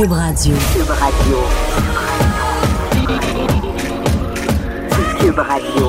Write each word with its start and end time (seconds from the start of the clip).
Cube 0.00 0.12
Radio. 0.12 0.54
Cube 0.72 0.88
Radio. 0.88 1.36
Cube 5.20 5.38
Radio. 5.38 5.88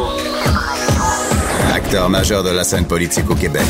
Acteur 1.74 2.10
majeur 2.10 2.44
de 2.44 2.50
la 2.50 2.66
scène 2.66 2.86
politique 2.86 3.30
au 3.30 3.36
Québec. 3.36 3.64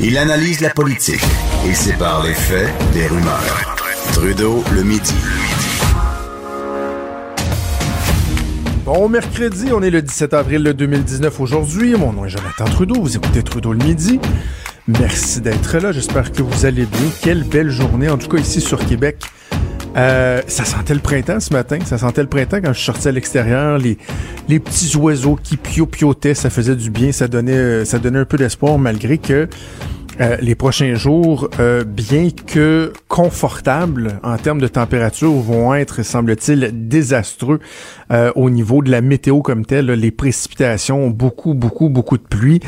Il 0.00 0.16
analyse 0.16 0.60
la 0.60 0.70
politique 0.70 1.24
et 1.68 1.74
sépare 1.74 2.22
les 2.22 2.34
faits 2.34 2.68
des 2.92 3.08
rumeurs. 3.08 3.76
Trudeau 4.12 4.62
le 4.72 4.84
midi. 4.84 5.14
Bon 8.84 9.08
mercredi, 9.08 9.72
on 9.72 9.82
est 9.82 9.90
le 9.90 10.02
17 10.02 10.34
avril 10.34 10.62
2019 10.62 11.40
aujourd'hui. 11.40 11.96
Mon 11.96 12.12
nom 12.12 12.26
est 12.26 12.30
Jonathan 12.30 12.66
Trudeau. 12.66 13.02
Vous 13.02 13.16
écoutez 13.16 13.42
Trudeau 13.42 13.72
le 13.72 13.84
midi. 13.84 14.20
Merci 14.88 15.40
d'être 15.40 15.78
là. 15.78 15.90
J'espère 15.90 16.30
que 16.30 16.42
vous 16.42 16.64
allez 16.64 16.86
bien. 16.86 17.10
Quelle 17.20 17.42
belle 17.42 17.70
journée, 17.70 18.08
en 18.08 18.18
tout 18.18 18.28
cas 18.28 18.38
ici 18.38 18.60
sur 18.60 18.84
Québec. 18.86 19.18
Euh, 19.96 20.42
ça 20.46 20.64
sentait 20.64 20.94
le 20.94 21.00
printemps 21.00 21.40
ce 21.40 21.52
matin. 21.52 21.78
Ça 21.84 21.98
sentait 21.98 22.22
le 22.22 22.28
printemps 22.28 22.60
quand 22.62 22.72
je 22.72 22.80
sortais 22.80 23.08
à 23.08 23.12
l'extérieur. 23.12 23.78
Les, 23.78 23.98
les 24.48 24.60
petits 24.60 24.96
oiseaux 24.96 25.36
qui 25.42 25.56
pio-piotaient, 25.56 26.34
ça 26.34 26.50
faisait 26.50 26.76
du 26.76 26.90
bien. 26.90 27.10
Ça 27.10 27.26
donnait, 27.26 27.52
euh, 27.52 27.84
ça 27.84 27.98
donnait 27.98 28.20
un 28.20 28.24
peu 28.24 28.36
d'espoir 28.36 28.78
malgré 28.78 29.18
que 29.18 29.48
euh, 30.20 30.36
les 30.40 30.54
prochains 30.54 30.94
jours, 30.94 31.50
bien 31.86 32.28
que 32.30 32.92
confortables 33.08 34.18
en 34.22 34.38
termes 34.38 34.60
de 34.60 34.68
température, 34.68 35.32
vont 35.32 35.74
être, 35.74 36.02
semble-t-il, 36.02 36.70
désastreux 36.88 37.60
au 38.34 38.48
niveau 38.48 38.82
de 38.82 38.90
la 38.90 39.02
météo 39.02 39.42
comme 39.42 39.66
telle. 39.66 39.86
Les 39.86 40.10
précipitations, 40.10 41.10
beaucoup, 41.10 41.52
beaucoup, 41.52 41.90
beaucoup 41.90 42.16
de 42.16 42.22
pluie. 42.22 42.60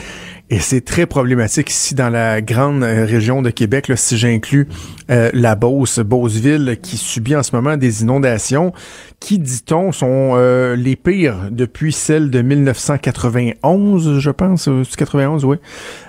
Et 0.50 0.60
c'est 0.60 0.80
très 0.80 1.06
problématique 1.06 1.70
ici 1.70 1.94
dans 1.94 2.08
la 2.08 2.40
grande 2.40 2.82
région 2.82 3.42
de 3.42 3.50
Québec, 3.50 3.88
là, 3.88 3.96
si 3.96 4.16
j'inclus 4.16 4.66
la 5.08 5.54
Beauce, 5.54 5.98
Beauceville, 5.98 6.78
qui 6.82 6.96
subit 6.96 7.36
en 7.36 7.42
ce 7.42 7.54
moment 7.54 7.76
des 7.76 8.02
inondations 8.02 8.72
qui, 9.20 9.38
dit-on, 9.38 9.92
sont 9.92 10.36
les 10.76 10.96
pires 10.96 11.50
depuis 11.50 11.92
celles 11.92 12.30
de 12.30 12.40
1991, 12.40 14.18
je 14.18 14.30
pense. 14.30 14.68
91, 14.96 15.44
oui. 15.44 15.56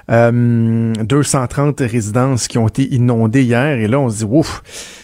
230 0.10 1.80
résidences 1.82 2.48
qui 2.48 2.58
ont 2.58 2.68
été 2.68 2.94
inondées 2.94 3.44
hier. 3.44 3.78
Et 3.78 3.88
là, 3.88 4.00
on 4.00 4.10
se 4.10 4.18
dit, 4.18 4.28
ouf, 4.30 4.64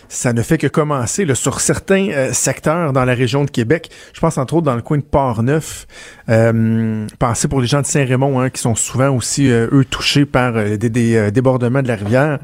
ça 0.10 0.34
ne 0.34 0.42
fait 0.42 0.58
que 0.58 0.68
commencer 0.68 1.26
là, 1.26 1.36
sur 1.36 1.60
certains 1.60 2.10
euh, 2.10 2.34
secteurs 2.34 2.94
dans 2.94 3.06
la 3.06 3.14
région 3.14 3.44
de 3.44 3.52
Québec. 3.52 3.90
Je 4.14 4.20
pense 4.20 4.38
entre 4.38 4.56
autres 4.56 4.66
dans 4.66 4.76
le 4.76 4.82
coin 4.82 4.98
de 4.98 5.04
Port-Neuf. 5.04 5.88
Euh, 6.30 7.06
pensez 7.20 7.48
pour 7.48 7.62
les 7.62 7.68
gens 7.68 7.82
de 7.82 7.86
Saint-Raymond 7.86 8.40
hein, 8.40 8.50
qui 8.50 8.62
sont 8.62 8.76
souvent 8.76 9.10
aussi, 9.10 9.52
euh, 9.52 9.68
eux, 9.72 9.86
touchés 9.86 10.26
par 10.26 10.54
des, 10.54 11.32
débordements 11.32 11.82
de 11.82 11.88
la 11.88 11.96
rivière. 11.96 12.40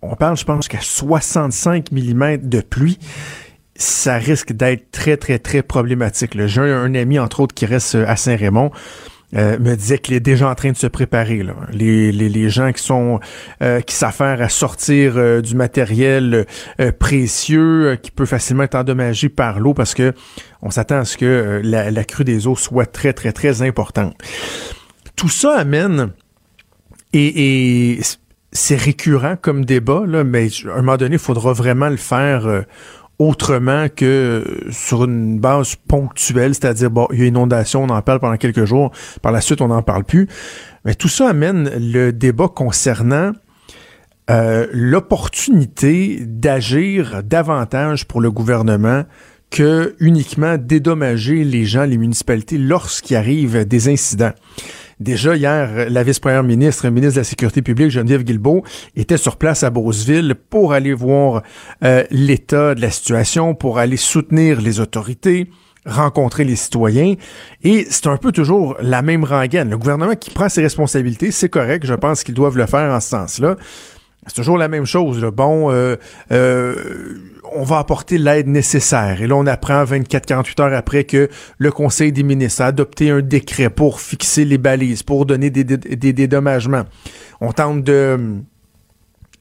On 0.00 0.16
parle, 0.16 0.36
je 0.36 0.44
pense, 0.44 0.66
qu'à 0.66 0.80
65 0.80 1.92
mm 1.92 2.38
de 2.38 2.60
pluie 2.60 2.98
ça 3.74 4.16
risque 4.16 4.52
d'être 4.52 4.92
très, 4.92 5.16
très, 5.16 5.38
très 5.38 5.62
problématique. 5.62 6.38
J'ai 6.46 6.60
un 6.60 6.94
ami, 6.94 7.18
entre 7.18 7.40
autres, 7.40 7.54
qui 7.54 7.66
reste 7.66 7.96
à 7.96 8.14
Saint-Raymond. 8.16 8.70
Euh, 9.34 9.58
me 9.58 9.74
disait 9.76 9.98
qu'il 9.98 10.14
est 10.14 10.20
déjà 10.20 10.50
en 10.50 10.54
train 10.54 10.72
de 10.72 10.76
se 10.76 10.86
préparer. 10.86 11.42
Là. 11.42 11.54
Les, 11.70 12.12
les, 12.12 12.28
les 12.28 12.50
gens 12.50 12.70
qui 12.70 12.82
sont 12.82 13.18
euh, 13.62 13.80
qui 13.80 13.94
s'affairent 13.94 14.42
à 14.42 14.50
sortir 14.50 15.14
euh, 15.16 15.40
du 15.40 15.54
matériel 15.54 16.46
précieux 16.98 17.98
qui 18.02 18.10
peut 18.10 18.26
facilement 18.26 18.64
être 18.64 18.74
endommagé 18.74 19.30
par 19.30 19.58
l'eau 19.58 19.72
parce 19.72 19.94
que 19.94 20.12
on 20.60 20.70
s'attend 20.70 20.98
à 20.98 21.04
ce 21.06 21.16
que 21.16 21.62
la, 21.64 21.90
la, 21.90 22.04
crue 22.04 22.24
des 22.24 22.46
eaux 22.46 22.56
soit 22.56 22.84
très 22.84 23.14
très 23.14 23.32
très 23.32 23.62
importante. 23.62 24.14
Tout 25.16 25.30
ça 25.30 25.56
amène 25.56 26.10
et, 27.14 27.94
et 27.94 28.00
c'est 28.52 28.76
récurrent 28.76 29.36
comme 29.40 29.64
débat 29.64 30.02
là, 30.06 30.24
mais 30.24 30.48
à 30.66 30.72
un 30.72 30.76
moment 30.82 30.98
donné, 30.98 31.14
il 31.14 31.18
faudra 31.18 31.54
vraiment 31.54 31.88
le 31.88 31.96
faire 31.96 32.64
autrement 33.28 33.86
que 33.94 34.44
sur 34.70 35.04
une 35.04 35.38
base 35.38 35.76
ponctuelle, 35.76 36.54
c'est-à-dire, 36.54 36.90
il 37.12 37.20
y 37.20 37.22
a 37.22 37.26
inondation, 37.26 37.84
on 37.84 37.88
en 37.88 38.02
parle 38.02 38.20
pendant 38.20 38.36
quelques 38.36 38.64
jours, 38.64 38.90
par 39.22 39.32
la 39.32 39.40
suite, 39.40 39.60
on 39.60 39.68
n'en 39.68 39.82
parle 39.82 40.04
plus. 40.04 40.28
Mais 40.84 40.94
tout 40.94 41.08
ça 41.08 41.28
amène 41.28 41.70
le 41.78 42.12
débat 42.12 42.48
concernant 42.48 43.32
euh, 44.30 44.66
l'opportunité 44.72 46.20
d'agir 46.24 47.22
davantage 47.22 48.06
pour 48.06 48.20
le 48.20 48.30
gouvernement 48.30 49.04
que 49.50 49.94
uniquement 50.00 50.56
dédommager 50.56 51.44
les 51.44 51.64
gens, 51.64 51.84
les 51.84 51.98
municipalités, 51.98 52.56
lorsqu'il 52.56 53.16
arrive 53.16 53.66
des 53.66 53.88
incidents. 53.88 54.32
Déjà 55.02 55.34
hier, 55.34 55.90
la 55.90 56.04
vice-première 56.04 56.44
ministre, 56.44 56.88
ministre 56.88 57.16
de 57.16 57.20
la 57.20 57.24
Sécurité 57.24 57.60
publique, 57.60 57.90
Geneviève 57.90 58.22
Guilbeault, 58.22 58.62
était 58.94 59.16
sur 59.16 59.36
place 59.36 59.64
à 59.64 59.70
Beauceville 59.70 60.36
pour 60.48 60.72
aller 60.72 60.94
voir 60.94 61.42
euh, 61.82 62.04
l'état 62.12 62.76
de 62.76 62.80
la 62.80 62.90
situation, 62.90 63.56
pour 63.56 63.78
aller 63.78 63.96
soutenir 63.96 64.60
les 64.60 64.78
autorités 64.78 65.48
rencontrer 65.84 66.44
les 66.44 66.54
citoyens. 66.54 67.16
Et 67.64 67.88
c'est 67.90 68.06
un 68.06 68.16
peu 68.16 68.30
toujours 68.30 68.76
la 68.80 69.02
même 69.02 69.24
rengaine. 69.24 69.68
Le 69.68 69.76
gouvernement 69.76 70.14
qui 70.14 70.30
prend 70.30 70.48
ses 70.48 70.62
responsabilités, 70.62 71.32
c'est 71.32 71.48
correct, 71.48 71.84
je 71.84 71.94
pense 71.94 72.22
qu'ils 72.22 72.36
doivent 72.36 72.56
le 72.56 72.66
faire 72.66 72.92
en 72.92 73.00
ce 73.00 73.08
sens-là. 73.08 73.56
C'est 74.28 74.36
toujours 74.36 74.58
la 74.58 74.68
même 74.68 74.86
chose. 74.86 75.20
Bon, 75.34 75.72
euh, 75.72 75.96
euh, 76.30 77.16
on 77.54 77.62
va 77.62 77.78
apporter 77.78 78.18
l'aide 78.18 78.48
nécessaire. 78.48 79.22
Et 79.22 79.26
là, 79.26 79.36
on 79.36 79.46
apprend 79.46 79.84
24-48 79.84 80.62
heures 80.62 80.74
après 80.74 81.04
que 81.04 81.28
le 81.58 81.70
Conseil 81.70 82.12
des 82.12 82.22
ministres 82.22 82.62
a 82.62 82.66
adopté 82.66 83.10
un 83.10 83.20
décret 83.20 83.70
pour 83.70 84.00
fixer 84.00 84.44
les 84.44 84.58
balises, 84.58 85.02
pour 85.02 85.26
donner 85.26 85.50
des, 85.50 85.64
dédommagements. 86.12 86.84
On 87.40 87.52
tente 87.52 87.88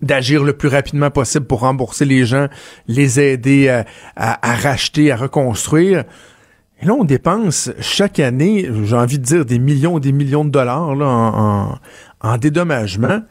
d'agir 0.02 0.44
le 0.44 0.54
plus 0.54 0.70
rapidement 0.70 1.12
possible 1.12 1.46
pour 1.46 1.62
rembourser 1.62 2.06
les 2.06 2.26
gens, 2.26 2.48
les 2.88 3.20
aider 3.20 3.84
à, 4.16 4.56
racheter, 4.56 5.12
à 5.12 5.16
reconstruire. 5.16 6.04
Et 6.82 6.86
là, 6.86 6.94
on 6.94 7.04
dépense 7.04 7.70
chaque 7.80 8.20
année, 8.20 8.68
j'ai 8.84 8.96
envie 8.96 9.20
de 9.20 9.24
dire, 9.24 9.46
des 9.46 9.60
millions 9.60 10.00
et 10.00 10.02
des 10.02 10.12
millions 10.12 10.44
de 10.44 10.50
dollars 10.50 10.96
là, 10.96 11.06
en, 11.06 11.80
en 12.22 12.38
dédommagement. 12.38 13.22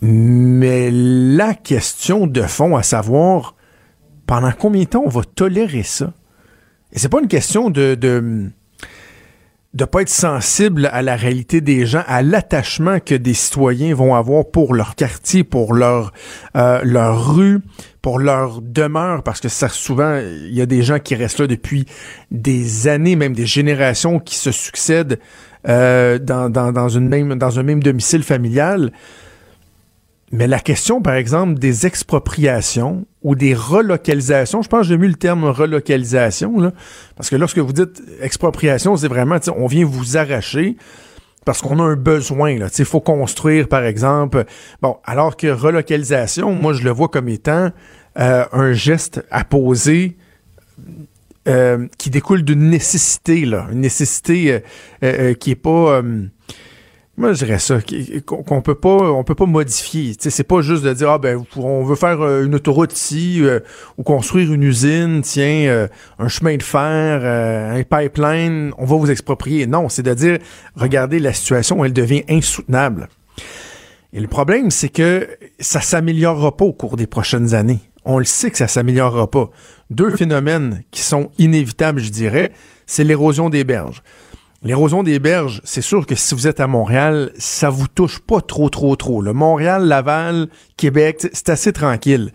Mais 0.00 0.90
la 0.92 1.54
question 1.54 2.28
de 2.28 2.42
fond, 2.42 2.76
à 2.76 2.84
savoir 2.84 3.55
pendant 4.26 4.52
combien 4.52 4.82
de 4.82 4.88
temps 4.88 5.02
on 5.04 5.10
va 5.10 5.22
tolérer 5.22 5.82
ça? 5.82 6.12
Et 6.92 6.98
c'est 6.98 7.08
pas 7.08 7.20
une 7.20 7.28
question 7.28 7.70
de, 7.70 7.94
de 7.94 8.50
de 9.74 9.84
pas 9.84 10.00
être 10.00 10.08
sensible 10.08 10.88
à 10.90 11.02
la 11.02 11.16
réalité 11.16 11.60
des 11.60 11.84
gens, 11.84 12.02
à 12.06 12.22
l'attachement 12.22 12.98
que 12.98 13.14
des 13.14 13.34
citoyens 13.34 13.94
vont 13.94 14.14
avoir 14.14 14.46
pour 14.46 14.72
leur 14.72 14.94
quartier, 14.94 15.44
pour 15.44 15.74
leur 15.74 16.14
euh, 16.56 16.80
leur 16.82 17.34
rue, 17.34 17.60
pour 18.00 18.18
leur 18.18 18.62
demeure, 18.62 19.22
parce 19.22 19.40
que 19.40 19.50
ça 19.50 19.68
souvent 19.68 20.18
il 20.18 20.54
y 20.54 20.62
a 20.62 20.66
des 20.66 20.82
gens 20.82 20.98
qui 20.98 21.14
restent 21.14 21.40
là 21.40 21.46
depuis 21.46 21.84
des 22.30 22.88
années, 22.88 23.16
même 23.16 23.34
des 23.34 23.44
générations 23.44 24.18
qui 24.18 24.36
se 24.36 24.50
succèdent 24.50 25.18
euh, 25.68 26.18
dans, 26.18 26.48
dans, 26.48 26.72
dans 26.72 26.88
une 26.88 27.08
même 27.08 27.34
dans 27.34 27.58
un 27.58 27.62
même 27.62 27.82
domicile 27.82 28.22
familial. 28.22 28.92
Mais 30.32 30.46
la 30.48 30.58
question, 30.58 31.02
par 31.02 31.14
exemple, 31.14 31.54
des 31.54 31.86
expropriations 31.86 33.06
ou 33.26 33.34
des 33.34 33.54
relocalisations, 33.54 34.62
je 34.62 34.68
pense 34.68 34.82
que 34.82 34.86
j'ai 34.86 34.96
mis 34.96 35.08
le 35.08 35.14
terme 35.14 35.46
relocalisation, 35.46 36.72
parce 37.16 37.28
que 37.28 37.34
lorsque 37.34 37.58
vous 37.58 37.72
dites 37.72 38.00
expropriation, 38.22 38.96
c'est 38.96 39.08
vraiment, 39.08 39.38
on 39.56 39.66
vient 39.66 39.84
vous 39.84 40.16
arracher 40.16 40.76
parce 41.44 41.60
qu'on 41.60 41.80
a 41.80 41.82
un 41.82 41.96
besoin. 41.96 42.50
Il 42.50 42.84
faut 42.84 43.00
construire, 43.00 43.66
par 43.66 43.84
exemple. 43.84 44.44
Bon, 44.80 44.98
alors 45.04 45.36
que 45.36 45.48
relocalisation, 45.48 46.52
moi, 46.52 46.72
je 46.72 46.84
le 46.84 46.90
vois 46.90 47.08
comme 47.08 47.28
étant 47.28 47.72
euh, 48.16 48.44
un 48.52 48.72
geste 48.72 49.24
à 49.32 49.42
poser 49.42 50.16
euh, 51.48 51.88
qui 51.98 52.10
découle 52.10 52.44
d'une 52.44 52.70
nécessité, 52.70 53.44
là, 53.44 53.66
une 53.72 53.80
nécessité 53.80 54.62
euh, 55.02 55.34
qui 55.34 55.50
est 55.50 55.56
pas 55.56 56.00
moi, 57.18 57.32
je 57.32 57.44
dirais 57.44 57.58
ça, 57.58 57.78
qu'on 58.26 58.60
peut 58.60 58.74
pas, 58.74 59.10
on 59.10 59.24
peut 59.24 59.34
pas 59.34 59.46
modifier. 59.46 60.14
c'est 60.18 60.44
pas 60.44 60.60
juste 60.60 60.82
de 60.82 60.92
dire 60.92 61.08
ah 61.10 61.18
ben 61.18 61.42
on 61.56 61.82
veut 61.82 61.96
faire 61.96 62.20
euh, 62.20 62.44
une 62.44 62.54
autoroute 62.54 62.92
ici 62.94 63.38
euh, 63.40 63.60
ou 63.96 64.02
construire 64.02 64.52
une 64.52 64.62
usine, 64.62 65.22
tiens, 65.22 65.66
euh, 65.66 65.88
un 66.18 66.28
chemin 66.28 66.58
de 66.58 66.62
fer, 66.62 67.24
un 67.24 67.82
pipeline, 67.84 68.72
on 68.76 68.84
va 68.84 68.96
vous 68.96 69.10
exproprier. 69.10 69.66
Non, 69.66 69.88
c'est 69.88 70.02
de 70.02 70.12
dire 70.12 70.38
regardez 70.74 71.18
la 71.18 71.32
situation, 71.32 71.82
elle 71.86 71.94
devient 71.94 72.22
insoutenable. 72.28 73.08
Et 74.12 74.20
le 74.20 74.28
problème, 74.28 74.70
c'est 74.70 74.90
que 74.90 75.26
ça 75.58 75.80
s'améliorera 75.80 76.54
pas 76.54 76.66
au 76.66 76.74
cours 76.74 76.96
des 76.96 77.06
prochaines 77.06 77.54
années. 77.54 77.80
On 78.04 78.18
le 78.18 78.24
sait 78.24 78.50
que 78.50 78.58
ça 78.58 78.68
s'améliorera 78.68 79.30
pas. 79.30 79.50
Deux 79.88 80.10
phénomènes 80.10 80.82
qui 80.90 81.00
sont 81.00 81.30
inévitables, 81.38 82.00
je 82.00 82.10
dirais, 82.10 82.52
c'est 82.86 83.04
l'érosion 83.04 83.48
des 83.48 83.64
berges. 83.64 84.02
L'érosion 84.66 85.04
des 85.04 85.20
berges, 85.20 85.60
c'est 85.62 85.80
sûr 85.80 86.06
que 86.06 86.16
si 86.16 86.34
vous 86.34 86.48
êtes 86.48 86.58
à 86.58 86.66
Montréal, 86.66 87.30
ça 87.38 87.70
vous 87.70 87.86
touche 87.86 88.18
pas 88.18 88.40
trop, 88.40 88.68
trop, 88.68 88.96
trop. 88.96 89.22
Le 89.22 89.32
Montréal, 89.32 89.84
Laval, 89.86 90.48
Québec, 90.76 91.24
c'est 91.32 91.50
assez 91.50 91.72
tranquille. 91.72 92.32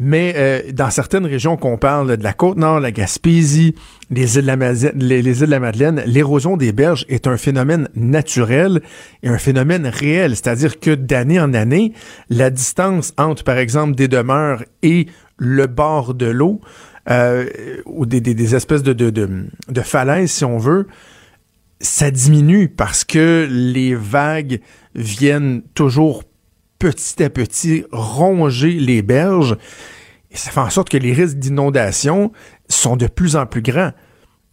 Mais 0.00 0.34
euh, 0.36 0.72
dans 0.72 0.90
certaines 0.90 1.26
régions 1.26 1.56
qu'on 1.56 1.78
parle 1.78 2.16
de 2.16 2.24
la 2.24 2.32
Côte-Nord, 2.32 2.80
la 2.80 2.90
Gaspésie, 2.90 3.76
les 4.10 4.36
îles, 4.36 4.46
de 4.46 5.46
la 5.46 5.60
Madeleine, 5.60 6.02
l'érosion 6.06 6.56
des 6.56 6.72
berges 6.72 7.06
est 7.08 7.28
un 7.28 7.36
phénomène 7.36 7.88
naturel 7.94 8.82
et 9.22 9.28
un 9.28 9.38
phénomène 9.38 9.86
réel. 9.86 10.34
C'est-à-dire 10.34 10.80
que 10.80 10.90
d'année 10.92 11.38
en 11.38 11.54
année, 11.54 11.92
la 12.30 12.50
distance 12.50 13.12
entre, 13.16 13.44
par 13.44 13.58
exemple, 13.58 13.94
des 13.94 14.08
demeures 14.08 14.64
et 14.82 15.06
le 15.36 15.68
bord 15.68 16.14
de 16.14 16.26
l'eau, 16.26 16.60
euh, 17.08 17.46
ou 17.86 18.06
des, 18.06 18.56
espèces 18.56 18.82
de, 18.82 18.92
de, 18.92 19.10
de, 19.10 19.46
de 19.68 19.80
falaises, 19.82 20.32
si 20.32 20.44
on 20.44 20.58
veut, 20.58 20.88
ça 21.80 22.10
diminue 22.10 22.68
parce 22.68 23.04
que 23.04 23.46
les 23.50 23.94
vagues 23.94 24.60
viennent 24.94 25.62
toujours 25.74 26.24
petit 26.78 27.22
à 27.22 27.30
petit 27.30 27.84
ronger 27.92 28.72
les 28.72 29.02
berges. 29.02 29.56
Et 30.30 30.36
ça 30.36 30.50
fait 30.50 30.60
en 30.60 30.70
sorte 30.70 30.88
que 30.88 30.96
les 30.96 31.12
risques 31.12 31.38
d'inondation 31.38 32.32
sont 32.68 32.96
de 32.96 33.06
plus 33.06 33.36
en 33.36 33.46
plus 33.46 33.62
grands. 33.62 33.92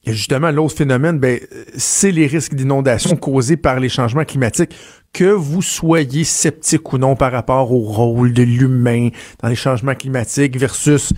Et 0.03 0.13
justement, 0.13 0.49
l'autre 0.49 0.75
phénomène, 0.75 1.19
ben, 1.19 1.39
c'est 1.77 2.11
les 2.11 2.25
risques 2.25 2.55
d'inondation 2.55 3.15
causés 3.15 3.57
par 3.57 3.79
les 3.79 3.89
changements 3.89 4.25
climatiques. 4.25 4.75
Que 5.13 5.25
vous 5.25 5.61
soyez 5.61 6.23
sceptique 6.23 6.91
ou 6.93 6.97
non 6.97 7.15
par 7.15 7.31
rapport 7.31 7.71
au 7.71 7.81
rôle 7.81 8.33
de 8.33 8.41
l'humain 8.41 9.09
dans 9.41 9.49
les 9.49 9.55
changements 9.55 9.93
climatiques 9.93 10.57
versus 10.57 11.13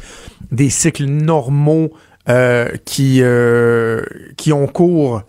des 0.51 0.69
cycles 0.69 1.05
normaux 1.05 1.91
euh, 2.27 2.71
qui, 2.85 3.19
euh, 3.21 4.01
qui 4.35 4.51
ont 4.51 4.67
cours 4.67 5.21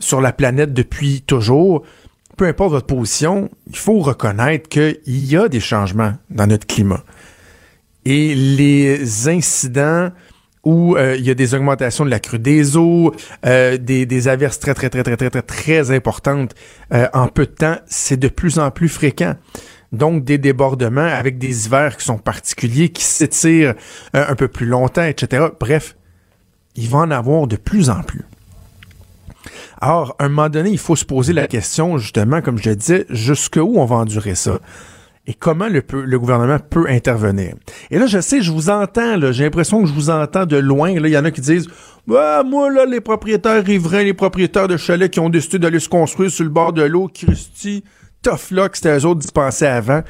sur 0.00 0.20
la 0.20 0.32
planète 0.32 0.72
depuis 0.72 1.22
toujours, 1.22 1.84
peu 2.36 2.46
importe 2.46 2.72
votre 2.72 2.86
position, 2.86 3.50
il 3.68 3.76
faut 3.76 4.00
reconnaître 4.00 4.68
qu'il 4.68 4.98
y 5.06 5.36
a 5.36 5.48
des 5.48 5.60
changements 5.60 6.14
dans 6.30 6.46
notre 6.46 6.66
climat. 6.66 7.04
Et 8.04 8.34
les 8.34 9.28
incidents 9.28 10.10
où 10.64 10.96
euh, 10.96 11.16
il 11.16 11.24
y 11.24 11.30
a 11.30 11.34
des 11.34 11.54
augmentations 11.54 12.04
de 12.04 12.10
la 12.10 12.20
crue 12.20 12.38
des 12.38 12.76
eaux, 12.76 13.14
euh, 13.46 13.78
des, 13.78 14.28
averses 14.28 14.58
très, 14.58 14.74
très, 14.74 14.90
très, 14.90 15.02
très, 15.02 15.16
très, 15.16 15.30
très, 15.30 15.42
très 15.42 15.90
importantes 15.90 16.54
euh, 16.92 17.08
en 17.12 17.28
peu 17.28 17.46
de 17.46 17.52
temps, 17.52 17.76
c'est 17.86 18.18
de 18.18 18.28
plus 18.28 18.58
en 18.58 18.70
plus 18.70 18.88
fréquent. 18.88 19.36
Donc, 19.92 20.24
des 20.24 20.38
débordements 20.38 21.00
avec 21.00 21.38
des 21.38 21.66
hivers 21.66 21.96
qui 21.96 22.04
sont 22.04 22.18
particuliers, 22.18 22.90
qui 22.90 23.02
s'étirent 23.02 23.74
un 24.12 24.36
peu 24.36 24.46
plus 24.46 24.66
longtemps, 24.66 25.02
etc. 25.02 25.46
Bref, 25.58 25.96
il 26.76 26.88
va 26.88 26.98
en 26.98 27.10
avoir 27.10 27.48
de 27.48 27.56
plus 27.56 27.90
en 27.90 28.02
plus. 28.02 28.24
Alors, 29.80 30.14
à 30.18 30.24
un 30.24 30.28
moment 30.28 30.48
donné, 30.48 30.70
il 30.70 30.78
faut 30.78 30.96
se 30.96 31.04
poser 31.06 31.32
la 31.32 31.46
question, 31.46 31.96
justement, 31.96 32.42
comme 32.42 32.58
je 32.58 32.68
le 32.68 32.76
disais, 32.76 33.06
jusqu'où 33.08 33.72
on 33.76 33.84
va 33.86 33.96
endurer 33.96 34.34
ça? 34.34 34.58
Et 35.26 35.34
comment 35.34 35.68
le, 35.68 35.82
le, 35.92 36.18
gouvernement 36.18 36.58
peut 36.58 36.86
intervenir? 36.88 37.54
Et 37.90 37.98
là, 37.98 38.06
je 38.06 38.20
sais, 38.20 38.42
je 38.42 38.50
vous 38.50 38.68
entends, 38.68 39.32
j'ai 39.32 39.44
l'impression 39.44 39.80
que 39.82 39.88
je 39.88 39.94
vous 39.94 40.10
entends 40.10 40.44
de 40.44 40.56
loin. 40.56 40.98
Là, 40.98 41.08
il 41.08 41.12
y 41.12 41.18
en 41.18 41.24
a 41.24 41.30
qui 41.30 41.40
disent 41.40 41.68
bah, 42.06 42.42
moi, 42.42 42.70
là, 42.70 42.84
les 42.84 43.00
propriétaires 43.00 43.64
riverains, 43.64 44.02
les 44.02 44.14
propriétaires 44.14 44.68
de 44.68 44.76
chalets 44.76 45.10
qui 45.10 45.20
ont 45.20 45.30
décidé 45.30 45.58
d'aller 45.58 45.80
se 45.80 45.88
construire 45.88 46.30
sur 46.30 46.44
le 46.44 46.50
bord 46.50 46.72
de 46.72 46.82
l'eau, 46.82 47.08
Christy, 47.12 47.84
tough 48.22 48.50
luck, 48.50 48.76
c'était 48.76 48.98
eux 48.98 49.06
autres 49.06 49.20
d'y 49.20 49.64
avant. 49.64 50.02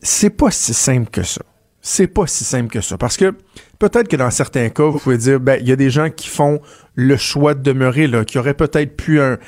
C'est 0.00 0.30
pas 0.30 0.50
si 0.50 0.74
simple 0.74 1.10
que 1.10 1.22
ça. 1.22 1.42
C'est 1.84 2.06
pas 2.06 2.28
si 2.28 2.44
simple 2.44 2.68
que 2.68 2.80
ça. 2.80 2.96
Parce 2.96 3.16
que 3.16 3.34
peut-être 3.80 4.06
que 4.06 4.14
dans 4.14 4.30
certains 4.30 4.68
cas, 4.68 4.84
vous 4.84 5.00
pouvez 5.00 5.18
dire, 5.18 5.40
ben, 5.40 5.58
il 5.60 5.68
y 5.68 5.72
a 5.72 5.76
des 5.76 5.90
gens 5.90 6.10
qui 6.10 6.28
font 6.28 6.60
le 6.94 7.16
choix 7.16 7.54
de 7.54 7.60
demeurer 7.60 8.06
là, 8.06 8.24
qui 8.24 8.38
auraient 8.38 8.54
peut-être 8.54 8.96
pu 8.96 9.20
un, 9.20 9.38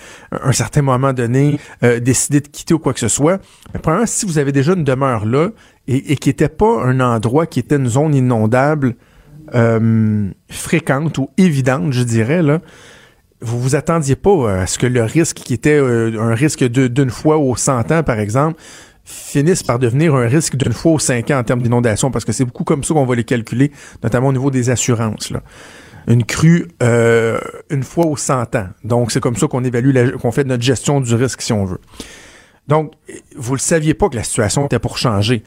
certain 0.51 0.83
moment 0.83 1.13
donné 1.13 1.61
euh, 1.85 2.01
décider 2.01 2.41
de 2.41 2.49
quitter 2.49 2.75
ou 2.75 2.81
quoi 2.81 2.93
que 2.93 2.99
ce 2.99 3.09
soit. 3.09 3.41
Mais 3.73 3.79
premièrement, 3.79 4.07
si 4.07 4.27
vous 4.27 4.39
avez 4.39 4.51
déjà 4.51 4.73
une 4.73 4.83
demeure 4.83 5.27
là 5.27 5.51
et, 5.87 6.13
et 6.13 6.17
qui 6.17 6.29
n'était 6.29 6.49
pas 6.49 6.83
un 6.85 6.99
endroit 6.99 7.47
qui 7.47 7.61
était 7.61 7.77
une 7.77 7.89
zone 7.89 8.17
inondable 8.17 8.97
euh, 9.55 10.29
fréquente 10.49 11.19
ou 11.19 11.31
évidente, 11.37 11.93
je 11.93 12.03
dirais, 12.03 12.43
là, 12.43 12.61
vous 13.41 13.61
vous 13.61 13.77
attendiez 13.77 14.17
pas 14.17 14.63
à 14.63 14.67
ce 14.67 14.79
que 14.79 14.87
le 14.87 15.05
risque 15.05 15.37
qui 15.37 15.55
était 15.55 15.79
euh, 15.79 16.19
un 16.19 16.35
risque 16.35 16.65
d'une 16.65 17.11
fois 17.11 17.39
aux 17.39 17.55
100 17.55 17.93
ans, 17.93 18.03
par 18.03 18.19
exemple, 18.19 18.61
finisse 19.05 19.63
par 19.63 19.79
devenir 19.79 20.15
un 20.15 20.27
risque 20.27 20.57
d'une 20.57 20.73
fois 20.73 20.93
aux 20.93 20.99
5 20.99 21.31
ans 21.31 21.39
en 21.39 21.45
termes 21.45 21.63
d'inondation, 21.63 22.11
parce 22.11 22.25
que 22.25 22.33
c'est 22.33 22.45
beaucoup 22.45 22.65
comme 22.65 22.85
ça 22.85 22.95
qu'on 22.95 23.05
va 23.05 23.15
les 23.15 23.25
calculer, 23.25 23.71
notamment 24.03 24.29
au 24.29 24.33
niveau 24.33 24.51
des 24.51 24.71
assurances. 24.71 25.31
Là 25.31 25.43
une 26.07 26.25
crue 26.25 26.69
euh, 26.83 27.39
une 27.71 27.83
fois 27.83 28.07
aux 28.07 28.17
100 28.17 28.55
ans. 28.57 28.69
Donc, 28.83 29.11
c'est 29.11 29.21
comme 29.21 29.37
ça 29.37 29.47
qu'on 29.47 29.65
évalue, 29.65 30.17
qu'on 30.21 30.33
fait 30.33 30.45
notre 30.45 30.63
gestion 30.63 31.01
du 31.01 31.15
risque, 31.15 31.41
si 31.43 31.53
on 31.53 31.65
veut. 31.65 31.81
Donc, 32.69 32.93
vous 33.37 33.55
ne 33.55 33.59
saviez 33.59 33.95
pas 33.95 34.09
que 34.09 34.17
la 34.17 34.23
situation 34.23 34.67
était 34.67 34.79
pour 34.79 34.99
changer. 34.99 35.43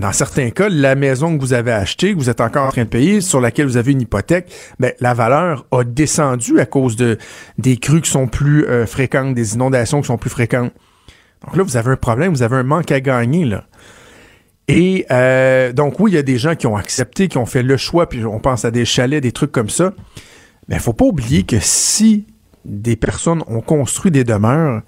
Dans 0.00 0.12
certains 0.12 0.50
cas, 0.50 0.68
la 0.70 0.94
maison 0.94 1.36
que 1.36 1.40
vous 1.40 1.52
avez 1.52 1.72
achetée, 1.72 2.14
que 2.14 2.18
vous 2.18 2.30
êtes 2.30 2.40
encore 2.40 2.66
en 2.66 2.70
train 2.70 2.84
de 2.84 2.88
payer, 2.88 3.20
sur 3.20 3.40
laquelle 3.40 3.66
vous 3.66 3.76
avez 3.76 3.92
une 3.92 4.00
hypothèque, 4.00 4.50
ben, 4.78 4.92
la 5.00 5.12
valeur 5.12 5.66
a 5.70 5.84
descendu 5.84 6.60
à 6.60 6.66
cause 6.66 6.96
de 6.96 7.18
des 7.58 7.76
crues 7.76 8.00
qui 8.00 8.10
sont 8.10 8.26
plus 8.26 8.64
euh, 8.66 8.86
fréquentes, 8.86 9.34
des 9.34 9.54
inondations 9.54 10.00
qui 10.00 10.06
sont 10.06 10.16
plus 10.16 10.30
fréquentes. 10.30 10.72
Donc 11.44 11.56
là, 11.56 11.62
vous 11.62 11.76
avez 11.76 11.90
un 11.90 11.96
problème, 11.96 12.32
vous 12.32 12.42
avez 12.42 12.56
un 12.56 12.62
manque 12.62 12.92
à 12.92 13.00
gagner, 13.00 13.44
là. 13.44 13.64
Et 14.68 15.06
euh, 15.10 15.72
donc 15.72 15.98
oui, 15.98 16.12
il 16.12 16.14
y 16.14 16.18
a 16.18 16.22
des 16.22 16.38
gens 16.38 16.54
qui 16.54 16.66
ont 16.66 16.76
accepté, 16.76 17.28
qui 17.28 17.36
ont 17.38 17.46
fait 17.46 17.62
le 17.62 17.76
choix, 17.76 18.08
puis 18.08 18.24
on 18.24 18.38
pense 18.38 18.64
à 18.64 18.70
des 18.70 18.84
chalets, 18.84 19.22
des 19.22 19.32
trucs 19.32 19.52
comme 19.52 19.68
ça. 19.68 19.92
Mais 20.68 20.76
il 20.76 20.80
faut 20.80 20.92
pas 20.92 21.04
oublier 21.04 21.42
que 21.42 21.58
si 21.60 22.26
des 22.64 22.96
personnes 22.96 23.42
ont 23.48 23.60
construit 23.60 24.12
des 24.12 24.24
demeures, 24.24 24.82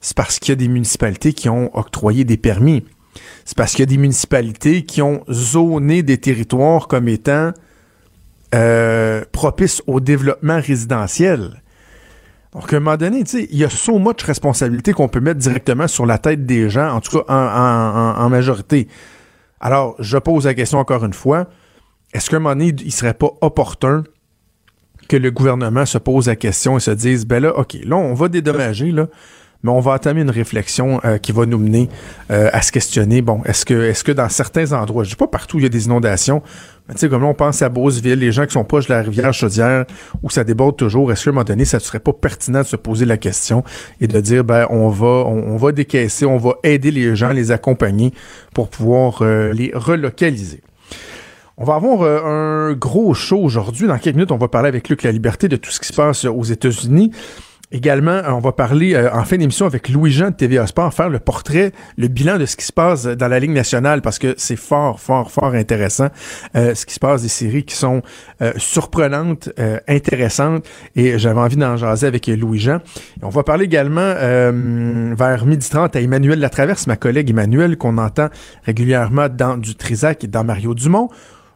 c'est 0.00 0.16
parce 0.16 0.38
qu'il 0.38 0.50
y 0.50 0.52
a 0.52 0.56
des 0.56 0.68
municipalités 0.68 1.32
qui 1.32 1.48
ont 1.48 1.76
octroyé 1.76 2.24
des 2.24 2.36
permis. 2.36 2.84
C'est 3.44 3.56
parce 3.56 3.72
qu'il 3.72 3.80
y 3.80 3.84
a 3.84 3.86
des 3.86 3.98
municipalités 3.98 4.84
qui 4.84 5.02
ont 5.02 5.22
zoné 5.30 6.02
des 6.02 6.18
territoires 6.18 6.88
comme 6.88 7.08
étant 7.08 7.52
euh, 8.54 9.24
propices 9.32 9.82
au 9.86 10.00
développement 10.00 10.60
résidentiel. 10.60 11.62
Donc, 12.54 12.72
à 12.72 12.76
un 12.76 12.80
moment 12.80 12.96
donné, 12.96 13.24
il 13.32 13.56
y 13.56 13.64
a 13.64 13.70
so 13.70 13.98
much 13.98 14.22
responsabilité 14.22 14.92
qu'on 14.92 15.08
peut 15.08 15.20
mettre 15.20 15.40
directement 15.40 15.88
sur 15.88 16.06
la 16.06 16.18
tête 16.18 16.46
des 16.46 16.70
gens, 16.70 16.88
en 16.94 17.00
tout 17.00 17.18
cas 17.18 17.24
en, 17.28 18.24
en, 18.24 18.30
majorité. 18.30 18.86
Alors, 19.60 19.96
je 19.98 20.16
pose 20.18 20.44
la 20.44 20.54
question 20.54 20.78
encore 20.78 21.04
une 21.04 21.14
fois. 21.14 21.48
Est-ce 22.12 22.30
qu'à 22.30 22.36
un 22.36 22.38
moment 22.38 22.54
donné, 22.54 22.72
il 22.84 22.92
serait 22.92 23.14
pas 23.14 23.30
opportun 23.40 24.04
que 25.08 25.16
le 25.16 25.32
gouvernement 25.32 25.84
se 25.84 25.98
pose 25.98 26.28
la 26.28 26.36
question 26.36 26.76
et 26.76 26.80
se 26.80 26.92
dise, 26.92 27.26
ben 27.26 27.42
là, 27.42 27.58
OK, 27.58 27.76
là, 27.84 27.96
on 27.96 28.14
va 28.14 28.28
dédommager, 28.28 28.92
là, 28.92 29.08
mais 29.64 29.70
on 29.70 29.80
va 29.80 29.92
entamer 29.92 30.20
une 30.20 30.30
réflexion 30.30 31.00
euh, 31.04 31.18
qui 31.18 31.32
va 31.32 31.46
nous 31.46 31.58
mener 31.58 31.88
euh, 32.30 32.50
à 32.52 32.60
se 32.62 32.70
questionner, 32.70 33.22
bon, 33.22 33.42
est-ce 33.46 33.64
que, 33.64 33.88
est-ce 33.88 34.04
que 34.04 34.12
dans 34.12 34.28
certains 34.28 34.72
endroits, 34.72 35.04
je 35.04 35.08
dis 35.08 35.16
pas 35.16 35.26
partout 35.26 35.58
il 35.58 35.62
y 35.62 35.66
a 35.66 35.70
des 35.70 35.86
inondations, 35.86 36.42
mais 36.86 36.94
tu 36.94 37.00
sais, 37.00 37.08
comme 37.08 37.22
là, 37.22 37.28
on 37.28 37.34
pense 37.34 37.62
à 37.62 37.70
Beauceville, 37.70 38.18
les 38.18 38.30
gens 38.30 38.44
qui 38.44 38.52
sont 38.52 38.64
proches 38.64 38.88
de 38.88 38.92
la 38.92 39.00
rivière 39.00 39.32
Chaudière, 39.32 39.86
où 40.22 40.28
ça 40.28 40.44
déborde 40.44 40.76
toujours, 40.76 41.10
est-ce 41.10 41.24
qu'à 41.24 41.30
un 41.30 41.32
moment 41.32 41.44
donné, 41.44 41.64
ça 41.64 41.78
ne 41.78 41.82
serait 41.82 41.98
pas 41.98 42.12
pertinent 42.12 42.60
de 42.60 42.66
se 42.66 42.76
poser 42.76 43.06
la 43.06 43.16
question 43.16 43.64
et 44.02 44.06
de 44.06 44.20
dire, 44.20 44.44
ben, 44.44 44.66
on 44.68 44.90
va, 44.90 45.06
on, 45.06 45.56
va 45.56 45.72
décaisser, 45.72 46.26
on 46.26 46.36
va 46.36 46.56
aider 46.62 46.90
les 46.90 47.16
gens, 47.16 47.30
les 47.30 47.50
accompagner 47.50 48.12
pour 48.52 48.68
pouvoir 48.68 49.22
euh, 49.22 49.50
les 49.54 49.72
relocaliser. 49.74 50.60
On 51.56 51.64
va 51.64 51.76
avoir 51.76 52.02
un 52.02 52.72
gros 52.72 53.14
show 53.14 53.38
aujourd'hui. 53.38 53.86
Dans 53.86 53.96
quelques 53.96 54.16
minutes, 54.16 54.32
on 54.32 54.36
va 54.36 54.48
parler 54.48 54.68
avec 54.68 54.88
Luc 54.88 55.04
La 55.04 55.12
Liberté 55.12 55.48
de 55.48 55.56
tout 55.56 55.70
ce 55.70 55.78
qui 55.78 55.86
se 55.86 55.92
passe 55.92 56.24
aux 56.24 56.42
États-Unis. 56.42 57.12
Également, 57.72 58.20
on 58.28 58.40
va 58.40 58.52
parler 58.52 58.94
euh, 58.94 59.12
en 59.12 59.24
fin 59.24 59.36
d'émission 59.36 59.66
avec 59.66 59.88
Louis-Jean 59.88 60.30
de 60.30 60.34
TVA 60.34 60.66
Sport, 60.66 60.92
faire 60.92 61.08
le 61.08 61.18
portrait, 61.18 61.72
le 61.96 62.08
bilan 62.08 62.38
de 62.38 62.46
ce 62.46 62.56
qui 62.56 62.64
se 62.64 62.72
passe 62.72 63.04
dans 63.06 63.28
la 63.28 63.40
Ligue 63.40 63.50
nationale, 63.52 64.02
parce 64.02 64.18
que 64.18 64.34
c'est 64.36 64.56
fort, 64.56 65.00
fort, 65.00 65.30
fort 65.30 65.54
intéressant, 65.54 66.08
euh, 66.56 66.74
ce 66.74 66.86
qui 66.86 66.94
se 66.94 67.00
passe, 67.00 67.22
des 67.22 67.28
séries 67.28 67.64
qui 67.64 67.74
sont 67.74 68.02
euh, 68.42 68.52
surprenantes, 68.58 69.48
intéressantes, 69.88 70.66
et 70.94 71.18
j'avais 71.18 71.40
envie 71.40 71.56
d'en 71.56 71.76
jaser 71.76 72.06
avec 72.06 72.26
Louis-Jean. 72.26 72.78
On 73.22 73.30
va 73.30 73.42
parler 73.42 73.64
également 73.64 74.14
vers 75.14 75.46
midi 75.46 75.68
30 75.68 75.96
à 75.96 76.00
Emmanuel 76.00 76.38
Latraverse, 76.38 76.86
ma 76.86 76.96
collègue 76.96 77.30
Emmanuel, 77.30 77.76
qu'on 77.76 77.98
entend 77.98 78.28
régulièrement 78.64 79.28
dans 79.28 79.56
du 79.56 79.74
Trisac 79.74 80.24
et 80.24 80.26
dans 80.26 80.44
Mario 80.44 80.74
Dumont. 80.74 81.08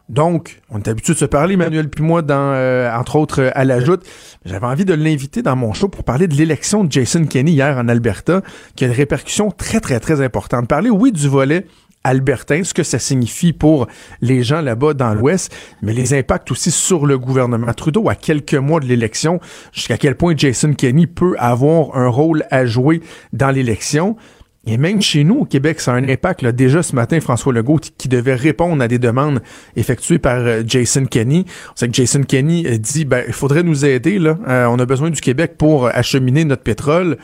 Donc, 0.09 0.61
on 0.71 0.79
est 0.79 0.87
habitué 0.87 1.13
de 1.13 1.19
se 1.19 1.25
parler, 1.25 1.53
Emmanuel 1.53 1.87
puis 1.87 2.03
moi, 2.03 2.23
dans, 2.23 2.53
euh, 2.55 2.91
entre 2.91 3.15
autres, 3.15 3.43
euh, 3.43 3.51
à 3.53 3.63
la 3.63 3.79
joute. 3.79 4.03
J'avais 4.43 4.65
envie 4.65 4.85
de 4.85 4.95
l'inviter 4.95 5.43
dans 5.43 5.55
mon 5.55 5.71
show 5.73 5.87
pour 5.87 6.03
parler 6.03 6.27
de 6.27 6.33
l'élection 6.33 6.83
de 6.83 6.91
Jason 6.91 7.25
Kenney 7.25 7.51
hier 7.51 7.77
en 7.77 7.87
Alberta, 7.87 8.41
qui 8.75 8.85
a 8.85 8.87
une 8.87 8.93
répercussion 8.93 9.51
très, 9.51 9.79
très, 9.79 9.99
très 9.99 10.21
importante. 10.21 10.67
Parler, 10.67 10.89
oui, 10.89 11.11
du 11.11 11.27
volet 11.27 11.65
albertain, 12.03 12.63
ce 12.63 12.73
que 12.73 12.83
ça 12.83 12.97
signifie 12.97 13.53
pour 13.53 13.87
les 14.21 14.41
gens 14.41 14.61
là-bas 14.61 14.93
dans 14.93 15.13
l'Ouest, 15.13 15.53
mais 15.81 15.93
les 15.93 16.13
impacts 16.13 16.49
aussi 16.51 16.71
sur 16.71 17.05
le 17.05 17.17
gouvernement 17.19 17.73
Trudeau 17.73 18.09
à 18.09 18.15
quelques 18.15 18.55
mois 18.55 18.79
de 18.79 18.85
l'élection, 18.85 19.39
jusqu'à 19.73 19.97
quel 19.97 20.15
point 20.15 20.33
Jason 20.35 20.73
Kenney 20.73 21.07
peut 21.07 21.35
avoir 21.37 21.95
un 21.97 22.07
rôle 22.07 22.45
à 22.51 22.65
jouer 22.65 23.01
dans 23.33 23.51
l'élection. 23.51 24.15
Et 24.71 24.77
même 24.77 25.01
chez 25.01 25.23
nous, 25.23 25.39
au 25.39 25.45
Québec, 25.45 25.81
ça 25.81 25.93
a 25.93 25.95
un 25.95 26.07
impact. 26.07 26.43
Là. 26.43 26.51
Déjà 26.51 26.83
ce 26.83 26.95
matin, 26.95 27.19
François 27.19 27.51
Legault, 27.51 27.79
qui 27.97 28.07
devait 28.07 28.35
répondre 28.35 28.83
à 28.83 28.87
des 28.87 28.99
demandes 28.99 29.41
effectuées 29.75 30.19
par 30.19 30.37
euh, 30.37 30.61
Jason 30.65 31.05
Kenney. 31.05 31.45
On 31.71 31.75
sait 31.75 31.87
que 31.87 31.93
Jason 31.95 32.21
Kenney 32.21 32.67
euh, 32.67 32.77
dit, 32.77 33.03
ben, 33.03 33.23
il 33.25 33.33
faudrait 33.33 33.63
nous 33.63 33.83
aider. 33.83 34.19
Là. 34.19 34.37
Euh, 34.47 34.65
on 34.67 34.77
a 34.77 34.85
besoin 34.85 35.09
du 35.09 35.21
Québec 35.21 35.53
pour 35.57 35.87
acheminer 35.87 36.45
notre 36.45 36.61
pétrole, 36.61 37.17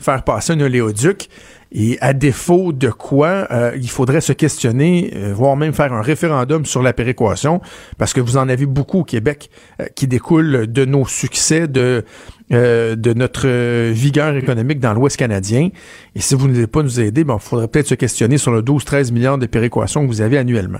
faire 0.00 0.24
passer 0.24 0.54
un 0.54 0.60
oléoduc. 0.60 1.28
Et 1.72 1.98
à 2.00 2.12
défaut 2.12 2.72
de 2.72 2.90
quoi, 2.90 3.48
il 3.76 3.90
faudrait 3.90 4.20
se 4.20 4.32
questionner, 4.32 5.12
voire 5.34 5.56
même 5.56 5.72
faire 5.72 5.92
un 5.92 6.00
référendum 6.00 6.64
sur 6.64 6.82
la 6.82 6.92
péréquation, 6.92 7.60
parce 7.98 8.12
que 8.12 8.20
vous 8.20 8.36
en 8.36 8.48
avez 8.48 8.66
beaucoup 8.66 9.00
au 9.00 9.04
Québec 9.04 9.50
qui 9.94 10.06
découlent 10.06 10.66
de 10.66 10.84
nos 10.84 11.06
succès, 11.06 11.66
de 11.66 12.04
euh, 12.52 12.94
notre 13.16 13.48
vigueur 13.90 14.36
économique 14.36 14.78
dans 14.78 14.92
l'Ouest 14.92 15.16
canadien. 15.16 15.70
Et 16.14 16.20
si 16.20 16.36
vous 16.36 16.46
ne 16.46 16.54
voulez 16.54 16.66
pas 16.68 16.82
nous 16.82 17.00
aider, 17.00 17.24
ben, 17.24 17.38
il 17.40 17.42
faudrait 17.42 17.66
peut-être 17.66 17.88
se 17.88 17.94
questionner 17.94 18.38
sur 18.38 18.52
le 18.52 18.62
12-13 18.62 19.12
milliards 19.12 19.38
de 19.38 19.46
péréquations 19.46 20.02
que 20.02 20.06
vous 20.06 20.20
avez 20.20 20.38
annuellement. 20.38 20.78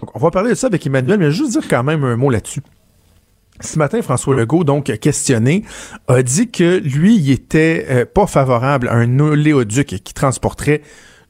Donc, 0.00 0.14
on 0.14 0.18
va 0.18 0.30
parler 0.30 0.50
de 0.50 0.54
ça 0.54 0.66
avec 0.66 0.84
Emmanuel, 0.84 1.18
mais 1.18 1.30
juste 1.30 1.52
dire 1.52 1.68
quand 1.68 1.84
même 1.84 2.02
un 2.02 2.16
mot 2.16 2.28
là-dessus. 2.28 2.60
Ce 3.60 3.78
matin, 3.78 4.02
François 4.02 4.34
Legault, 4.34 4.64
donc 4.64 4.84
questionné, 4.98 5.64
a 6.08 6.22
dit 6.22 6.50
que 6.50 6.78
lui, 6.78 7.16
il 7.16 7.30
était 7.30 7.86
euh, 7.88 8.04
pas 8.04 8.26
favorable 8.26 8.88
à 8.88 8.94
un 8.94 9.18
oléoduc 9.18 9.86
qui 9.86 10.14
transporterait 10.14 10.82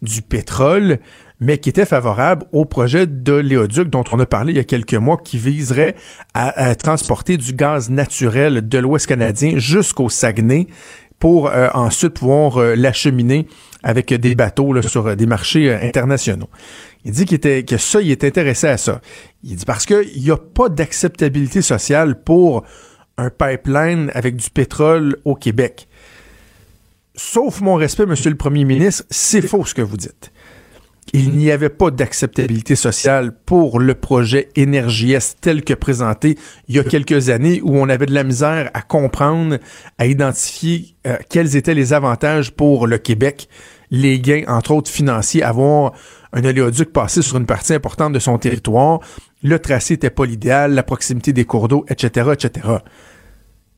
du 0.03 0.23
pétrole, 0.23 0.99
mais 1.41 1.59
qui 1.59 1.69
était 1.69 1.87
favorable 1.87 2.47
au 2.53 2.65
projet 2.65 3.07
de 3.07 3.35
l'éoduc 3.35 3.89
dont 3.89 4.05
on 4.13 4.19
a 4.19 4.27
parlé 4.27 4.53
il 4.53 4.57
y 4.57 4.61
a 4.61 4.65
quelques 4.65 4.95
mois, 4.95 5.19
qui 5.19 5.39
viserait 5.39 5.95
à, 6.35 6.75
transporter 6.75 7.37
du 7.37 7.53
gaz 7.53 7.91
naturel 7.91 8.67
de 8.69 8.79
l'Ouest 8.79 9.07
canadien 9.07 9.59
jusqu'au 9.59 10.09
Saguenay 10.09 10.67
pour 11.19 11.49
euh, 11.49 11.69
ensuite 11.73 12.15
pouvoir 12.15 12.59
euh, 12.59 12.75
l'acheminer 12.75 13.47
avec 13.83 14.13
des 14.13 14.35
bateaux 14.35 14.83
sur 14.83 15.15
des 15.15 15.27
marchés 15.27 15.73
internationaux. 15.73 16.49
Il 17.07 17.13
dit 17.13 17.25
qu'il 17.25 17.37
était, 17.37 17.63
que 17.63 17.77
ça, 17.77 18.03
il 18.03 18.11
est 18.11 18.25
intéressé 18.25 18.67
à 18.67 18.77
ça. 18.77 19.01
Il 19.45 19.55
dit 19.55 19.65
parce 19.65 19.87
qu'il 19.87 20.21
n'y 20.21 20.31
a 20.33 20.37
pas 20.37 20.69
d'acceptabilité 20.69 21.63
sociale 21.63 22.21
pour 22.21 22.65
un 23.17 23.31
pipeline 23.31 24.11
avec 24.13 24.35
du 24.35 24.51
pétrole 24.51 25.17
au 25.25 25.37
Québec. 25.37 25.87
Sauf 27.15 27.61
mon 27.61 27.77
respect, 27.77 28.07
Monsieur 28.07 28.31
le 28.31 28.37
Premier 28.37 28.65
ministre, 28.65 29.05
c'est 29.09 29.41
faux 29.41 29.65
ce 29.65 29.73
que 29.73 29.83
vous 29.83 29.97
dites. 29.97 30.33
Il 31.13 31.37
n'y 31.37 31.53
avait 31.53 31.69
pas 31.69 31.93
d'acceptabilité 31.93 32.75
sociale 32.75 33.33
pour 33.47 33.79
le 33.79 33.95
projet 33.95 34.49
Énergie-Est 34.57 35.39
tel 35.41 35.63
que 35.63 35.75
présenté 35.75 36.37
il 36.67 36.75
y 36.75 36.81
a 36.81 36.85
quelques 36.85 37.29
années 37.29 37.61
où 37.63 37.79
on 37.79 37.89
avait 37.89 38.07
de 38.07 38.15
la 38.15 38.25
misère 38.25 38.69
à 38.75 38.83
comprendre, 38.83 39.59
à 39.99 40.07
identifier 40.07 40.97
euh, 41.07 41.17
quels 41.31 41.55
étaient 41.55 41.75
les 41.75 41.93
avantages 41.93 42.51
pour 42.51 42.89
le 42.89 42.99
Québec, 42.99 43.49
les 43.93 44.19
gains, 44.19 44.43
entre 44.49 44.73
autres 44.73 44.91
financiers, 44.91 45.45
avoir 45.45 45.93
un 46.37 46.45
oléoduc 46.45 46.93
passé 46.93 47.23
sur 47.23 47.39
une 47.39 47.47
partie 47.47 47.73
importante 47.73 48.13
de 48.13 48.19
son 48.19 48.37
territoire, 48.37 49.01
le 49.43 49.59
tracé 49.59 49.95
n'était 49.95 50.11
pas 50.11 50.27
l'idéal, 50.27 50.75
la 50.75 50.83
proximité 50.83 51.33
des 51.33 51.47
cours 51.47 51.67
d'eau, 51.67 51.87
etc., 51.89 52.31
etc. 52.35 52.69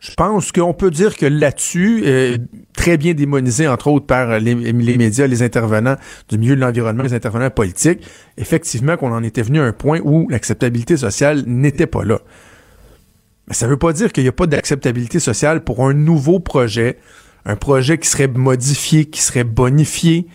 Je 0.00 0.12
pense 0.14 0.50
qu'on 0.50 0.74
peut 0.74 0.90
dire 0.90 1.16
que 1.16 1.26
là-dessus, 1.26 2.02
euh, 2.04 2.36
très 2.76 2.96
bien 2.96 3.14
démonisé, 3.14 3.68
entre 3.68 3.88
autres, 3.88 4.06
par 4.06 4.40
les, 4.40 4.54
médias, 4.54 5.28
les 5.28 5.42
intervenants 5.42 5.96
du 6.28 6.38
milieu 6.38 6.56
de 6.56 6.60
l'environnement, 6.60 7.04
les 7.04 7.14
intervenants 7.14 7.50
politiques, 7.50 8.04
effectivement 8.36 8.96
qu'on 8.96 9.12
en 9.12 9.22
était 9.22 9.42
venu 9.42 9.60
à 9.60 9.64
un 9.64 9.72
point 9.72 10.00
où 10.02 10.28
l'acceptabilité 10.28 10.96
sociale 10.96 11.44
n'était 11.46 11.86
pas 11.86 12.04
là. 12.04 12.18
Mais 13.46 13.54
ça 13.54 13.66
ne 13.66 13.70
veut 13.70 13.78
pas 13.78 13.92
dire 13.92 14.12
qu'il 14.12 14.24
n'y 14.24 14.28
a 14.28 14.32
pas 14.32 14.46
d'acceptabilité 14.46 15.20
sociale 15.20 15.62
pour 15.62 15.86
un 15.86 15.94
nouveau 15.94 16.40
projet, 16.40 16.98
un 17.44 17.56
projet 17.56 17.98
qui 17.98 18.08
serait 18.08 18.28
modifié, 18.28 19.04
qui 19.04 19.20
serait 19.20 19.44
bonifié, 19.44 20.26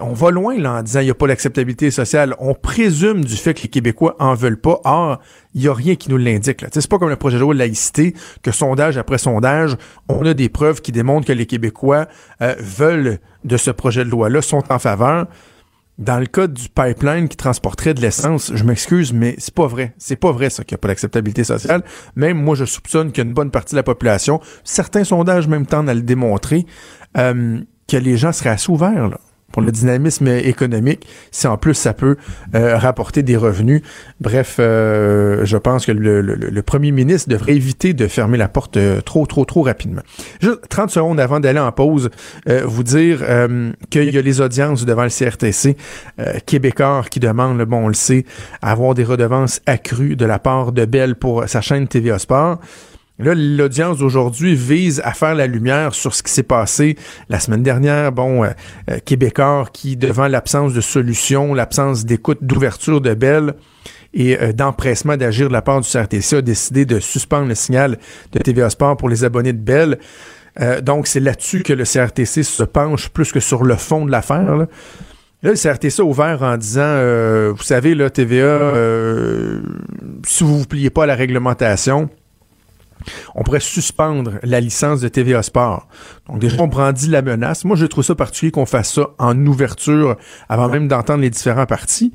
on 0.00 0.12
va 0.12 0.30
loin 0.30 0.58
là, 0.58 0.74
en 0.74 0.82
disant 0.82 1.00
qu'il 1.00 1.06
n'y 1.06 1.10
a 1.10 1.14
pas 1.14 1.26
d'acceptabilité 1.26 1.90
sociale. 1.90 2.34
On 2.38 2.54
présume 2.54 3.24
du 3.24 3.36
fait 3.36 3.54
que 3.54 3.62
les 3.62 3.68
Québécois 3.68 4.16
en 4.18 4.34
veulent 4.34 4.60
pas. 4.60 4.80
Or, 4.84 5.20
il 5.54 5.62
n'y 5.62 5.68
a 5.68 5.74
rien 5.74 5.96
qui 5.96 6.10
nous 6.10 6.16
l'indique. 6.16 6.64
C'est 6.70 6.88
pas 6.88 6.98
comme 6.98 7.08
le 7.08 7.16
projet 7.16 7.36
de 7.36 7.40
loi 7.40 7.54
de 7.54 7.58
laïcité, 7.58 8.14
que 8.42 8.52
sondage 8.52 8.96
après 8.96 9.18
sondage, 9.18 9.76
on 10.08 10.24
a 10.24 10.34
des 10.34 10.48
preuves 10.48 10.80
qui 10.80 10.92
démontrent 10.92 11.26
que 11.26 11.32
les 11.32 11.46
Québécois 11.46 12.06
euh, 12.42 12.54
veulent 12.58 13.18
de 13.44 13.56
ce 13.56 13.70
projet 13.70 14.04
de 14.04 14.10
loi-là, 14.10 14.42
sont 14.42 14.62
en 14.70 14.78
faveur. 14.78 15.26
Dans 15.98 16.18
le 16.18 16.26
cas 16.26 16.46
du 16.46 16.68
pipeline 16.68 17.26
qui 17.26 17.38
transporterait 17.38 17.94
de 17.94 18.02
l'essence, 18.02 18.52
je 18.54 18.64
m'excuse, 18.64 19.14
mais 19.14 19.34
c'est 19.38 19.54
pas 19.54 19.66
vrai. 19.66 19.94
C'est 19.96 20.16
pas 20.16 20.30
vrai, 20.30 20.50
ça, 20.50 20.62
qu'il 20.62 20.74
n'y 20.74 20.80
a 20.80 20.82
pas 20.82 20.88
d'acceptabilité 20.88 21.42
sociale. 21.42 21.82
Même 22.16 22.36
moi, 22.36 22.54
je 22.54 22.66
soupçonne 22.66 23.12
qu'une 23.12 23.32
bonne 23.32 23.50
partie 23.50 23.74
de 23.74 23.78
la 23.78 23.82
population, 23.82 24.40
certains 24.62 25.04
sondages 25.04 25.48
même 25.48 25.64
tendent 25.64 25.88
à 25.88 25.94
le 25.94 26.02
démontrer, 26.02 26.66
euh, 27.16 27.60
que 27.88 27.96
les 27.96 28.18
gens 28.18 28.32
seraient 28.32 28.50
assez 28.50 28.70
ouverts, 28.70 29.08
là 29.08 29.18
pour 29.52 29.62
le 29.62 29.72
dynamisme 29.72 30.28
économique, 30.28 31.06
si 31.30 31.46
en 31.46 31.56
plus 31.56 31.74
ça 31.74 31.94
peut 31.94 32.16
euh, 32.54 32.76
rapporter 32.76 33.22
des 33.22 33.36
revenus. 33.36 33.82
Bref, 34.20 34.56
euh, 34.58 35.44
je 35.44 35.56
pense 35.56 35.86
que 35.86 35.92
le, 35.92 36.62
premier 36.62 36.90
ministre 36.90 37.30
devrait 37.30 37.54
éviter 37.54 37.94
de 37.94 38.06
fermer 38.08 38.38
la 38.38 38.48
porte 38.48 38.76
euh, 38.76 39.00
trop, 39.00 39.24
trop, 39.26 39.44
trop 39.44 39.62
rapidement. 39.62 40.02
Juste 40.40 40.68
30 40.68 40.90
secondes 40.90 41.20
avant 41.20 41.40
d'aller 41.40 41.60
en 41.60 41.72
pause, 41.72 42.10
vous 42.46 42.82
dire 42.82 43.24
qu'il 43.90 44.14
y 44.14 44.18
a 44.18 44.22
les 44.22 44.40
audiences 44.40 44.84
devant 44.84 45.04
le 45.04 45.10
CRTC 45.10 45.76
québécois 46.44 47.04
qui 47.10 47.20
demandent, 47.20 47.62
bon, 47.62 47.84
on 47.84 47.88
le 47.88 47.94
sait, 47.94 48.24
avoir 48.62 48.94
des 48.94 49.04
redevances 49.04 49.60
accrues 49.66 50.16
de 50.16 50.26
la 50.26 50.38
part 50.38 50.72
de 50.72 50.84
Bell 50.84 51.14
pour 51.14 51.48
sa 51.48 51.60
chaîne 51.60 51.88
TVA 51.88 52.18
Sport. 52.18 52.58
Là, 53.18 53.34
l'audience 53.34 53.98
d'aujourd'hui 53.98 54.54
vise 54.54 55.00
à 55.02 55.12
faire 55.12 55.34
la 55.34 55.46
lumière 55.46 55.94
sur 55.94 56.14
ce 56.14 56.22
qui 56.22 56.30
s'est 56.30 56.42
passé 56.42 56.96
la 57.30 57.40
semaine 57.40 57.62
dernière. 57.62 58.12
Bon, 58.12 58.44
euh, 58.44 58.50
euh, 58.90 58.98
qui, 59.72 59.96
devant 59.96 60.28
l'absence 60.28 60.74
de 60.74 60.82
solution, 60.82 61.54
l'absence 61.54 62.04
d'écoute, 62.04 62.38
d'ouverture 62.42 63.00
de 63.00 63.14
Bell 63.14 63.54
et 64.12 64.38
euh, 64.38 64.52
d'empressement 64.52 65.16
d'agir 65.16 65.48
de 65.48 65.54
la 65.54 65.62
part 65.62 65.80
du 65.80 65.88
CRTC, 65.88 66.36
a 66.36 66.42
décidé 66.42 66.84
de 66.84 67.00
suspendre 67.00 67.48
le 67.48 67.54
signal 67.54 67.98
de 68.32 68.38
TVA 68.38 68.68
Sport 68.68 68.98
pour 68.98 69.08
les 69.08 69.24
abonnés 69.24 69.54
de 69.54 69.62
Bell. 69.62 69.98
donc, 70.82 71.06
c'est 71.06 71.20
là-dessus 71.20 71.62
que 71.62 71.72
le 71.72 71.84
CRTC 71.84 72.42
se 72.42 72.64
penche 72.64 73.08
plus 73.08 73.32
que 73.32 73.40
sur 73.40 73.64
le 73.64 73.76
fond 73.76 74.04
de 74.04 74.10
l'affaire. 74.10 74.56
Là. 74.56 74.66
le 75.42 75.54
CRTC 75.54 76.00
a 76.00 76.04
ouvert 76.04 76.42
en 76.42 76.56
disant, 76.58 77.52
vous 77.52 77.62
savez, 77.62 77.94
là, 77.94 78.10
TVA, 78.10 78.72
si 80.26 80.44
vous 80.44 80.58
vous 80.58 80.66
pliez 80.66 80.90
pas 80.90 81.04
à 81.04 81.06
la 81.06 81.14
réglementation, 81.14 82.10
on 83.34 83.42
pourrait 83.42 83.60
suspendre 83.60 84.32
la 84.42 84.60
licence 84.60 85.00
de 85.00 85.08
TVA 85.08 85.42
Sport. 85.42 85.88
Donc 86.28 86.38
déjà, 86.38 86.62
on 86.62 86.66
brandit 86.66 87.08
la 87.08 87.22
menace. 87.22 87.64
Moi, 87.64 87.76
je 87.76 87.86
trouve 87.86 88.04
ça 88.04 88.14
particulier 88.14 88.50
qu'on 88.50 88.66
fasse 88.66 88.94
ça 88.94 89.10
en 89.18 89.46
ouverture 89.46 90.16
avant 90.48 90.68
même 90.68 90.88
d'entendre 90.88 91.22
les 91.22 91.30
différents 91.30 91.66
partis. 91.66 92.12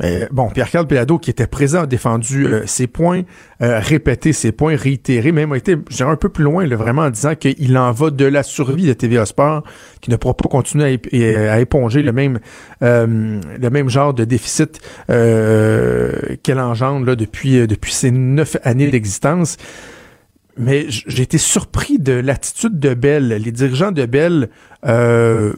Mais 0.00 0.26
bon, 0.30 0.48
Pierre-Carl 0.48 0.86
Pelado, 0.86 1.18
qui 1.18 1.30
était 1.30 1.46
présent, 1.46 1.82
a 1.82 1.86
défendu 1.86 2.46
euh, 2.46 2.62
ses 2.66 2.86
points, 2.86 3.22
euh, 3.62 3.78
répété 3.78 4.32
ses 4.32 4.52
points, 4.52 4.76
réitéré, 4.76 5.32
même 5.32 5.52
a 5.52 5.56
été 5.56 5.76
un 6.00 6.16
peu 6.16 6.28
plus 6.28 6.44
loin, 6.44 6.66
vraiment 6.66 7.02
en 7.02 7.10
disant 7.10 7.34
qu'il 7.34 7.76
en 7.76 7.92
va 7.92 8.10
de 8.10 8.24
la 8.24 8.42
survie 8.42 8.86
de 8.86 8.92
TVA 8.94 9.26
Sport, 9.26 9.62
qui 10.00 10.10
ne 10.10 10.16
pourra 10.16 10.34
pas 10.34 10.48
continuer 10.48 11.00
à, 11.48 11.60
éponger 11.60 12.02
le 12.02 12.12
même 12.12 12.40
euh, 12.82 13.40
le 13.60 13.70
même 13.70 13.88
genre 13.88 14.14
de 14.14 14.24
déficit 14.24 14.80
qu'elle 15.06 16.58
engendre 16.58 17.06
là, 17.06 17.14
depuis, 17.14 17.66
depuis 17.66 17.92
ses 17.92 18.10
neuf 18.10 18.56
années 18.64 18.90
d'existence 18.90 19.56
mais 20.56 20.86
j'ai 20.88 21.22
été 21.22 21.38
surpris 21.38 21.98
de 21.98 22.12
l'attitude 22.12 22.78
de 22.78 22.94
Bell. 22.94 23.28
Les 23.28 23.52
dirigeants 23.52 23.92
de 23.92 24.04
Bell, 24.06 24.50
euh, 24.86 25.52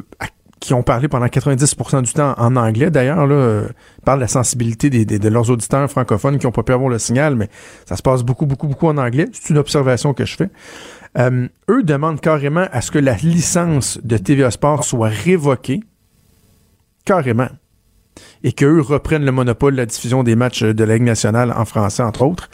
qui 0.61 0.73
ont 0.73 0.83
parlé 0.83 1.09
pendant 1.09 1.27
90% 1.27 2.03
du 2.03 2.13
temps 2.13 2.35
en 2.39 2.57
anglais, 2.57 2.91
d'ailleurs, 2.91 3.27
là, 3.27 3.35
euh, 3.35 3.69
parlent 4.05 4.21
de 4.21 4.25
la 4.25 4.29
sensibilité 4.29 4.89
de 4.89 5.29
leurs 5.29 5.51
auditeurs 5.51 5.91
francophones 5.91 6.39
qui 6.39 6.47
n'ont 6.47 6.53
pas 6.53 6.63
pu 6.63 6.73
avoir 6.73 6.89
le 6.89 6.99
signal, 6.99 7.35
mais 7.35 7.49
ça 7.87 7.97
se 7.97 8.03
passe 8.03 8.23
beaucoup, 8.23 8.47
beaucoup, 8.47 8.69
beaucoup 8.69 8.87
en 8.87 8.97
anglais. 8.97 9.29
C'est 9.33 9.51
une 9.51 9.59
observation 9.59 10.15
que 10.15 10.25
je 10.25 10.37
fais. 10.37 10.51
Euh, 11.19 11.49
eux 11.71 11.83
demandent 11.83 12.21
carrément 12.21 12.67
à 12.73 12.81
ce 12.81 12.91
que 12.91 12.99
la 12.99 13.15
licence 13.17 14.01
de 14.03 14.17
TVA 14.17 14.51
Sport 14.51 14.85
soit 14.85 15.09
révoquée. 15.09 15.81
Carrément. 17.05 17.49
Et 18.43 18.53
qu'eux 18.53 18.81
reprennent 18.81 19.25
le 19.25 19.33
monopole 19.33 19.73
de 19.73 19.79
la 19.79 19.87
diffusion 19.87 20.23
des 20.23 20.37
matchs 20.37 20.63
de 20.63 20.85
la 20.85 20.95
Ligue 20.95 21.05
nationale 21.05 21.53
en 21.55 21.65
français, 21.65 22.03
entre 22.03 22.23
autres 22.23 22.49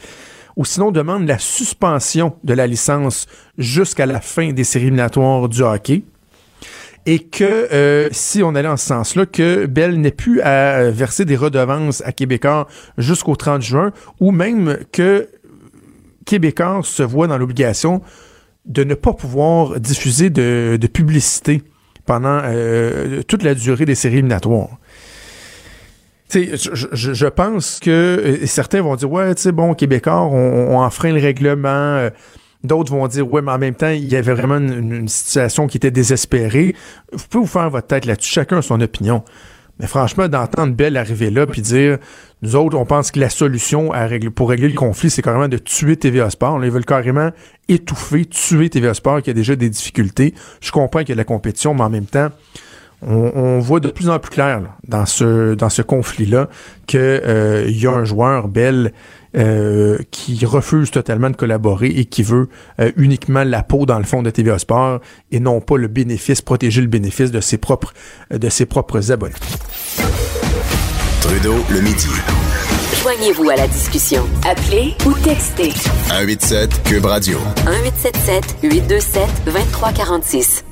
ou 0.57 0.65
sinon 0.65 0.91
demande 0.91 1.27
la 1.27 1.39
suspension 1.39 2.37
de 2.45 2.55
la 2.55 2.67
licence 2.67 3.27
jusqu'à 3.59 4.07
la 4.07 4.21
fin 4.21 4.53
des 4.53 4.65
séries 4.65 4.87
éliminatoires 4.87 5.49
du 5.49 5.63
hockey. 5.63 6.05
Et 7.07 7.21
que 7.21 7.45
euh, 7.45 8.09
si 8.13 8.43
on 8.43 8.55
allait 8.55 8.69
en 8.69 8.77
ce 8.77 8.87
sens-là, 8.87 9.25
que 9.25 9.67
Bell 9.67 10.01
n'ait 10.01 10.11
plus 10.11 10.43
à 10.43 10.91
verser 10.91 11.25
des 11.25 11.37
redevances 11.37 12.03
à 12.05 12.13
Québécois 12.13 12.67
jusqu'au 12.99 13.37
30 13.37 13.63
juin, 13.63 13.93
ou 14.21 14.33
même 14.33 14.79
que 14.93 15.29
Québécois 16.27 16.81
se 16.83 17.03
voit 17.03 17.27
dans 17.27 17.39
l'obligation 17.39 18.03
de 18.67 18.85
ne 18.85 18.95
pas 18.95 19.15
pouvoir 19.15 19.81
diffuser 19.81 20.31
de, 20.31 20.79
publicité 20.93 21.63
pendant 22.05 22.41
euh, 22.45 23.23
toute 23.23 23.43
la 23.43 23.55
durée 23.55 23.85
des 23.85 23.95
séries 23.95 24.19
éliminatoires 24.19 24.80
je, 26.33 27.15
je, 27.15 27.27
pense 27.27 27.81
que 27.81 27.91
euh, 27.91 28.47
certains 28.47 28.83
vont 28.83 28.97
dire 28.97 29.11
ouais, 29.11 29.35
tu 29.35 29.43
sais, 29.43 29.53
bon, 29.53 29.75
Québécois, 29.75 30.21
on, 30.21 30.75
on 30.75 30.79
enfreint 30.81 31.13
le 31.13 31.21
règlement. 31.21 31.69
Euh, 31.69 32.11
d'autres 32.65 32.93
vont 32.93 33.07
dire, 33.09 33.31
ouais, 33.33 33.43
mais 33.43 33.53
en 33.53 33.59
même 33.59 33.75
temps, 33.75 33.89
il 33.89 34.07
y 34.07 34.17
avait 34.17 34.35
vraiment 34.35 34.59
une, 34.59 35.09
situation 35.09 35.67
qui 35.67 35.77
était 35.77 35.91
désespérée. 35.91 36.75
Vous 37.13 37.25
pouvez 37.29 37.45
vous 37.45 37.51
faire 37.51 37.71
votre 37.71 37.87
tête 37.87 38.05
là-dessus. 38.05 38.33
Chacun 38.33 38.59
a 38.59 38.63
son 38.63 38.81
opinion. 38.81 39.25
Mais 39.79 39.87
franchement, 39.87 40.29
d'entendre 40.29 40.75
Bell 40.75 40.99
arriver 40.99 41.31
là 41.31 41.47
puis 41.47 41.63
dire, 41.63 41.97
nous 42.43 42.55
autres, 42.55 42.77
on 42.77 42.85
pense 42.85 43.11
que 43.11 43.19
la 43.19 43.31
solution 43.31 43.93
pour 44.35 44.51
régler 44.51 44.69
le 44.69 44.75
conflit, 44.75 45.09
c'est 45.09 45.23
carrément 45.23 45.49
de 45.49 45.57
tuer 45.57 45.97
TVA 45.97 46.29
Sport. 46.29 46.63
ils 46.63 46.71
veulent 46.71 46.85
carrément 46.85 47.31
étouffer, 47.67 48.27
tuer 48.27 48.69
TVA 48.69 48.93
Sport 48.93 49.23
qui 49.23 49.31
a 49.31 49.33
déjà 49.33 49.57
des 49.57 49.71
difficultés. 49.71 50.35
Je 50.61 50.71
comprends 50.71 51.01
qu'il 51.01 51.11
y 51.11 51.13
a 51.13 51.15
de 51.15 51.21
la 51.21 51.25
compétition, 51.25 51.73
mais 51.73 51.83
en 51.83 51.89
même 51.89 52.05
temps, 52.05 52.29
on, 53.03 53.59
voit 53.61 53.81
de 53.81 53.89
plus 53.89 54.09
en 54.09 54.19
plus 54.19 54.31
clair 54.31 54.63
dans 54.87 55.07
ce 55.07 55.55
dans 55.55 55.71
ce 55.71 55.83
conflit-là 55.83 56.49
qu'il 56.87 57.01
euh, 57.01 57.67
y 57.69 57.87
a 57.87 57.93
un 57.93 58.05
joueur 58.05 58.49
Bell 58.49 58.93
euh, 59.37 59.99
qui 60.11 60.45
refuse 60.45 60.91
totalement 60.91 61.31
de 61.31 61.37
collaborer 61.37 61.89
et 61.89 62.05
qui 62.05 62.23
veut 62.23 62.49
euh, 62.81 62.91
uniquement 62.97 63.45
la 63.45 63.63
peau 63.63 63.87
dans 63.87 63.99
le 63.99 64.05
fond 64.05 64.23
de 64.23 64.31
TVA 64.31 64.59
Sport 64.59 65.01
et 65.31 65.41
non 65.41 65.61
pas 65.61 65.77
le 65.77 65.89
bénéfice, 65.89 66.43
protéger 66.43 66.81
le 66.81 66.89
bénéfice 66.89 67.31
de 67.31 67.41
ses 67.41 67.59
propres 67.59 67.95
de 68.31 68.49
ses 68.49 68.67
propres 68.67 69.13
abonnés. 69.13 69.35
Trudeau 71.23 71.55
le 71.71 71.81
midi. 71.81 72.09
Joignez-vous 73.03 73.49
à 73.49 73.57
la 73.57 73.67
discussion. 73.69 74.27
Appelez 74.47 74.95
ou 75.07 75.13
textez 75.15 75.71
187 75.71 76.83
Cube 76.85 77.07
Radio. 77.07 77.39
1877 77.65 78.57
827 78.63 79.29
2346. 79.47 80.65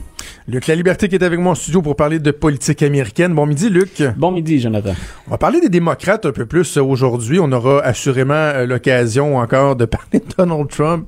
Luc 0.50 0.66
La 0.66 0.74
Liberté 0.74 1.08
qui 1.08 1.14
est 1.14 1.22
avec 1.22 1.38
moi 1.38 1.52
en 1.52 1.54
studio 1.54 1.82
pour 1.82 1.94
parler 1.94 2.18
de 2.20 2.30
politique 2.30 2.82
américaine. 2.82 3.34
Bon 3.34 3.44
midi, 3.44 3.68
Luc. 3.68 4.02
Bon 4.16 4.30
midi, 4.32 4.58
Jonathan. 4.58 4.94
On 5.26 5.32
va 5.32 5.36
parler 5.36 5.60
des 5.60 5.68
démocrates 5.68 6.24
un 6.24 6.32
peu 6.32 6.46
plus 6.46 6.78
aujourd'hui. 6.78 7.38
On 7.38 7.52
aura 7.52 7.82
assurément 7.82 8.32
euh, 8.32 8.64
l'occasion 8.64 9.36
encore 9.36 9.76
de 9.76 9.84
parler 9.84 10.20
de 10.20 10.24
Donald 10.38 10.68
Trump. 10.70 11.06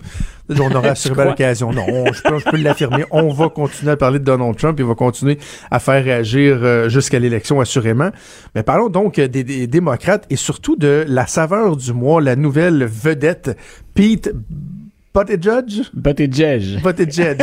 On 0.51 0.71
aura 0.75 0.89
assurément 0.91 1.25
l'occasion. 1.25 1.73
Non, 1.73 1.87
on- 1.89 2.13
je 2.13 2.23
peux, 2.23 2.39
je 2.39 2.45
peux 2.51 2.59
l'affirmer. 2.59 3.05
On 3.13 3.33
va 3.33 3.49
continuer 3.49 3.93
à 3.93 3.97
parler 3.97 4.19
de 4.19 4.25
Donald 4.25 4.57
Trump. 4.59 4.77
Il 4.79 4.85
va 4.85 4.95
continuer 4.95 5.39
à 5.71 5.79
faire 5.79 6.05
réagir 6.05 6.59
euh, 6.61 6.91
jusqu'à 6.91 7.19
l'élection, 7.19 7.61
assurément. 7.63 8.11
Mais 8.55 8.63
parlons 8.63 8.91
donc 8.91 9.19
euh, 9.19 9.27
des, 9.27 9.43
des 9.43 9.67
démocrates 9.67 10.27
et 10.29 10.37
surtout 10.37 10.77
de 10.77 11.07
la 11.09 11.27
saveur 11.27 11.79
du 11.79 11.95
mois, 11.95 12.21
la 12.21 12.37
nouvelle 12.37 12.85
vedette 12.85 13.57
Pete 13.95 14.35
Buttigieg. 15.13 15.87
Buttigieg. 15.93 16.81
Buttigieg. 16.85 17.43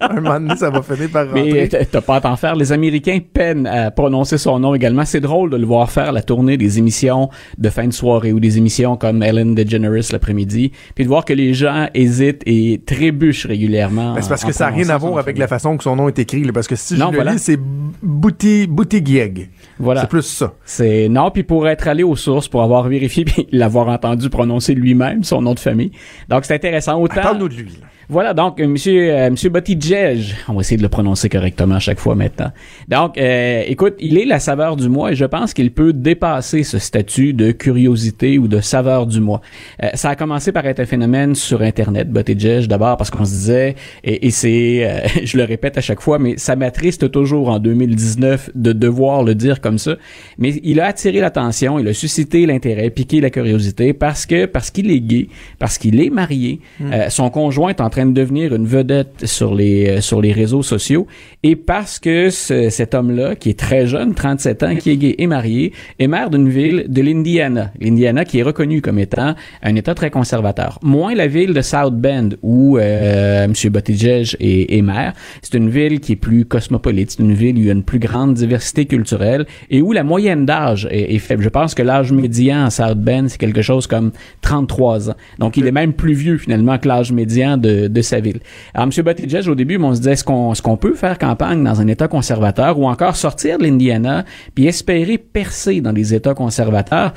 un 0.00 0.14
moment 0.20 0.40
donné, 0.40 0.56
ça 0.56 0.70
va 0.70 0.80
finir 0.80 1.10
par 1.10 1.26
rentrer. 1.26 1.52
Mais 1.52 1.68
t- 1.68 1.84
t'as 1.84 2.00
pas 2.00 2.16
à 2.16 2.20
t'en 2.22 2.36
faire. 2.36 2.56
Les 2.56 2.72
Américains 2.72 3.18
peinent 3.32 3.66
à 3.66 3.90
prononcer 3.90 4.38
son 4.38 4.58
nom 4.58 4.74
également. 4.74 5.04
C'est 5.04 5.20
drôle 5.20 5.50
de 5.50 5.56
le 5.58 5.66
voir 5.66 5.90
faire 5.90 6.12
la 6.12 6.22
tournée 6.22 6.56
des 6.56 6.78
émissions 6.78 7.28
de 7.58 7.68
fin 7.68 7.86
de 7.86 7.92
soirée 7.92 8.32
ou 8.32 8.40
des 8.40 8.56
émissions 8.56 8.96
comme 8.96 9.22
Ellen 9.22 9.54
DeGeneres 9.54 10.12
l'après-midi, 10.12 10.72
puis 10.94 11.04
de 11.04 11.08
voir 11.08 11.26
que 11.26 11.34
les 11.34 11.52
gens 11.52 11.88
hésitent 11.92 12.42
et 12.46 12.80
trébuchent 12.86 13.46
régulièrement. 13.46 14.14
Ben, 14.14 14.22
c'est 14.22 14.28
parce 14.30 14.44
en 14.44 14.48
que 14.48 14.54
ça 14.54 14.70
n'a 14.70 14.76
rien 14.76 14.88
à 14.88 14.96
voir 14.96 15.18
avec 15.18 15.36
la 15.36 15.46
façon 15.46 15.76
que 15.76 15.84
son 15.84 15.96
nom 15.96 16.08
est 16.08 16.18
écrit. 16.18 16.42
là, 16.42 16.52
parce 16.52 16.66
que 16.68 16.76
si 16.76 16.94
Non, 16.94 17.10
je 17.10 17.16
voilà. 17.16 17.32
le 17.32 17.36
lis, 17.36 17.42
c'est 17.42 17.58
Bouti 18.02 18.66
Boutigieg. 18.66 19.50
Voilà. 19.78 20.02
C'est 20.02 20.06
plus 20.08 20.22
ça. 20.22 20.54
C'est 20.64 21.08
non, 21.10 21.30
puis 21.30 21.42
pour 21.42 21.68
être 21.68 21.86
allé 21.86 22.02
aux 22.02 22.16
sources, 22.16 22.48
pour 22.48 22.62
avoir 22.62 22.88
vérifié, 22.88 23.24
puis 23.26 23.46
l'avoir 23.52 23.88
entendu 23.88 24.30
prononcer 24.30 24.74
lui-même 24.74 25.22
son 25.22 25.42
nom 25.42 25.52
de 25.52 25.60
famille. 25.60 25.92
Donc 26.30 26.44
c'est 26.46 26.54
intéressant. 26.54 26.93
Autant. 26.98 27.22
Parle-nous 27.22 27.48
de 27.48 27.54
lui. 27.54 27.80
Voilà, 28.08 28.34
donc 28.34 28.60
euh, 28.60 28.66
monsieur 28.66 29.10
euh, 29.14 29.30
monsieur 29.30 29.48
Buttigieg, 29.48 30.34
on 30.48 30.54
va 30.54 30.60
essayer 30.60 30.76
de 30.76 30.82
le 30.82 30.90
prononcer 30.90 31.30
correctement 31.30 31.76
à 31.76 31.78
chaque 31.78 31.98
fois 31.98 32.14
maintenant. 32.14 32.50
Donc 32.88 33.16
euh, 33.16 33.62
écoute, 33.66 33.94
il 33.98 34.18
est 34.18 34.26
la 34.26 34.40
saveur 34.40 34.76
du 34.76 34.90
mois 34.90 35.12
et 35.12 35.14
je 35.14 35.24
pense 35.24 35.54
qu'il 35.54 35.72
peut 35.72 35.94
dépasser 35.94 36.64
ce 36.64 36.78
statut 36.78 37.32
de 37.32 37.50
curiosité 37.52 38.36
ou 38.38 38.46
de 38.46 38.60
saveur 38.60 39.06
du 39.06 39.20
mois. 39.20 39.40
Euh, 39.82 39.88
ça 39.94 40.10
a 40.10 40.16
commencé 40.16 40.52
par 40.52 40.66
être 40.66 40.80
un 40.80 40.84
phénomène 40.84 41.34
sur 41.34 41.62
internet 41.62 42.10
Buttigieg 42.10 42.66
d'abord 42.66 42.98
parce 42.98 43.10
qu'on 43.10 43.24
se 43.24 43.30
disait 43.30 43.74
et, 44.02 44.26
et 44.26 44.30
c'est 44.30 44.86
euh, 44.86 45.08
je 45.24 45.38
le 45.38 45.44
répète 45.44 45.78
à 45.78 45.80
chaque 45.80 46.00
fois 46.00 46.18
mais 46.18 46.36
ça 46.36 46.56
m'attriste 46.56 47.10
toujours 47.10 47.48
en 47.48 47.58
2019 47.58 48.50
de 48.54 48.72
devoir 48.72 49.22
le 49.22 49.34
dire 49.34 49.62
comme 49.62 49.78
ça, 49.78 49.96
mais 50.36 50.60
il 50.62 50.78
a 50.80 50.86
attiré 50.86 51.20
l'attention, 51.20 51.78
il 51.78 51.88
a 51.88 51.94
suscité 51.94 52.44
l'intérêt, 52.44 52.90
piqué 52.90 53.22
la 53.22 53.30
curiosité 53.30 53.94
parce 53.94 54.26
que 54.26 54.44
parce 54.44 54.70
qu'il 54.70 54.90
est 54.90 55.00
gay, 55.00 55.28
parce 55.58 55.78
qu'il 55.78 56.00
est 56.00 56.10
marié, 56.10 56.60
euh, 56.82 57.08
son 57.08 57.30
conjoint 57.30 57.70
est 57.70 57.80
en 57.80 57.88
train 57.94 58.06
de 58.06 58.12
devenir 58.12 58.54
une 58.54 58.66
vedette 58.66 59.24
sur 59.24 59.54
les 59.54 59.88
euh, 59.88 60.00
sur 60.00 60.20
les 60.20 60.32
réseaux 60.32 60.62
sociaux 60.62 61.06
et 61.42 61.54
parce 61.56 61.98
que 61.98 62.30
ce- 62.30 62.68
cet 62.70 62.94
homme-là 62.94 63.34
qui 63.36 63.50
est 63.50 63.58
très 63.58 63.86
jeune, 63.86 64.14
37 64.14 64.62
ans, 64.62 64.74
qui 64.76 64.90
est 64.90 64.96
gay 64.96 65.14
et 65.18 65.26
marié, 65.26 65.72
est 65.98 66.08
maire 66.08 66.28
d'une 66.30 66.48
ville 66.48 66.86
de 66.88 67.00
l'Indiana, 67.02 67.70
l'Indiana 67.80 68.24
qui 68.24 68.38
est 68.40 68.42
reconnue 68.42 68.80
comme 68.82 68.98
étant 68.98 69.34
un 69.62 69.74
État 69.76 69.94
très 69.94 70.10
conservateur. 70.10 70.78
Moins 70.82 71.14
la 71.14 71.26
ville 71.28 71.52
de 71.54 71.60
South 71.62 71.96
Bend 71.96 72.30
où 72.42 72.78
euh, 72.78 73.44
M. 73.44 73.52
Buttigieg 73.72 74.36
est, 74.40 74.76
est 74.76 74.82
maire. 74.82 75.12
C'est 75.42 75.54
une 75.56 75.70
ville 75.70 76.00
qui 76.00 76.12
est 76.12 76.16
plus 76.28 76.44
cosmopolite, 76.44 77.12
c'est 77.12 77.22
une 77.22 77.34
ville 77.34 77.56
où 77.56 77.60
il 77.60 77.66
y 77.66 77.70
a 77.70 77.74
une 77.74 77.82
plus 77.84 77.98
grande 78.00 78.34
diversité 78.34 78.86
culturelle 78.86 79.46
et 79.70 79.80
où 79.82 79.92
la 79.92 80.02
moyenne 80.04 80.44
d'âge 80.46 80.88
est, 80.90 81.14
est 81.14 81.18
faible. 81.18 81.42
Je 81.44 81.48
pense 81.48 81.74
que 81.74 81.82
l'âge 81.82 82.10
médian 82.12 82.64
à 82.64 82.70
South 82.70 82.98
Bend, 82.98 83.26
c'est 83.28 83.38
quelque 83.38 83.62
chose 83.62 83.86
comme 83.86 84.10
33 84.40 85.10
ans. 85.10 85.14
Donc, 85.38 85.56
il 85.56 85.66
est 85.66 85.72
même 85.72 85.92
plus 85.92 86.14
vieux 86.14 86.38
finalement 86.38 86.78
que 86.78 86.88
l'âge 86.88 87.12
médian 87.12 87.56
de, 87.56 87.83
de 87.88 88.02
sa 88.02 88.20
ville. 88.20 88.40
Alors, 88.74 88.88
M. 88.96 89.04
Buttigieg, 89.04 89.48
au 89.48 89.54
début, 89.54 89.78
on 89.78 89.94
se 89.94 90.00
disait, 90.00 90.12
est-ce 90.12 90.24
qu'on 90.62 90.76
peut 90.76 90.94
faire 90.94 91.18
campagne 91.18 91.62
dans 91.62 91.80
un 91.80 91.86
État 91.86 92.08
conservateur 92.08 92.78
ou 92.78 92.86
encore 92.86 93.16
sortir 93.16 93.58
de 93.58 93.64
l'Indiana 93.64 94.24
puis 94.54 94.66
espérer 94.66 95.18
percer 95.18 95.80
dans 95.80 95.92
les 95.92 96.14
États 96.14 96.34
conservateurs? 96.34 97.14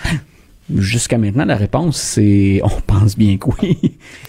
Jusqu'à 0.76 1.18
maintenant, 1.18 1.46
la 1.46 1.56
réponse, 1.56 1.96
c'est 1.98 2.60
on 2.64 2.82
pense 2.86 3.18
bien 3.18 3.38
que 3.38 3.48
oui. 3.62 3.78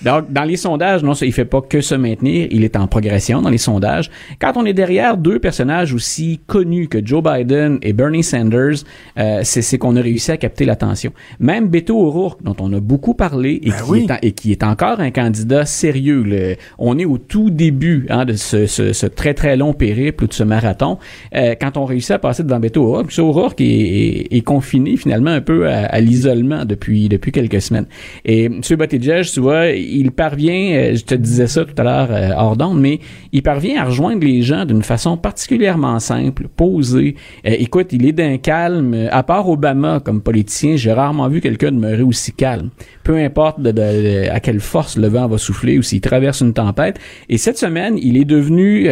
Donc, 0.05 0.33
dans 0.33 0.45
les 0.45 0.57
sondages, 0.57 1.03
non, 1.03 1.15
il 1.15 1.33
fait 1.33 1.45
pas 1.45 1.61
que 1.61 1.81
se 1.81 1.97
maintenir, 1.97 2.47
il 2.53 2.63
est 2.63 2.77
en 2.77 2.87
progression 2.87 3.43
dans 3.43 3.51
les 3.51 3.59
sondages. 3.59 4.09
Quand 4.41 4.53
on 4.57 4.65
est 4.65 4.73
derrière 4.73 5.17
deux 5.17 5.41
personnages 5.41 5.93
aussi 5.93 6.39
connus 6.47 6.87
que 6.87 7.05
Joe 7.05 7.23
Biden 7.25 7.79
et 7.83 7.93
Bernie 7.93 8.23
Sanders, 8.23 8.85
euh, 9.19 9.41
c'est 9.43 9.79
qu'on 9.79 9.97
a 9.97 10.01
réussi 10.01 10.31
à 10.31 10.37
capter 10.37 10.65
l'attention. 10.65 11.13
Même 11.41 11.67
Beto 11.67 11.99
O'Rourke, 11.99 12.43
dont 12.45 12.55
on 12.61 12.73
a 12.73 12.79
beaucoup 12.79 13.15
parlé 13.15 13.59
et, 13.65 13.71
Ben 13.71 13.77
qui, 13.85 13.91
oui. 13.91 14.07
est 14.09 14.13
en- 14.13 14.19
et 14.23 14.31
qui 14.33 14.53
est 14.53 14.63
encore 14.63 15.01
un 15.01 15.11
candidat 15.11 15.67
sérieux. 15.67 16.23
le- 16.23 16.55
on 16.79 16.99
est 16.99 17.05
au 17.05 17.19
tout 17.19 17.51
début 17.51 18.07
hein, 18.11 18.25
de 18.25 18.35
ce, 18.35 18.67
ce- 18.67 18.93
ce 18.93 19.07
très 19.07 19.35
très 19.35 19.57
long 19.57 19.73
périple 19.73 20.23
ou 20.25 20.27
de 20.29 20.33
ce 20.33 20.45
marathon. 20.45 20.99
Euh, 21.35 21.57
quand 21.61 21.77
on 21.77 21.85
réussit 21.85 22.13
à 22.13 22.19
passer 22.21 22.45
devant 22.45 22.61
Beto 22.61 22.85
O'Rourke. 22.85 23.13
O'Rourke 23.19 23.61
est, 23.61 23.65
est- 23.65 24.37
est 24.37 24.41
confiné 24.43 24.97
finalement 24.97 25.31
un 25.31 25.41
peu 25.41 25.69
à, 25.69 25.87
à 25.87 26.01
l'isolement 26.01 26.28
depuis 26.35 27.09
depuis 27.09 27.33
quelques 27.33 27.61
semaines. 27.61 27.87
Et 28.25 28.45
M. 28.45 28.61
Buttigieg, 28.79 29.25
tu 29.25 29.41
vois, 29.41 29.69
il 29.69 30.13
parvient, 30.13 30.73
euh, 30.73 30.95
je 30.95 31.05
te 31.05 31.15
disais 31.15 31.47
ça 31.47 31.65
tout 31.65 31.75
à 31.79 31.83
l'heure 31.83 32.09
euh, 32.11 32.31
hors 32.37 32.57
d'onde, 32.57 32.81
mais 32.81 33.01
il 33.33 33.43
parvient 33.43 33.81
à 33.83 33.85
rejoindre 33.85 34.25
les 34.25 34.43
gens 34.43 34.65
d'une 34.65 34.83
façon 34.83 35.17
particulièrement 35.17 35.99
simple, 35.99 36.49
posée. 36.55 37.17
Euh, 37.47 37.55
écoute, 37.59 37.89
il 37.93 38.07
est 38.07 38.13
d'un 38.13 38.39
calme. 38.39 39.09
À 39.11 39.23
part 39.23 39.49
Obama 39.49 40.01
comme 40.01 40.21
politicien, 40.23 40.77
j'ai 40.77 40.93
rarement 40.93 41.29
vu 41.29 41.41
quelqu'un 41.41 41.73
demeurer 41.73 42.03
aussi 42.03 42.33
calme. 42.33 42.71
Peu 43.05 43.17
importe 43.17 43.59
à 43.67 44.41
quelle 44.41 44.61
force 44.61 44.97
le 44.97 45.09
vent 45.09 45.27
va 45.29 45.39
souffler 45.39 45.79
ou 45.79 45.83
s'il 45.83 46.01
traverse 46.01 46.41
une 46.41 46.53
tempête. 46.53 46.99
Et 47.29 47.39
cette 47.39 47.59
semaine, 47.59 47.99
il 48.01 48.17
est 48.17 48.25
devenu 48.25 48.89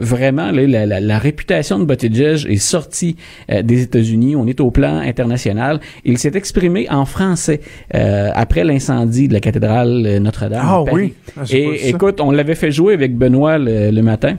vraiment 0.00 0.50
la, 0.50 1.18
réputation 1.18 1.78
de 1.78 1.84
Buttigieg 1.84 2.50
est 2.50 2.56
sortie 2.56 3.16
des 3.48 3.82
États-Unis. 3.82 4.34
On 4.36 4.46
est 4.46 4.60
au 4.60 4.70
plan 4.70 4.98
international. 4.98 5.80
Il 6.04 6.18
s'est 6.18 6.32
exprimé 6.34 6.63
en 6.90 7.04
français 7.04 7.60
euh, 7.94 8.30
après 8.34 8.64
l'incendie 8.64 9.28
de 9.28 9.32
la 9.32 9.40
cathédrale 9.40 10.04
euh, 10.06 10.18
Notre-Dame. 10.18 10.64
Ah 10.64 10.82
oui. 10.82 11.14
Ah, 11.36 11.42
Et 11.50 11.88
écoute, 11.88 12.20
on 12.20 12.30
l'avait 12.30 12.54
fait 12.54 12.70
jouer 12.70 12.94
avec 12.94 13.16
Benoît 13.16 13.58
le, 13.58 13.90
le 13.90 14.02
matin 14.02 14.36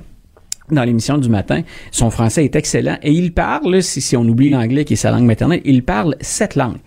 dans 0.71 0.83
l'émission 0.83 1.17
du 1.17 1.29
matin. 1.29 1.61
Son 1.91 2.09
français 2.09 2.43
est 2.43 2.55
excellent 2.55 2.97
et 3.03 3.11
il 3.11 3.33
parle, 3.33 3.81
si, 3.83 4.01
si 4.01 4.17
on 4.17 4.23
oublie 4.23 4.49
l'anglais 4.49 4.85
qui 4.85 4.93
est 4.93 4.97
sa 4.97 5.11
langue 5.11 5.25
maternelle, 5.25 5.61
il 5.65 5.83
parle 5.83 6.15
sept 6.21 6.55
langues. 6.55 6.79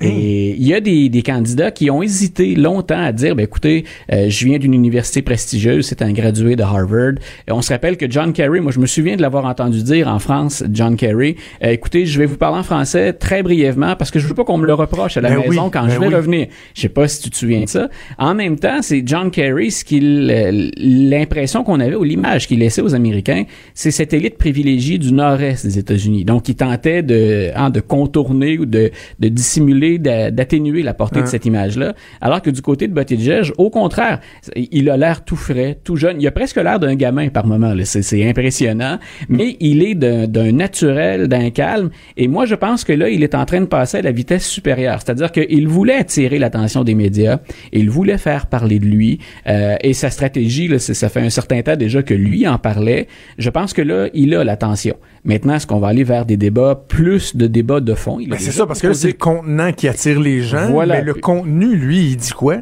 Et 0.00 0.50
il 0.50 0.66
y 0.66 0.74
a 0.74 0.80
des, 0.80 1.08
des 1.08 1.22
candidats 1.22 1.70
qui 1.70 1.90
ont 1.90 2.02
hésité 2.02 2.54
longtemps 2.54 3.02
à 3.02 3.12
dire, 3.12 3.34
ben 3.34 3.44
écoutez, 3.44 3.84
euh, 4.12 4.28
je 4.28 4.44
viens 4.44 4.58
d'une 4.58 4.74
université 4.74 5.22
prestigieuse, 5.22 5.86
c'est 5.86 6.02
un 6.02 6.12
gradué 6.12 6.54
de 6.56 6.62
Harvard. 6.62 7.14
Et 7.48 7.52
on 7.52 7.62
se 7.62 7.72
rappelle 7.72 7.96
que 7.96 8.10
John 8.10 8.32
Kerry, 8.32 8.60
moi 8.60 8.72
je 8.72 8.80
me 8.80 8.86
souviens 8.86 9.16
de 9.16 9.22
l'avoir 9.22 9.46
entendu 9.46 9.82
dire 9.82 10.08
en 10.08 10.18
France, 10.18 10.64
John 10.70 10.96
Kerry, 10.96 11.36
euh, 11.64 11.70
écoutez, 11.70 12.04
je 12.04 12.18
vais 12.18 12.26
vous 12.26 12.36
parler 12.36 12.58
en 12.58 12.62
français 12.62 13.12
très 13.12 13.42
brièvement 13.42 13.96
parce 13.96 14.10
que 14.10 14.18
je 14.18 14.26
veux 14.26 14.34
pas 14.34 14.44
qu'on 14.44 14.58
me 14.58 14.66
le 14.66 14.74
reproche 14.74 15.16
à 15.16 15.20
la 15.20 15.30
Ben 15.30 15.40
maison 15.40 15.64
oui, 15.64 15.70
quand 15.72 15.84
ben 15.84 15.90
je 15.90 15.98
vais 15.98 16.08
oui. 16.08 16.14
revenir. 16.14 16.46
Je 16.74 16.82
sais 16.82 16.88
pas 16.88 17.08
si 17.08 17.22
tu 17.22 17.30
te 17.30 17.36
souviens 17.36 17.62
de 17.62 17.68
ça. 17.68 17.88
En 18.18 18.34
même 18.34 18.58
temps, 18.58 18.82
c'est 18.82 19.02
John 19.06 19.30
Kerry, 19.30 19.70
ce 19.70 19.84
qu'il, 19.84 20.30
euh, 20.30 20.70
l'impression 20.76 21.64
qu'on 21.64 21.80
avait 21.80 21.94
ou 21.94 22.04
l'image 22.04 22.46
qu'il 22.48 22.58
laissait 22.58 22.82
aux 22.82 22.94
Américains, 22.94 23.44
c'est 23.74 23.90
cette 23.90 24.12
élite 24.12 24.36
privilégiée 24.36 24.98
du 24.98 25.12
nord-est 25.12 25.64
des 25.64 25.78
États-Unis. 25.78 26.24
Donc, 26.24 26.48
il 26.48 26.54
tentait 26.56 27.02
de, 27.02 27.50
hein, 27.54 27.70
de 27.70 27.80
contourner 27.80 28.58
ou 28.58 28.66
de, 28.66 28.90
de 29.20 29.28
dissimuler, 29.28 29.85
d'a- 29.98 30.30
d'atténuer 30.30 30.82
la 30.82 30.94
portée 30.94 31.20
de 31.20 31.24
Hein. 31.24 31.26
cette 31.26 31.46
image-là. 31.46 31.94
Alors 32.20 32.42
que 32.42 32.50
du 32.50 32.60
côté 32.62 32.88
de 32.88 32.92
Buttigieg, 32.94 33.52
au 33.58 33.70
contraire, 33.70 34.20
il 34.54 34.90
a 34.90 34.96
l'air 34.96 35.24
tout 35.24 35.36
frais, 35.36 35.78
tout 35.82 35.96
jeune. 35.96 36.20
Il 36.20 36.26
a 36.26 36.30
presque 36.30 36.56
l'air 36.56 36.78
d'un 36.78 36.94
gamin 36.94 37.28
par 37.28 37.46
moment. 37.46 37.72
C'est, 37.84 38.28
impressionnant. 38.28 38.98
Mais 39.28 39.56
il 39.60 39.82
est 39.82 39.94
d'un, 39.94 40.52
naturel, 40.52 41.28
d'un 41.28 41.50
calme. 41.50 41.90
Et 42.16 42.28
moi, 42.28 42.46
je 42.46 42.54
pense 42.54 42.84
que 42.84 42.92
là, 42.92 43.08
il 43.08 43.22
est 43.22 43.34
en 43.34 43.44
train 43.44 43.60
de 43.60 43.66
passer 43.66 43.98
à 43.98 44.02
la 44.02 44.12
vitesse 44.12 44.46
supérieure. 44.46 44.98
C'est-à-dire 45.04 45.32
qu'il 45.32 45.68
voulait 45.68 45.96
attirer 45.96 46.38
l'attention 46.38 46.84
des 46.84 46.94
médias. 46.94 47.38
Il 47.72 47.90
voulait 47.90 48.18
faire 48.18 48.46
parler 48.46 48.78
de 48.78 48.86
lui. 48.86 49.18
Euh, 49.46 49.76
et 49.80 49.92
sa 49.92 50.10
stratégie, 50.10 50.68
là, 50.68 50.78
ça 50.78 51.08
fait 51.08 51.20
un 51.20 51.30
certain 51.30 51.62
temps 51.62 51.76
déjà 51.76 52.02
que 52.02 52.14
lui 52.14 52.46
en 52.48 52.58
parlait. 52.58 53.06
Je 53.38 53.50
pense 53.50 53.72
que 53.72 53.82
là, 53.82 54.08
il 54.14 54.34
a 54.34 54.44
l'attention. 54.44 54.96
Maintenant, 55.26 55.54
est-ce 55.56 55.66
qu'on 55.66 55.80
va 55.80 55.88
aller 55.88 56.04
vers 56.04 56.24
des 56.24 56.36
débats, 56.36 56.80
plus 56.88 57.36
de 57.36 57.46
débats 57.46 57.80
de 57.80 57.94
fond? 57.94 58.18
Ben, 58.26 58.38
c'est 58.38 58.52
ça, 58.52 58.64
parce 58.66 58.80
que 58.80 58.92
c'est 58.92 59.08
le 59.08 59.12
contenant 59.14 59.72
qui 59.72 59.88
attire 59.88 60.20
les 60.20 60.40
gens, 60.40 60.70
Voilà. 60.70 60.94
mais 60.98 61.02
le 61.02 61.14
contenu, 61.14 61.74
lui, 61.76 62.10
il 62.12 62.16
dit 62.16 62.30
quoi? 62.30 62.58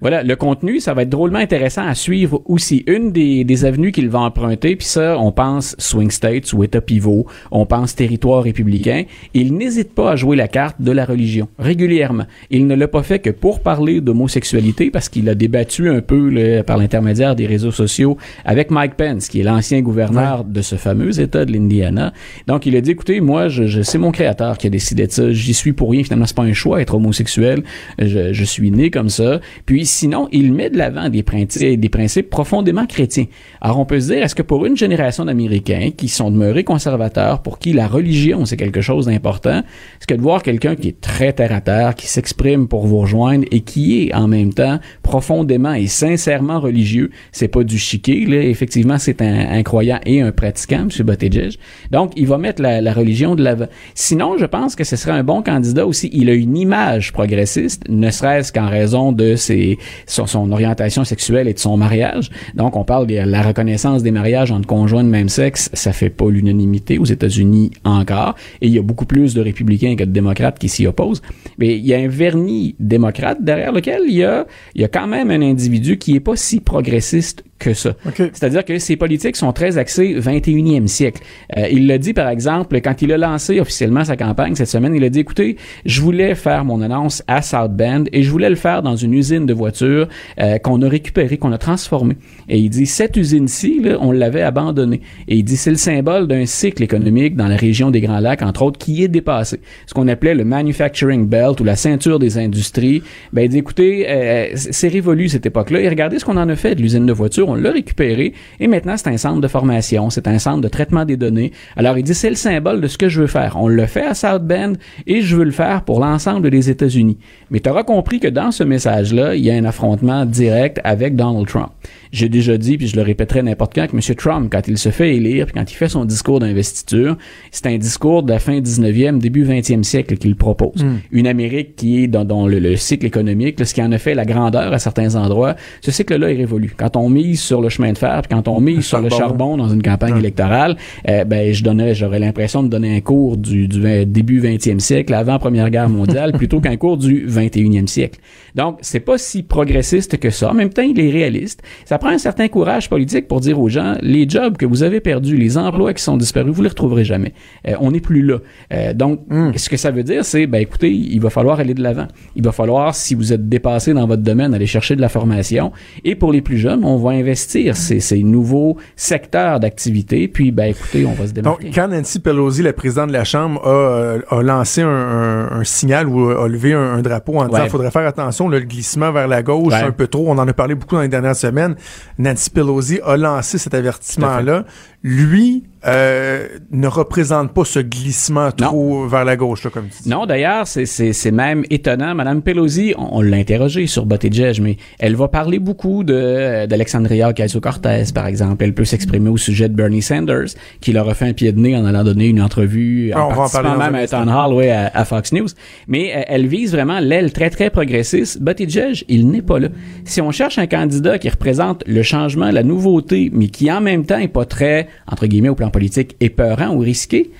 Voilà, 0.00 0.22
le 0.22 0.36
contenu, 0.36 0.80
ça 0.80 0.92
va 0.94 1.02
être 1.02 1.08
drôlement 1.08 1.38
intéressant 1.38 1.86
à 1.86 1.94
suivre 1.94 2.42
aussi. 2.46 2.84
Une 2.86 3.12
des, 3.12 3.44
des 3.44 3.64
avenues 3.64 3.92
qu'il 3.92 4.08
va 4.08 4.18
emprunter, 4.20 4.76
puis 4.76 4.86
ça, 4.86 5.16
on 5.18 5.32
pense 5.32 5.74
swing 5.78 6.10
states 6.10 6.52
ou 6.52 6.62
État 6.64 6.80
pivot, 6.80 7.26
on 7.50 7.64
pense 7.66 7.94
territoire 7.94 8.42
républicain. 8.42 9.04
Il 9.32 9.54
n'hésite 9.54 9.94
pas 9.94 10.12
à 10.12 10.16
jouer 10.16 10.36
la 10.36 10.48
carte 10.48 10.76
de 10.80 10.92
la 10.92 11.04
religion 11.04 11.48
régulièrement. 11.58 12.24
Il 12.50 12.66
ne 12.66 12.74
l'a 12.74 12.88
pas 12.88 13.02
fait 13.02 13.20
que 13.20 13.30
pour 13.30 13.60
parler 13.60 14.00
d'homosexualité, 14.00 14.90
parce 14.90 15.08
qu'il 15.08 15.28
a 15.28 15.34
débattu 15.34 15.88
un 15.88 16.00
peu 16.00 16.62
par 16.66 16.76
l'intermédiaire 16.78 17.34
des 17.36 17.46
réseaux 17.46 17.70
sociaux 17.70 18.16
avec 18.44 18.70
Mike 18.70 18.94
Pence, 18.96 19.28
qui 19.28 19.40
est 19.40 19.44
l'ancien 19.44 19.80
gouverneur 19.80 20.44
de 20.44 20.60
ce 20.62 20.74
fameux 20.76 21.18
État 21.20 21.44
de 21.44 21.52
l'Indiana. 21.52 22.07
Donc, 22.46 22.66
il 22.66 22.76
a 22.76 22.80
dit, 22.80 22.92
écoutez, 22.92 23.20
moi, 23.20 23.48
je, 23.48 23.66
je 23.66 23.82
c'est 23.82 23.98
mon 23.98 24.12
créateur 24.12 24.58
qui 24.58 24.66
a 24.66 24.70
décidé 24.70 25.06
de 25.06 25.12
ça. 25.12 25.32
J'y 25.32 25.54
suis 25.54 25.72
pour 25.72 25.90
rien. 25.90 26.02
Finalement, 26.02 26.26
c'est 26.26 26.36
pas 26.36 26.42
un 26.42 26.52
choix 26.52 26.80
être 26.80 26.94
homosexuel. 26.94 27.62
Je, 27.98 28.44
suis 28.44 28.70
né 28.70 28.90
comme 28.90 29.08
ça. 29.08 29.40
Puis 29.66 29.84
sinon, 29.84 30.28
il 30.32 30.52
met 30.52 30.70
de 30.70 30.78
l'avant 30.78 31.08
des 31.08 31.22
principes, 31.22 31.80
des 31.80 31.88
principes 31.88 32.30
profondément 32.30 32.86
chrétiens. 32.86 33.26
Alors, 33.60 33.78
on 33.78 33.84
peut 33.84 34.00
se 34.00 34.12
dire, 34.12 34.22
est-ce 34.22 34.34
que 34.34 34.42
pour 34.42 34.64
une 34.66 34.76
génération 34.76 35.24
d'Américains 35.24 35.90
qui 35.96 36.08
sont 36.08 36.30
demeurés 36.30 36.64
conservateurs, 36.64 37.42
pour 37.42 37.58
qui 37.58 37.72
la 37.72 37.86
religion, 37.88 38.44
c'est 38.44 38.56
quelque 38.56 38.80
chose 38.80 39.06
d'important, 39.06 39.58
est-ce 39.58 40.06
que 40.06 40.14
de 40.14 40.22
voir 40.22 40.42
quelqu'un 40.42 40.76
qui 40.76 40.88
est 40.88 41.00
très 41.00 41.32
terre 41.32 41.52
à 41.52 41.60
terre, 41.60 41.94
qui 41.94 42.06
s'exprime 42.06 42.68
pour 42.68 42.86
vous 42.86 42.98
rejoindre 42.98 43.44
et 43.50 43.60
qui 43.60 44.02
est 44.02 44.14
en 44.14 44.28
même 44.28 44.52
temps 44.52 44.78
profondément 45.02 45.74
et 45.74 45.86
sincèrement 45.86 46.60
religieux, 46.60 47.10
c'est 47.32 47.48
pas 47.48 47.64
du 47.64 47.78
chiquet, 47.78 48.24
là? 48.26 48.42
Effectivement, 48.42 48.98
c'est 48.98 49.20
un, 49.22 49.50
un 49.50 49.62
croyant 49.62 50.00
et 50.06 50.20
un 50.20 50.32
pratiquant, 50.32 50.86
M. 50.88 51.06
Buttigieg. 51.06 51.56
Donc, 51.90 51.97
il 52.16 52.26
va 52.26 52.38
mettre 52.38 52.62
la, 52.62 52.80
la 52.80 52.92
religion 52.92 53.34
de 53.34 53.42
l'avant. 53.42 53.66
Sinon, 53.94 54.36
je 54.38 54.46
pense 54.46 54.76
que 54.76 54.84
ce 54.84 54.96
serait 54.96 55.12
un 55.12 55.24
bon 55.24 55.42
candidat 55.42 55.86
aussi. 55.86 56.10
Il 56.12 56.30
a 56.30 56.34
une 56.34 56.56
image 56.56 57.12
progressiste, 57.12 57.84
ne 57.88 58.10
serait-ce 58.10 58.52
qu'en 58.52 58.68
raison 58.68 59.12
de 59.12 59.36
ses, 59.36 59.78
son, 60.06 60.26
son 60.26 60.50
orientation 60.52 61.04
sexuelle 61.04 61.48
et 61.48 61.54
de 61.54 61.58
son 61.58 61.76
mariage. 61.76 62.30
Donc, 62.54 62.76
on 62.76 62.84
parle 62.84 63.06
de 63.06 63.14
la 63.14 63.42
reconnaissance 63.42 64.02
des 64.02 64.10
mariages 64.10 64.50
entre 64.52 64.66
conjoints 64.66 65.04
de 65.04 65.08
même 65.08 65.28
sexe. 65.28 65.70
Ça 65.72 65.92
fait 65.92 66.10
pas 66.10 66.30
l'unanimité 66.30 66.98
aux 66.98 67.04
États-Unis 67.04 67.70
encore. 67.84 68.34
Et 68.60 68.66
il 68.66 68.74
y 68.74 68.78
a 68.78 68.82
beaucoup 68.82 69.06
plus 69.06 69.34
de 69.34 69.40
républicains 69.40 69.96
que 69.96 70.04
de 70.04 70.10
démocrates 70.10 70.58
qui 70.58 70.68
s'y 70.68 70.86
opposent. 70.86 71.22
Mais 71.58 71.76
il 71.76 71.86
y 71.86 71.94
a 71.94 71.98
un 71.98 72.08
vernis 72.08 72.76
démocrate 72.78 73.42
derrière 73.42 73.72
lequel 73.72 74.02
il 74.06 74.14
y 74.14 74.24
a, 74.24 74.46
il 74.74 74.82
y 74.82 74.84
a 74.84 74.88
quand 74.88 75.06
même 75.06 75.30
un 75.30 75.42
individu 75.42 75.98
qui 75.98 76.14
est 76.16 76.20
pas 76.20 76.36
si 76.36 76.60
progressiste 76.60 77.44
que 77.58 77.74
ça. 77.74 77.94
C'est-à-dire 78.16 78.64
que 78.64 78.78
ses 78.78 78.96
politiques 78.96 79.36
sont 79.36 79.52
très 79.52 79.78
axées 79.78 80.18
21e 80.18 80.86
siècle. 80.86 81.22
Euh, 81.56 81.66
il 81.78 81.86
l'a 81.86 81.98
dit, 81.98 82.12
par 82.12 82.28
exemple, 82.28 82.80
quand 82.80 83.02
il 83.02 83.12
a 83.12 83.18
lancé 83.18 83.60
officiellement 83.60 84.04
sa 84.04 84.16
campagne 84.16 84.54
cette 84.54 84.68
semaine, 84.68 84.94
il 84.94 85.04
a 85.04 85.08
dit, 85.08 85.20
écoutez, 85.20 85.56
je 85.86 86.00
voulais 86.00 86.34
faire 86.34 86.64
mon 86.64 86.82
annonce 86.82 87.22
à 87.26 87.42
South 87.42 87.72
Bend 87.74 88.04
et 88.12 88.22
je 88.22 88.30
voulais 88.30 88.50
le 88.50 88.56
faire 88.56 88.82
dans 88.82 88.96
une 88.96 89.14
usine 89.14 89.46
de 89.46 89.54
voitures 89.54 90.08
euh, 90.40 90.58
qu'on 90.58 90.82
a 90.82 90.88
récupérée, 90.88 91.38
qu'on 91.38 91.52
a 91.52 91.58
transformée. 91.58 92.16
Et 92.48 92.58
il 92.58 92.68
dit, 92.68 92.86
cette 92.86 93.16
usine-ci, 93.16 93.82
on 94.00 94.12
l'avait 94.12 94.42
abandonnée. 94.42 95.00
Et 95.26 95.36
il 95.36 95.44
dit, 95.44 95.56
c'est 95.56 95.70
le 95.70 95.76
symbole 95.76 96.26
d'un 96.26 96.46
cycle 96.46 96.82
économique 96.82 97.36
dans 97.36 97.48
la 97.48 97.56
région 97.56 97.90
des 97.90 98.00
Grands 98.00 98.20
Lacs, 98.20 98.42
entre 98.42 98.62
autres, 98.62 98.78
qui 98.78 99.02
est 99.02 99.08
dépassé. 99.08 99.60
Ce 99.86 99.94
qu'on 99.94 100.08
appelait 100.08 100.34
le 100.34 100.44
manufacturing 100.44 101.26
belt 101.26 101.60
ou 101.60 101.64
la 101.64 101.76
ceinture 101.76 102.18
des 102.18 102.38
industries. 102.38 103.02
Ben, 103.32 103.42
il 103.42 103.48
dit, 103.48 103.58
écoutez, 103.58 104.06
euh, 104.08 104.48
c'est 104.54 104.88
révolu 104.88 105.28
cette 105.28 105.46
époque-là. 105.46 105.80
Et 105.80 105.88
regardez 105.88 106.18
ce 106.18 106.24
qu'on 106.24 106.36
en 106.36 106.48
a 106.48 106.56
fait 106.56 106.74
de 106.74 106.82
l'usine 106.82 107.06
de 107.06 107.12
voitures 107.12 107.48
on 107.48 107.54
l'a 107.54 107.70
récupéré 107.70 108.32
et 108.60 108.66
maintenant 108.66 108.96
c'est 108.96 109.08
un 109.08 109.16
centre 109.16 109.40
de 109.40 109.48
formation, 109.48 110.10
c'est 110.10 110.26
un 110.28 110.38
centre 110.38 110.60
de 110.60 110.68
traitement 110.68 111.04
des 111.04 111.16
données. 111.16 111.52
Alors 111.76 111.98
il 111.98 112.04
dit 112.04 112.14
c'est 112.14 112.30
le 112.30 112.36
symbole 112.36 112.80
de 112.80 112.88
ce 112.88 112.98
que 112.98 113.08
je 113.08 113.20
veux 113.20 113.26
faire. 113.26 113.56
On 113.56 113.68
le 113.68 113.86
fait 113.86 114.04
à 114.04 114.14
South 114.14 114.44
Bend 114.44 114.74
et 115.06 115.22
je 115.22 115.36
veux 115.36 115.44
le 115.44 115.50
faire 115.50 115.82
pour 115.82 116.00
l'ensemble 116.00 116.50
des 116.50 116.70
États-Unis. 116.70 117.18
Mais 117.50 117.60
tu 117.60 117.70
auras 117.70 117.82
compris 117.82 118.20
que 118.20 118.28
dans 118.28 118.50
ce 118.50 118.64
message-là, 118.64 119.34
il 119.34 119.44
y 119.44 119.50
a 119.50 119.54
un 119.54 119.64
affrontement 119.64 120.24
direct 120.24 120.80
avec 120.84 121.16
Donald 121.16 121.46
Trump. 121.46 121.70
J'ai 122.12 122.28
déjà 122.28 122.56
dit, 122.56 122.78
puis 122.78 122.86
je 122.86 122.96
le 122.96 123.02
répéterai 123.02 123.42
n'importe 123.42 123.74
quand, 123.74 123.86
que 123.86 123.94
M. 123.94 124.14
Trump, 124.16 124.48
quand 124.50 124.66
il 124.66 124.78
se 124.78 124.90
fait 124.90 125.16
élire, 125.16 125.46
puis 125.46 125.54
quand 125.54 125.70
il 125.70 125.74
fait 125.74 125.88
son 125.88 126.04
discours 126.04 126.40
d'investiture, 126.40 127.16
c'est 127.50 127.66
un 127.66 127.76
discours 127.76 128.22
de 128.22 128.32
la 128.32 128.38
fin 128.38 128.60
19e, 128.60 129.18
début 129.18 129.44
20e 129.44 129.82
siècle 129.82 130.16
qu'il 130.16 130.36
propose. 130.36 130.84
Une 131.12 131.26
Amérique 131.26 131.76
qui 131.76 132.02
est 132.02 132.06
dans, 132.06 132.24
dans 132.24 132.46
le, 132.46 132.58
le 132.58 132.76
cycle 132.76 133.06
économique, 133.06 133.58
là, 133.60 133.66
ce 133.66 133.74
qui 133.74 133.82
en 133.82 133.92
a 133.92 133.98
fait 133.98 134.14
la 134.14 134.24
grandeur 134.24 134.72
à 134.72 134.78
certains 134.78 135.16
endroits, 135.16 135.56
ce 135.80 135.90
cycle-là 135.90 136.30
est 136.32 136.36
révolu. 136.36 136.72
Quand 136.76 136.96
on 136.96 137.08
mise 137.10 137.40
sur 137.40 137.60
le 137.60 137.68
chemin 137.68 137.92
de 137.92 137.98
fer, 137.98 138.22
puis 138.22 138.34
quand 138.34 138.48
on 138.48 138.60
mise 138.60 138.86
sur 138.86 139.00
le 139.00 139.10
charbon. 139.10 139.56
dans 139.56 139.68
une 139.68 139.82
campagne 139.82 140.16
électorale, 140.16 140.76
euh, 141.08 141.24
ben 141.24 141.52
je 141.58 141.64
donnerais, 141.64 141.94
j'aurais 141.94 142.18
l'impression 142.18 142.62
de 142.62 142.68
donner 142.68 142.96
un 142.96 143.00
cours 143.00 143.36
du, 143.36 143.68
début 143.68 144.40
20e 144.40 144.78
siècle, 144.78 145.12
avant 145.14 145.38
Première 145.38 145.70
Guerre 145.70 145.88
mondiale, 145.88 146.32
plutôt 146.36 146.60
qu'un 146.60 146.76
cours 146.76 146.96
du 146.96 147.26
21e 147.26 147.86
siècle. 147.86 148.20
Donc, 148.54 148.78
c'est 148.80 149.00
pas 149.00 149.18
si 149.18 149.42
progressiste 149.42 150.18
que 150.18 150.30
ça. 150.30 150.50
En 150.50 150.54
même 150.54 150.70
temps, 150.70 150.82
il 150.82 150.98
est 150.98 151.10
réaliste. 151.10 151.62
Ça 151.84 151.98
prend 151.98 152.08
un 152.08 152.18
certain 152.18 152.48
courage 152.48 152.88
politique 152.88 153.28
pour 153.28 153.40
dire 153.40 153.60
aux 153.60 153.68
gens, 153.68 153.96
les 154.00 154.28
jobs 154.28 154.56
que 154.56 154.66
vous 154.66 154.82
avez 154.82 155.00
perdus, 155.00 155.36
les 155.36 155.58
emplois 155.58 155.92
qui 155.94 156.02
sont 156.02 156.16
disparus, 156.16 156.52
vous 156.52 156.62
les 156.62 156.68
retrouverez 156.68 157.04
jamais. 157.04 157.34
Euh, 157.66 157.74
on 157.80 157.90
n'est 157.90 158.00
plus 158.00 158.22
là. 158.22 158.38
Euh, 158.72 158.94
donc, 158.94 159.20
ce 159.56 159.68
que 159.68 159.76
ça 159.76 159.90
veut 159.90 160.04
dire, 160.04 160.24
c'est, 160.24 160.46
ben 160.46 160.60
écoutez, 160.60 160.90
il 160.90 161.20
va 161.20 161.30
falloir 161.30 161.60
aller 161.60 161.74
de 161.74 161.82
l'avant. 161.82 162.06
Il 162.36 162.44
va 162.44 162.52
falloir, 162.52 162.94
si 162.94 163.14
vous 163.14 163.32
êtes 163.32 163.48
dépassé 163.48 163.92
dans 163.94 164.06
votre 164.06 164.22
domaine, 164.22 164.54
aller 164.54 164.66
chercher 164.66 164.96
de 164.96 165.00
la 165.00 165.08
formation. 165.08 165.72
Et 166.04 166.14
pour 166.14 166.32
les 166.32 166.40
plus 166.40 166.58
jeunes, 166.58 166.84
on 166.84 166.96
va 166.96 167.10
investir 167.10 167.76
ces, 167.76 168.00
ces 168.00 168.22
nouveaux 168.22 168.76
secteurs 168.96 169.60
d'activité. 169.60 170.28
Puis, 170.28 170.52
ben 170.52 170.70
écoutez, 170.70 171.04
on 171.04 171.12
va 171.12 171.26
se 171.26 171.32
Donc, 171.50 171.60
quand 171.74 171.88
Nancy 171.88 172.20
Pelosi, 172.20 172.62
la 172.62 172.72
présidente 172.72 173.08
de 173.08 173.12
la 173.12 173.24
Chambre, 173.24 173.60
a, 173.64 173.68
euh, 173.70 174.20
a 174.30 174.42
lancé 174.42 174.82
un, 174.82 174.88
un- 174.88 175.50
un 175.60 175.64
signal 175.64 176.06
ou 176.08 176.30
a 176.30 176.48
levé 176.48 176.72
un, 176.72 176.80
un 176.94 177.02
drapeau 177.02 177.38
en 177.38 177.44
disant 177.46 177.54
Ouais. 177.56 177.60
qu'il 177.62 177.70
faudrait 177.70 177.90
faire 177.90 178.06
attention, 178.06 178.48
là, 178.48 178.58
le 178.58 178.64
glissement 178.64 179.12
vers 179.12 179.28
la 179.28 179.42
gauche, 179.42 179.72
Ouais. 179.72 179.82
un 179.82 179.92
peu 179.92 180.06
trop, 180.06 180.26
on 180.28 180.38
en 180.38 180.46
a 180.48 180.52
parlé 180.52 180.74
beaucoup 180.74 180.94
dans 180.96 181.02
les 181.02 181.08
dernières 181.08 181.36
semaines, 181.36 181.74
Nancy 182.18 182.50
Pelosi 182.50 183.00
a 183.04 183.16
lancé 183.16 183.58
cet 183.58 183.74
avertissement-là. 183.74 184.64
Lui 185.02 185.64
euh, 185.86 186.46
ne 186.72 186.86
représente 186.88 187.52
pas 187.52 187.64
ce 187.64 187.78
glissement 187.78 188.50
trop 188.52 189.06
vers 189.06 189.24
la 189.24 189.36
gauche, 189.36 189.64
là, 189.64 189.70
comme 189.70 189.86
tu 189.88 190.02
dis. 190.02 190.08
Non, 190.08 190.26
d'ailleurs, 190.26 190.66
c'est- 190.66 191.30
même 191.30 191.62
étonnant. 191.70 192.14
Madame 192.14 192.42
Pelosi, 192.42 192.94
on, 192.98 193.18
on 193.18 193.20
l'a 193.20 193.36
interrogée 193.36 193.86
sur 193.86 194.06
Buttigieg, 194.06 194.60
mais 194.60 194.76
elle 194.98 195.14
va 195.14 195.28
parler 195.28 195.58
beaucoup 195.58 196.02
de 196.04 196.66
d'Alexandria 196.66 197.28
Ocasio-Cortez, 197.30 198.04
par 198.14 198.26
exemple. 198.26 198.64
Elle 198.64 198.74
peut 198.74 198.84
s'exprimer 198.84 199.28
au 199.30 199.36
sujet 199.36 199.68
de 199.68 199.74
Bernie 199.74 200.02
Sanders, 200.02 200.48
qui 200.80 200.92
leur 200.92 201.08
a 201.08 201.14
fait 201.14 201.26
un 201.26 201.32
pied 201.32 201.52
de 201.52 201.60
nez 201.60 201.76
en 201.76 201.84
allant 201.84 202.02
donner 202.04 202.26
une 202.26 202.40
entrevue, 202.40 203.12
Ah, 203.14 203.26
on 203.26 203.28
en 203.28 203.32
en 203.32 203.34
participant 203.36 203.76
même 203.76 203.94
à 203.94 204.06
town 204.06 204.28
hall 204.28 204.52
ouais, 204.54 204.70
à, 204.70 204.90
à 204.94 205.04
Fox 205.04 205.32
News. 205.32 205.48
Mais 205.86 206.12
euh, 206.16 206.22
elle 206.26 206.46
vise 206.46 206.72
vraiment 206.72 206.98
l'aile 206.98 207.32
très, 207.32 207.50
très 207.50 207.70
progressiste. 207.70 208.40
Buttigieg, 208.42 209.04
il 209.08 209.28
n'est 209.28 209.42
pas 209.42 209.58
là. 209.58 209.68
Si 210.04 210.20
on 210.20 210.30
cherche 210.32 210.58
un 210.58 210.66
candidat 210.66 211.18
qui 211.18 211.28
représente 211.28 211.84
le 211.86 212.02
changement, 212.02 212.50
la 212.50 212.62
nouveauté, 212.62 213.30
mais 213.32 213.48
qui 213.48 213.70
en 213.70 213.80
même 213.80 214.04
temps 214.06 214.18
est 214.18 214.28
pas 214.28 214.44
très, 214.44 214.88
entre 215.10 215.26
guillemets, 215.26 215.48
au 215.50 215.54
plan 215.54 215.67
politique, 215.70 216.16
épeurant 216.20 216.74
ou 216.74 216.78
risqué, 216.80 217.30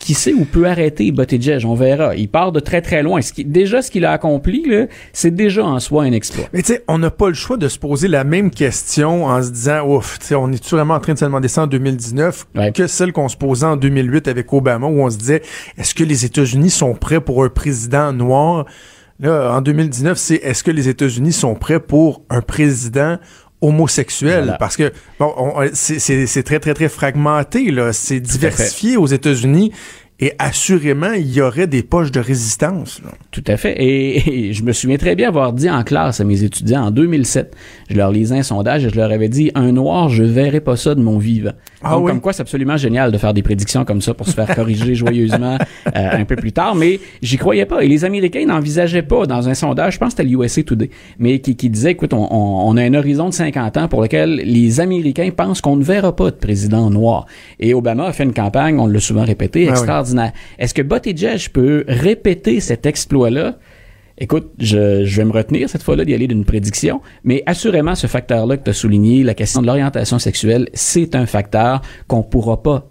qui 0.00 0.12
sait 0.12 0.34
où 0.34 0.44
peut 0.44 0.66
arrêter 0.66 1.10
Buttigieg, 1.12 1.64
on 1.64 1.74
verra. 1.74 2.14
Il 2.14 2.28
part 2.28 2.52
de 2.52 2.60
très 2.60 2.82
très 2.82 3.02
loin. 3.02 3.22
Ce 3.22 3.32
qui, 3.32 3.42
déjà, 3.44 3.80
ce 3.80 3.90
qu'il 3.90 4.04
a 4.04 4.12
accompli, 4.12 4.62
c'est 5.14 5.34
déjà 5.34 5.64
en 5.64 5.80
soi 5.80 6.02
un 6.02 6.12
exploit. 6.12 6.44
Mais 6.52 6.60
tu 6.60 6.74
sais, 6.74 6.84
on 6.88 6.98
n'a 6.98 7.10
pas 7.10 7.28
le 7.28 7.34
choix 7.34 7.56
de 7.56 7.68
se 7.68 7.78
poser 7.78 8.08
la 8.08 8.22
même 8.22 8.50
question 8.50 9.24
en 9.24 9.42
se 9.42 9.50
disant, 9.50 9.86
ouf, 9.88 10.18
on 10.32 10.52
est 10.52 10.68
vraiment 10.70 10.94
en 10.94 11.00
train 11.00 11.14
de 11.14 11.18
se 11.18 11.24
demander 11.24 11.48
ça 11.48 11.62
en 11.62 11.66
2019 11.66 12.46
Ouais. 12.54 12.72
que 12.72 12.86
celle 12.86 13.12
qu'on 13.12 13.28
se 13.28 13.36
posait 13.38 13.64
en 13.66 13.76
2008 13.76 14.28
avec 14.28 14.52
Obama 14.52 14.86
où 14.88 15.00
on 15.00 15.08
se 15.08 15.16
disait, 15.16 15.40
est-ce 15.78 15.94
que 15.94 16.04
les 16.04 16.26
États-Unis 16.26 16.70
sont 16.70 16.94
prêts 16.94 17.20
pour 17.20 17.42
un 17.42 17.48
président 17.48 18.12
noir? 18.12 18.66
Là, 19.20 19.54
en 19.56 19.62
2019, 19.62 20.18
c'est 20.18 20.34
est-ce 20.34 20.64
que 20.64 20.72
les 20.72 20.88
États-Unis 20.88 21.32
sont 21.32 21.54
prêts 21.54 21.78
pour 21.80 22.22
un 22.28 22.40
président 22.42 23.16
homosexuel? 23.66 24.44
Voilà. 24.44 24.58
Parce 24.58 24.76
que 24.76 24.92
bon, 25.18 25.32
on- 25.36 25.68
c'est- 25.72 26.42
très, 26.42 26.58
très, 26.60 26.74
très 26.74 26.88
fragmenté, 26.88 27.70
là. 27.70 27.92
C'est 27.92 28.20
diversifié 28.20 28.96
aux 28.96 29.06
États-Unis. 29.06 29.72
Et 30.26 30.32
assurément, 30.38 31.12
il 31.12 31.30
y 31.34 31.42
aurait 31.42 31.66
des 31.66 31.82
poches 31.82 32.10
de 32.10 32.18
résistance. 32.20 33.02
là. 33.04 33.10
Tout 33.30 33.44
à 33.46 33.58
fait. 33.58 33.74
Et, 33.82 34.48
et 34.48 34.52
je 34.54 34.62
me 34.64 34.72
souviens 34.72 34.96
très 34.96 35.14
bien 35.16 35.28
avoir 35.28 35.52
dit 35.52 35.68
en 35.68 35.82
classe 35.82 36.18
à 36.20 36.24
mes 36.24 36.42
étudiants 36.44 36.84
en 36.86 36.90
2007, 36.90 37.54
je 37.90 37.96
leur 37.96 38.10
lisais 38.10 38.38
un 38.38 38.42
sondage 38.42 38.86
et 38.86 38.88
je 38.90 38.96
leur 38.96 39.12
avais 39.12 39.28
dit 39.28 39.50
un 39.54 39.72
noir, 39.72 40.08
je 40.08 40.22
verrai 40.24 40.60
pas 40.60 40.76
ça 40.76 40.94
de 40.94 41.02
mon 41.02 41.18
vivant. 41.18 41.50
Ah 41.82 41.90
Donc 41.90 42.04
oui? 42.06 42.10
comme 42.12 42.20
quoi 42.22 42.32
c'est 42.32 42.40
absolument 42.40 42.78
génial 42.78 43.12
de 43.12 43.18
faire 43.18 43.34
des 43.34 43.42
prédictions 43.42 43.84
comme 43.84 44.00
ça 44.00 44.14
pour 44.14 44.26
se 44.26 44.32
faire 44.32 44.46
corriger 44.54 44.94
joyeusement 45.04 45.58
euh, 45.58 45.90
un 46.12 46.24
peu 46.24 46.36
plus 46.36 46.52
tard, 46.52 46.74
mais 46.74 47.00
j'y 47.20 47.36
croyais 47.36 47.66
pas 47.66 47.84
et 47.84 47.88
les 47.88 48.06
Américains 48.06 48.46
n'envisageaient 48.46 49.02
pas 49.02 49.26
dans 49.26 49.46
un 49.50 49.54
sondage, 49.54 49.94
je 49.94 49.98
pense 49.98 50.14
que 50.14 50.22
c'était 50.22 50.30
l'USA 50.30 50.62
Today, 50.62 50.88
mais 51.18 51.40
qui, 51.40 51.54
qui 51.56 51.68
disait 51.68 51.90
écoute, 51.90 52.14
on, 52.14 52.28
on- 52.32 52.54
on 52.70 52.76
a 52.78 52.82
un 52.82 52.94
horizon 52.94 53.28
de 53.28 53.34
50 53.34 53.76
ans 53.76 53.88
pour 53.88 54.00
lequel 54.00 54.36
les 54.36 54.80
Américains 54.80 55.28
pensent 55.36 55.60
qu'on 55.60 55.76
ne 55.76 55.84
verra 55.84 56.16
pas 56.16 56.30
de 56.30 56.36
président 56.36 56.88
noir. 56.88 57.26
Et 57.60 57.74
Obama 57.74 58.06
a 58.06 58.12
fait 58.14 58.24
une 58.24 58.32
campagne, 58.32 58.78
on 58.78 58.86
l'a 58.86 59.00
souvent 59.00 59.24
répété, 59.24 59.66
Ah 59.68 59.72
oui. 59.72 59.78
Est-ce 60.58 60.74
que 60.74 60.82
Buttigieg 60.82 61.50
peut 61.50 61.84
répéter 61.88 62.60
cet 62.60 62.86
exploit-là? 62.86 63.58
Écoute, 64.16 64.52
je, 64.58 65.02
vais 65.02 65.24
me 65.24 65.32
retenir 65.32 65.68
cette 65.68 65.82
fois-là 65.82 66.04
d'y 66.04 66.14
aller 66.14 66.28
d'une 66.28 66.44
prédiction, 66.44 67.00
mais 67.24 67.42
assurément, 67.46 67.96
ce 67.96 68.06
facteur-là 68.06 68.56
que 68.56 68.62
tu 68.62 68.70
as 68.70 68.74
souligné, 68.74 69.24
la 69.24 69.34
question 69.34 69.60
de 69.60 69.66
l'orientation 69.66 70.20
sexuelle, 70.20 70.68
c'est 70.72 71.16
un 71.16 71.26
facteur 71.26 71.82
qu'on 72.06 72.22
pourra 72.22 72.62
pas 72.62 72.88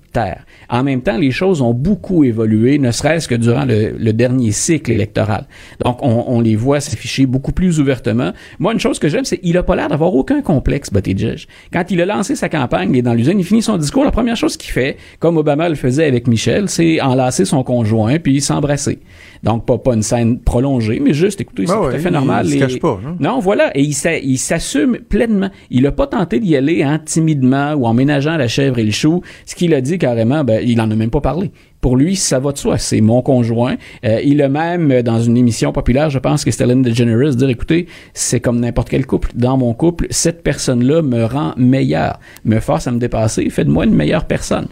En 0.70 0.84
même 0.84 1.02
temps, 1.02 1.18
les 1.18 1.32
choses 1.32 1.62
ont 1.62 1.74
beaucoup 1.74 2.24
évolué, 2.24 2.78
ne 2.80 2.92
serait-ce 2.92 3.28
que 3.28 3.36
durant 3.36 3.66
le, 3.66 3.92
le, 3.98 4.14
dernier 4.14 4.52
cycle 4.52 4.92
électoral. 4.92 5.46
Donc, 5.84 5.98
on, 6.02 6.26
on 6.28 6.40
les 6.42 6.56
voit 6.56 6.80
s'afficher 6.80 7.26
beaucoup 7.26 7.52
plus 7.52 7.80
ouvertement. 7.80 8.32
Moi, 8.60 8.74
une 8.74 8.80
chose 8.80 9.00
que 9.00 9.08
j'aime, 9.10 9.26
c'est 9.26 9.38
qu'il 9.40 9.58
a 9.58 9.64
pas 9.64 9.76
l'air 9.76 9.90
d'avoir 9.90 10.14
aucun 10.14 10.42
complexe, 10.42 10.92
Buttigieg. 10.92 11.46
Quand 11.72 11.84
il 11.90 12.02
a 12.02 12.06
lancé 12.06 12.36
sa 12.36 12.50
campagne, 12.50 12.90
il 12.92 12.98
est 13.00 13.02
dans 13.02 13.14
l'usine, 13.14 13.40
il 13.40 13.44
finit 13.46 13.62
son 13.62 13.78
discours, 13.78 14.04
la 14.04 14.12
première 14.12 14.36
chose 14.36 14.58
qu'il 14.58 14.72
fait, 14.72 14.98
comme 15.20 15.38
Obama 15.38 15.68
le 15.70 15.76
faisait 15.76 16.06
avec 16.06 16.28
Michel, 16.28 16.70
c'est 16.70 17.02
enlacer 17.02 17.46
son 17.46 17.64
conjoint 17.64 18.20
puis 18.20 18.42
s'embrasser. 18.42 19.00
Donc, 19.44 19.66
pas, 19.66 19.78
pas 19.78 19.94
une 19.94 20.04
scène 20.04 20.40
prolongée, 20.40 21.00
mais 21.04 21.14
juste, 21.14 21.42
écoutez, 21.42 21.66
c'est 21.68 21.74
Ah 21.74 21.80
tout 21.90 21.96
à 21.96 22.00
fait 22.00 22.12
normal. 22.12 22.46
il 22.46 22.52
se 22.52 22.56
Et- 22.56 22.60
cache 22.60 22.80
pas, 22.80 23.00
hein. 23.06 23.16
non, 23.20 23.40
voilà, 23.40 23.72
et 23.78 23.82
il 23.82 24.38
s'assume 24.38 24.98
pleinement. 25.10 25.50
Il 25.70 25.86
a 25.88 25.92
pas 25.92 26.08
tenté 26.08 26.40
d'y 26.40 26.56
aller 26.56 26.84
hein, 26.84 27.00
timidement 27.04 27.74
ou 27.74 27.86
en 27.86 27.94
ménageant 27.94 28.38
la 28.38 28.48
chèvre 28.48 28.80
et 28.80 28.84
le 28.84 28.92
chou. 28.92 29.22
Ce 29.46 29.56
qu'il 29.56 29.74
a 29.74 29.82
dit 29.82 29.98
carrément, 30.04 30.44
ben, 30.44 30.62
il 30.62 30.82
en 30.82 30.92
a 30.92 30.96
même 30.96 31.10
pas 31.10 31.22
parlé. 31.22 31.50
Pour 31.80 31.96
lui, 31.96 32.18
ça 32.18 32.38
va 32.38 32.52
de 32.52 32.58
soi. 32.58 32.78
C'est 32.78 33.00
mon 33.00 33.22
conjoint. 33.22 33.78
Euh, 34.04 34.20
il 34.22 34.42
a 34.42 34.50
même, 34.50 34.92
euh, 34.92 35.02
dans 35.02 35.22
une 35.22 35.38
émission 35.38 35.72
populaire, 35.72 36.10
je 36.10 36.20
pense 36.20 36.44
que 36.44 36.52
c'était 36.52 36.66
Ellen 36.66 36.82
DeGeneres, 36.82 37.38
dire, 37.38 37.48
écoutez, 37.48 37.88
c'est 38.14 38.42
comme 38.42 38.60
n'importe 38.60 38.90
quel 38.90 39.06
couple. 39.06 39.30
Dans 39.34 39.56
mon 39.56 39.74
couple, 39.74 40.08
cette 40.10 40.44
personne-là 40.44 41.04
me 41.04 41.24
rend 41.24 41.54
meilleur, 41.56 42.20
me 42.44 42.60
force 42.60 42.86
à 42.86 42.92
me 42.92 43.00
dépasser, 43.00 43.50
fait 43.50 43.64
de 43.64 43.70
moi 43.70 43.86
une 43.86 43.96
meilleure 43.96 44.26
personne. 44.26 44.68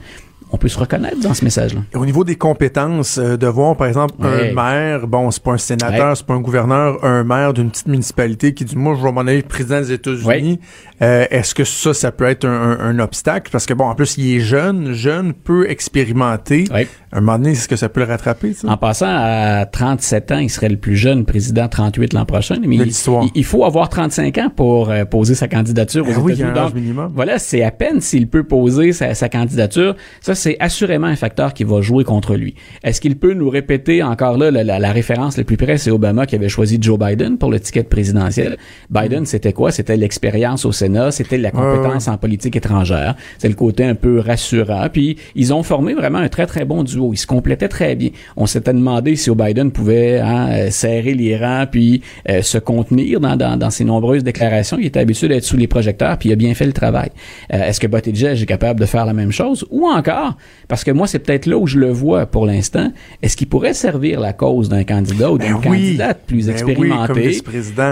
On 0.53 0.57
peut 0.57 0.67
se 0.67 0.77
reconnaître 0.77 1.19
dans 1.21 1.33
ce 1.33 1.45
message-là. 1.45 1.79
Au 1.95 2.05
niveau 2.05 2.23
des 2.25 2.35
compétences, 2.35 3.17
euh, 3.17 3.37
de 3.37 3.47
voir, 3.47 3.77
par 3.77 3.87
exemple, 3.87 4.13
Ouais. 4.19 4.51
un 4.51 4.53
maire, 4.53 5.07
bon, 5.07 5.31
c'est 5.31 5.41
pas 5.41 5.53
un 5.53 5.57
sénateur, 5.57 6.09
Ouais. 6.09 6.15
c'est 6.15 6.25
pas 6.25 6.33
un 6.33 6.41
gouverneur, 6.41 7.03
un 7.05 7.23
maire 7.23 7.53
d'une 7.53 7.71
petite 7.71 7.87
municipalité 7.87 8.53
qui 8.53 8.65
dit, 8.65 8.75
moi, 8.75 8.95
je 8.99 9.01
vais 9.03 9.11
m'en 9.13 9.21
aller 9.21 9.43
président 9.43 9.79
des 9.79 9.93
États-Unis. 9.93 10.59
Euh, 11.01 11.25
Est-ce 11.31 11.55
que 11.55 11.63
ça, 11.63 11.93
ça 11.93 12.11
peut 12.11 12.25
être 12.25 12.45
un, 12.45 12.51
un- 12.51 12.79
un 12.79 12.99
obstacle? 12.99 13.49
Parce 13.51 13.65
que, 13.65 13.73
bon, 13.73 13.85
en 13.85 13.95
plus, 13.95 14.17
il 14.17 14.35
est 14.35 14.39
jeune, 14.41 14.91
jeune, 14.93 15.33
peu 15.33 15.69
expérimenté. 15.69 16.65
Un 17.13 17.19
moment 17.21 17.37
donné, 17.37 17.51
est-ce 17.51 17.67
que 17.67 17.75
ça 17.75 17.89
peut 17.89 17.99
le 17.99 18.05
rattraper, 18.05 18.53
ça? 18.53 18.69
En 18.69 18.77
passant 18.77 19.07
à 19.09 19.65
37 19.65 20.31
ans, 20.31 20.37
il 20.37 20.49
serait 20.49 20.69
le 20.69 20.77
plus 20.77 20.95
jeune 20.95 21.25
président 21.25 21.67
38 21.67 22.13
l'an 22.13 22.25
prochain. 22.25 22.55
Mais 22.65 22.77
il, 22.77 22.93
il- 23.35 23.43
faut 23.43 23.65
avoir 23.65 23.89
35 23.89 24.37
ans 24.37 24.49
pour 24.55 24.89
euh, 24.89 25.03
poser 25.03 25.35
sa 25.35 25.47
candidature 25.49 26.03
aux 26.07 26.11
Ben 26.11 26.17
oui, 26.21 26.33
il 26.35 26.39
y 26.39 26.43
a 26.43 26.51
un 26.51 26.55
âge 26.57 26.73
minimum. 26.73 27.11
Voilà, 27.13 27.37
c'est 27.37 27.63
à 27.63 27.71
peine 27.71 27.99
s'il 27.99 28.27
peut 28.29 28.43
poser 28.45 28.93
sa, 28.93 29.13
sa 29.13 29.27
candidature. 29.27 29.95
Ça, 30.21 30.35
c'est 30.35 30.55
assurément 30.61 31.07
un 31.07 31.15
facteur 31.17 31.53
qui 31.53 31.65
va 31.65 31.81
jouer 31.81 32.03
contre 32.05 32.35
lui. 32.35 32.55
Est-ce 32.83 33.01
qu'il 33.01 33.17
peut 33.17 33.33
nous 33.33 33.49
répéter 33.49 34.03
encore 34.03 34.37
là 34.37 34.49
la, 34.49 34.63
la- 34.63 34.79
la 34.79 34.91
référence 34.93 35.35
la 35.37 35.43
plus 35.43 35.57
près, 35.57 35.77
c'est 35.77 35.91
Obama 35.91 36.25
qui 36.25 36.35
avait 36.35 36.47
choisi 36.49 36.77
Joe 36.79 36.97
Biden 36.97 37.37
pour 37.37 37.51
le 37.51 37.59
ticket 37.59 37.83
présidentiel. 37.83 38.57
Biden, 38.89 39.25
c'était 39.25 39.51
quoi? 39.53 39.71
C'était 39.71 39.97
l'expérience 39.97 40.63
au 40.65 40.71
Sénat, 40.71 41.11
c'était 41.11 41.37
la 41.37 41.49
Ouais, 41.49 41.55
compétence 41.61 42.07
en 42.07 42.17
politique 42.17 42.55
étrangère, 42.55 43.15
c'est 43.37 43.49
le 43.49 43.55
côté 43.55 43.83
un 43.83 43.95
peu 43.95 44.19
rassurant. 44.19 44.87
Puis 44.93 45.17
ils 45.35 45.53
ont 45.53 45.63
formé 45.63 45.93
vraiment 45.93 46.19
un 46.19 46.29
très 46.29 46.45
très 46.45 46.63
bon 46.63 46.83
duo. 46.83 47.00
Ils 47.13 47.17
se 47.17 47.27
complétaient 47.27 47.67
très 47.67 47.95
bien. 47.95 48.09
On 48.37 48.45
s'était 48.45 48.73
demandé 48.73 49.15
si 49.15 49.29
Biden 49.31 49.71
pouvait 49.71 50.19
hein, 50.19 50.49
euh, 50.51 50.69
serrer 50.71 51.13
les 51.13 51.37
rangs 51.37 51.65
puis 51.69 52.01
euh, 52.29 52.41
se 52.41 52.57
contenir 52.57 53.19
dans, 53.19 53.35
dans, 53.35 53.57
dans 53.57 53.69
ses 53.69 53.83
nombreuses 53.83 54.23
déclarations. 54.23 54.77
Il 54.79 54.85
était 54.87 54.99
habitué 54.99 55.27
d'être 55.27 55.43
sous 55.43 55.57
les 55.57 55.67
projecteurs 55.67 56.17
puis 56.17 56.29
il 56.29 56.33
a 56.33 56.35
bien 56.35 56.53
fait 56.53 56.65
le 56.65 56.73
travail. 56.73 57.09
Euh, 57.53 57.63
Est-ce 57.63 57.79
que 57.79 57.87
Buttigieg 57.87 58.41
est 58.41 58.45
capable 58.45 58.79
de 58.79 58.85
faire 58.85 59.05
la 59.05 59.13
même 59.13 59.31
chose? 59.31 59.65
Ou 59.71 59.87
encore 59.87 60.37
parce 60.67 60.83
que 60.83 60.91
moi 60.91 61.07
c'est 61.07 61.19
peut-être 61.19 61.45
là 61.45 61.57
où 61.57 61.67
je 61.67 61.79
le 61.79 61.89
vois 61.91 62.25
pour 62.25 62.45
l'instant. 62.45 62.91
Est-ce 63.21 63.35
qu'il 63.37 63.47
pourrait 63.47 63.73
servir 63.73 64.19
la 64.19 64.33
cause 64.33 64.69
d'un 64.69 64.83
candidat 64.83 65.31
ou 65.31 65.37
d'une 65.37 65.53
Ben 65.53 65.59
oui. 65.69 65.77
candidate 65.97 66.21
plus 66.27 66.47
Ben 66.47 66.53
oui, 66.55 66.59
comme 66.59 67.17
expérimentée 67.17 67.41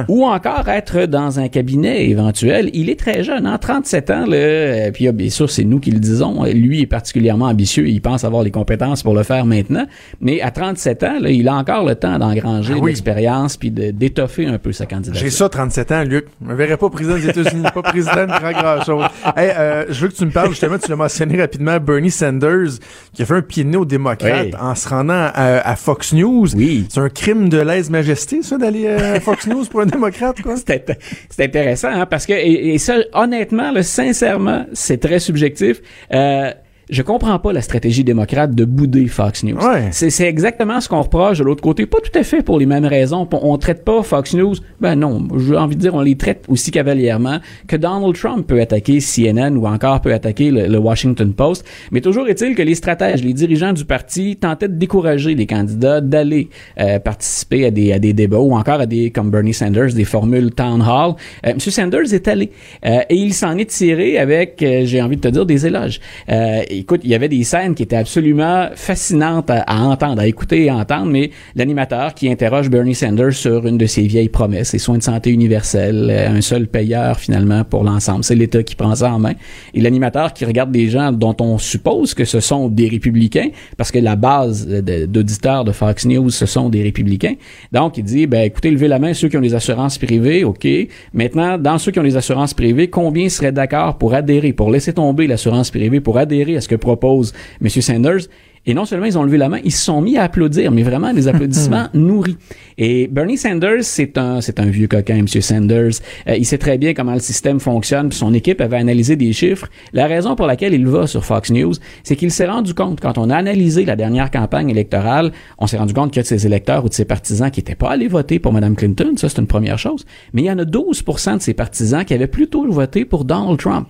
ou 0.07 0.25
encore 0.25 0.67
être 0.69 1.05
dans 1.05 1.39
un 1.39 1.47
cabinet 1.47 2.07
éventuel? 2.09 2.69
Il 2.73 2.89
est 2.89 2.99
très 2.99 3.23
jeune, 3.23 3.47
en 3.47 3.57
37 3.57 4.09
ans, 4.09 4.25
là, 4.25 4.91
puis 4.91 5.11
bien 5.11 5.29
sûr, 5.29 5.49
c'est 5.49 5.63
nous 5.63 5.79
qui 5.79 5.91
le 5.91 5.99
disons. 5.99 6.43
Lui 6.45 6.81
est 6.81 6.85
particulièrement 6.87 7.45
ambitieux 7.45 7.87
et 7.87 7.91
il 7.91 8.01
pense 8.01 8.23
avoir 8.23 8.43
les 8.43 8.51
compétences 8.51 8.98
pour 9.03 9.13
le 9.15 9.23
faire 9.23 9.45
maintenant. 9.45 9.85
Mais 10.21 10.41
à 10.41 10.51
37 10.51 11.03
ans, 11.03 11.19
là, 11.19 11.29
il 11.29 11.47
a 11.47 11.53
encore 11.55 11.85
le 11.85 11.95
temps 11.95 12.17
d'engranger 12.19 12.73
Ah 12.75 12.79
oui. 12.81 12.91
l'expérience 12.91 13.57
puis 13.57 13.71
d'étoffer 13.71 14.45
un 14.47 14.57
peu 14.57 14.71
sa 14.71 14.85
candidature. 14.85 15.21
J'ai 15.21 15.29
ça, 15.29 15.49
37 15.49 15.91
ans, 15.91 16.03
Luc. 16.03 16.25
Je 16.41 16.47
me 16.47 16.55
verrais 16.55 16.77
pas 16.77 16.89
président 16.89 17.15
des 17.15 17.29
États-Unis, 17.29 17.63
pas 17.73 17.81
président 17.81 18.25
de 18.25 18.39
grand 18.39 18.51
grand 18.51 18.83
chose. 18.83 19.05
Hey, 19.35 19.51
euh, 19.57 19.85
je 19.89 20.01
veux 20.01 20.07
que 20.09 20.15
tu 20.15 20.25
me 20.25 20.31
parles 20.31 20.49
justement, 20.49 20.77
tu 20.77 20.89
l'as 20.89 20.95
mentionné 20.95 21.39
rapidement, 21.39 21.77
Bernie 21.79 22.11
Sanders, 22.11 22.79
qui 23.13 23.21
a 23.21 23.25
fait 23.25 23.35
un 23.35 23.41
pied 23.41 23.63
de 23.63 23.69
nez 23.69 23.77
aux 23.77 23.85
démocrates 23.85 24.47
Oui. 24.47 24.53
en 24.59 24.75
se 24.75 24.87
rendant 24.89 25.13
à, 25.33 25.67
à 25.69 25.75
Fox 25.75 26.13
News. 26.13 26.55
Oui. 26.55 26.85
C'est 26.89 26.99
un 26.99 27.09
crime 27.09 27.49
de 27.49 27.59
lèse-majesté, 27.59 28.41
ça, 28.43 28.57
d'aller 28.57 28.85
euh, 28.87 29.15
à 29.15 29.19
Fox 29.19 29.47
News 29.47 29.65
pour 29.65 29.81
un 29.81 29.85
démocrate, 29.85 30.41
quoi? 30.41 30.55
C'est 31.29 31.43
intéressant, 31.43 31.89
hein, 31.89 32.05
parce 32.05 32.25
que, 32.25 32.33
et, 32.33 32.73
et 32.73 32.77
ça, 32.77 32.95
honnêtement, 33.13 33.71
là, 33.71 33.83
sincèrement, 33.83 34.65
c'est 34.73 34.99
très 34.99 35.19
subjectif. 35.19 35.81
Euh, 36.13 36.51
je 36.89 37.01
comprends 37.01 37.37
pas 37.39 37.53
la 37.53 37.61
stratégie 37.61 38.03
démocrate 38.03 38.55
de 38.55 38.65
bouder 38.65 39.07
Fox 39.07 39.43
News. 39.43 39.57
Ouais. 39.57 39.89
C'est, 39.91 40.23
exactement 40.23 40.81
ce 40.81 40.89
qu'on 40.89 41.01
reproche 41.01 41.39
de 41.39 41.43
l'autre 41.43 41.61
côté. 41.61 41.85
Pas 41.85 41.99
tout 41.99 42.17
à 42.17 42.23
fait 42.23 42.41
pour 42.41 42.59
les 42.59 42.65
mêmes 42.65 42.85
raisons. 42.85 43.27
On, 43.31 43.53
on 43.53 43.57
traite 43.57 43.83
pas 43.83 44.03
Fox 44.03 44.33
News. 44.33 44.55
Ben 44.79 44.95
non, 44.95 45.27
j'ai 45.37 45.55
envie 45.55 45.75
de 45.75 45.81
dire, 45.81 45.95
on 45.95 46.01
les 46.01 46.15
traite 46.15 46.45
aussi 46.47 46.71
cavalièrement 46.71 47.39
que 47.67 47.75
Donald 47.75 48.15
Trump 48.15 48.47
peut 48.47 48.59
attaquer 48.59 48.99
CNN 48.99 49.55
ou 49.55 49.67
encore 49.67 50.01
peut 50.01 50.13
attaquer 50.13 50.51
le, 50.51 50.67
le 50.67 50.77
Washington 50.77 51.33
Post. 51.33 51.65
Mais 51.91 52.01
toujours 52.01 52.27
est-il 52.27 52.55
que 52.55 52.61
les 52.61 52.75
stratèges, 52.75 53.23
les 53.23 53.33
dirigeants 53.33 53.73
du 53.73 53.85
parti 53.85 54.35
tentaient 54.35 54.67
de 54.67 54.75
décourager 54.75 55.35
les 55.35 55.45
candidats 55.45 56.01
d'aller 56.01 56.49
euh, 56.79 56.99
participer 56.99 57.65
à 57.65 57.71
des, 57.71 57.93
à 57.93 57.99
des 57.99 58.13
débats 58.13 58.39
ou 58.39 58.55
encore 58.55 58.81
à 58.81 58.85
des, 58.85 59.11
comme 59.11 59.29
Bernie 59.29 59.53
Sanders, 59.53 59.93
des 59.93 60.05
formules 60.05 60.51
town 60.51 60.81
hall. 60.81 61.15
Euh, 61.45 61.51
M. 61.51 61.59
Sanders 61.59 62.13
est 62.13 62.27
allé 62.27 62.51
euh, 62.85 62.99
et 63.09 63.15
il 63.15 63.33
s'en 63.33 63.57
est 63.57 63.69
tiré 63.69 64.17
avec, 64.17 64.61
euh, 64.61 64.81
j'ai 64.85 65.01
envie 65.01 65.17
de 65.17 65.21
te 65.21 65.27
dire, 65.27 65.45
des 65.45 65.65
éloges. 65.65 65.99
Euh, 66.29 66.61
écoute, 66.79 67.01
il 67.03 67.09
y 67.09 67.15
avait 67.15 67.29
des 67.29 67.43
scènes 67.43 67.75
qui 67.75 67.83
étaient 67.83 67.95
absolument 67.95 68.69
fascinantes 68.75 69.49
à, 69.49 69.61
à 69.61 69.81
entendre, 69.81 70.21
à 70.21 70.27
écouter 70.27 70.65
et 70.65 70.69
à 70.69 70.75
entendre, 70.75 71.07
mais 71.07 71.31
l'animateur 71.55 72.13
qui 72.13 72.29
interroge 72.29 72.69
Bernie 72.69 72.95
Sanders 72.95 73.33
sur 73.33 73.67
une 73.67 73.77
de 73.77 73.85
ses 73.85 74.03
vieilles 74.03 74.29
promesses, 74.29 74.73
les 74.73 74.79
soins 74.79 74.97
de 74.97 75.03
santé 75.03 75.29
universels, 75.29 76.07
euh, 76.09 76.29
un 76.29 76.41
seul 76.41 76.67
payeur 76.67 77.19
finalement 77.19 77.63
pour 77.63 77.83
l'ensemble, 77.83 78.23
c'est 78.23 78.35
l'État 78.35 78.63
qui 78.63 78.75
prend 78.75 78.95
ça 78.95 79.11
en 79.11 79.19
main. 79.19 79.33
Et 79.73 79.81
l'animateur 79.81 80.33
qui 80.33 80.45
regarde 80.45 80.71
des 80.71 80.87
gens 80.87 81.11
dont 81.11 81.35
on 81.39 81.57
suppose 81.57 82.13
que 82.13 82.25
ce 82.25 82.39
sont 82.39 82.69
des 82.69 82.87
républicains, 82.87 83.49
parce 83.77 83.91
que 83.91 83.99
la 83.99 84.15
base 84.15 84.67
d'auditeurs 84.67 85.65
de 85.65 85.71
Fox 85.71 86.05
News, 86.05 86.29
ce 86.29 86.45
sont 86.45 86.69
des 86.69 86.83
républicains. 86.83 87.35
Donc, 87.71 87.97
il 87.97 88.03
dit, 88.03 88.27
ben 88.27 88.43
écoutez, 88.43 88.71
levez 88.71 88.87
la 88.87 88.99
main 88.99 89.13
ceux 89.13 89.27
qui 89.27 89.37
ont 89.37 89.41
des 89.41 89.55
assurances 89.55 89.97
privées, 89.97 90.43
OK. 90.43 90.67
Maintenant, 91.13 91.57
dans 91.57 91.77
ceux 91.77 91.91
qui 91.91 91.99
ont 91.99 92.03
des 92.03 92.15
assurances 92.15 92.53
privées, 92.53 92.89
combien 92.89 93.27
seraient 93.29 93.51
d'accord 93.51 93.97
pour 93.97 94.13
adhérer, 94.13 94.53
pour 94.53 94.71
laisser 94.71 94.93
tomber 94.93 95.27
l'assurance 95.27 95.71
privée, 95.71 95.99
pour 95.99 96.17
adhérer 96.17 96.55
à 96.55 96.61
ce 96.61 96.68
que 96.69 96.75
propose 96.75 97.33
M. 97.61 97.69
Sanders? 97.69 98.29
Et 98.65 98.73
non 98.73 98.85
seulement 98.85 99.05
ils 99.05 99.17
ont 99.17 99.23
levé 99.23 99.37
la 99.37 99.49
main, 99.49 99.59
ils 99.63 99.71
se 99.71 99.83
sont 99.85 100.01
mis 100.01 100.17
à 100.17 100.23
applaudir, 100.23 100.71
mais 100.71 100.83
vraiment 100.83 101.13
des 101.13 101.27
applaudissements 101.27 101.87
nourris. 101.93 102.37
Et 102.77 103.07
Bernie 103.07 103.37
Sanders, 103.37 103.83
c'est 103.83 104.17
un, 104.17 104.41
c'est 104.41 104.59
un 104.59 104.65
vieux 104.65 104.87
coquin, 104.87 105.15
M. 105.15 105.27
Sanders. 105.27 105.93
Euh, 106.27 106.35
il 106.35 106.45
sait 106.45 106.57
très 106.57 106.77
bien 106.77 106.93
comment 106.93 107.13
le 107.13 107.19
système 107.19 107.59
fonctionne. 107.59 108.09
Puis 108.09 108.17
son 108.17 108.33
équipe 108.33 108.61
avait 108.61 108.77
analysé 108.77 109.15
des 109.15 109.33
chiffres. 109.33 109.67
La 109.93 110.07
raison 110.07 110.35
pour 110.35 110.45
laquelle 110.45 110.73
il 110.73 110.85
va 110.87 111.07
sur 111.07 111.25
Fox 111.25 111.51
News, 111.51 111.73
c'est 112.03 112.15
qu'il 112.15 112.31
s'est 112.31 112.45
rendu 112.45 112.73
compte, 112.73 112.99
quand 112.99 113.17
on 113.17 113.29
a 113.29 113.35
analysé 113.35 113.85
la 113.85 113.95
dernière 113.95 114.29
campagne 114.29 114.69
électorale, 114.69 115.31
on 115.57 115.65
s'est 115.65 115.77
rendu 115.77 115.93
compte 115.93 116.11
qu'il 116.11 116.17
y 116.17 116.21
a 116.21 116.23
de 116.23 116.27
ses 116.27 116.45
électeurs 116.45 116.85
ou 116.85 116.89
de 116.89 116.93
ses 116.93 117.05
partisans 117.05 117.49
qui 117.49 117.61
n'étaient 117.61 117.75
pas 117.75 117.89
allés 117.89 118.07
voter 118.07 118.39
pour 118.39 118.53
Mme 118.53 118.75
Clinton. 118.75 119.13
Ça, 119.15 119.29
c'est 119.29 119.39
une 119.39 119.47
première 119.47 119.79
chose. 119.79 120.05
Mais 120.33 120.43
il 120.43 120.45
y 120.45 120.51
en 120.51 120.59
a 120.59 120.65
12% 120.65 121.37
de 121.37 121.41
ses 121.41 121.53
partisans 121.53 122.05
qui 122.05 122.13
avaient 122.13 122.27
plutôt 122.27 122.69
voté 122.69 123.05
pour 123.05 123.25
Donald 123.25 123.57
Trump. 123.57 123.87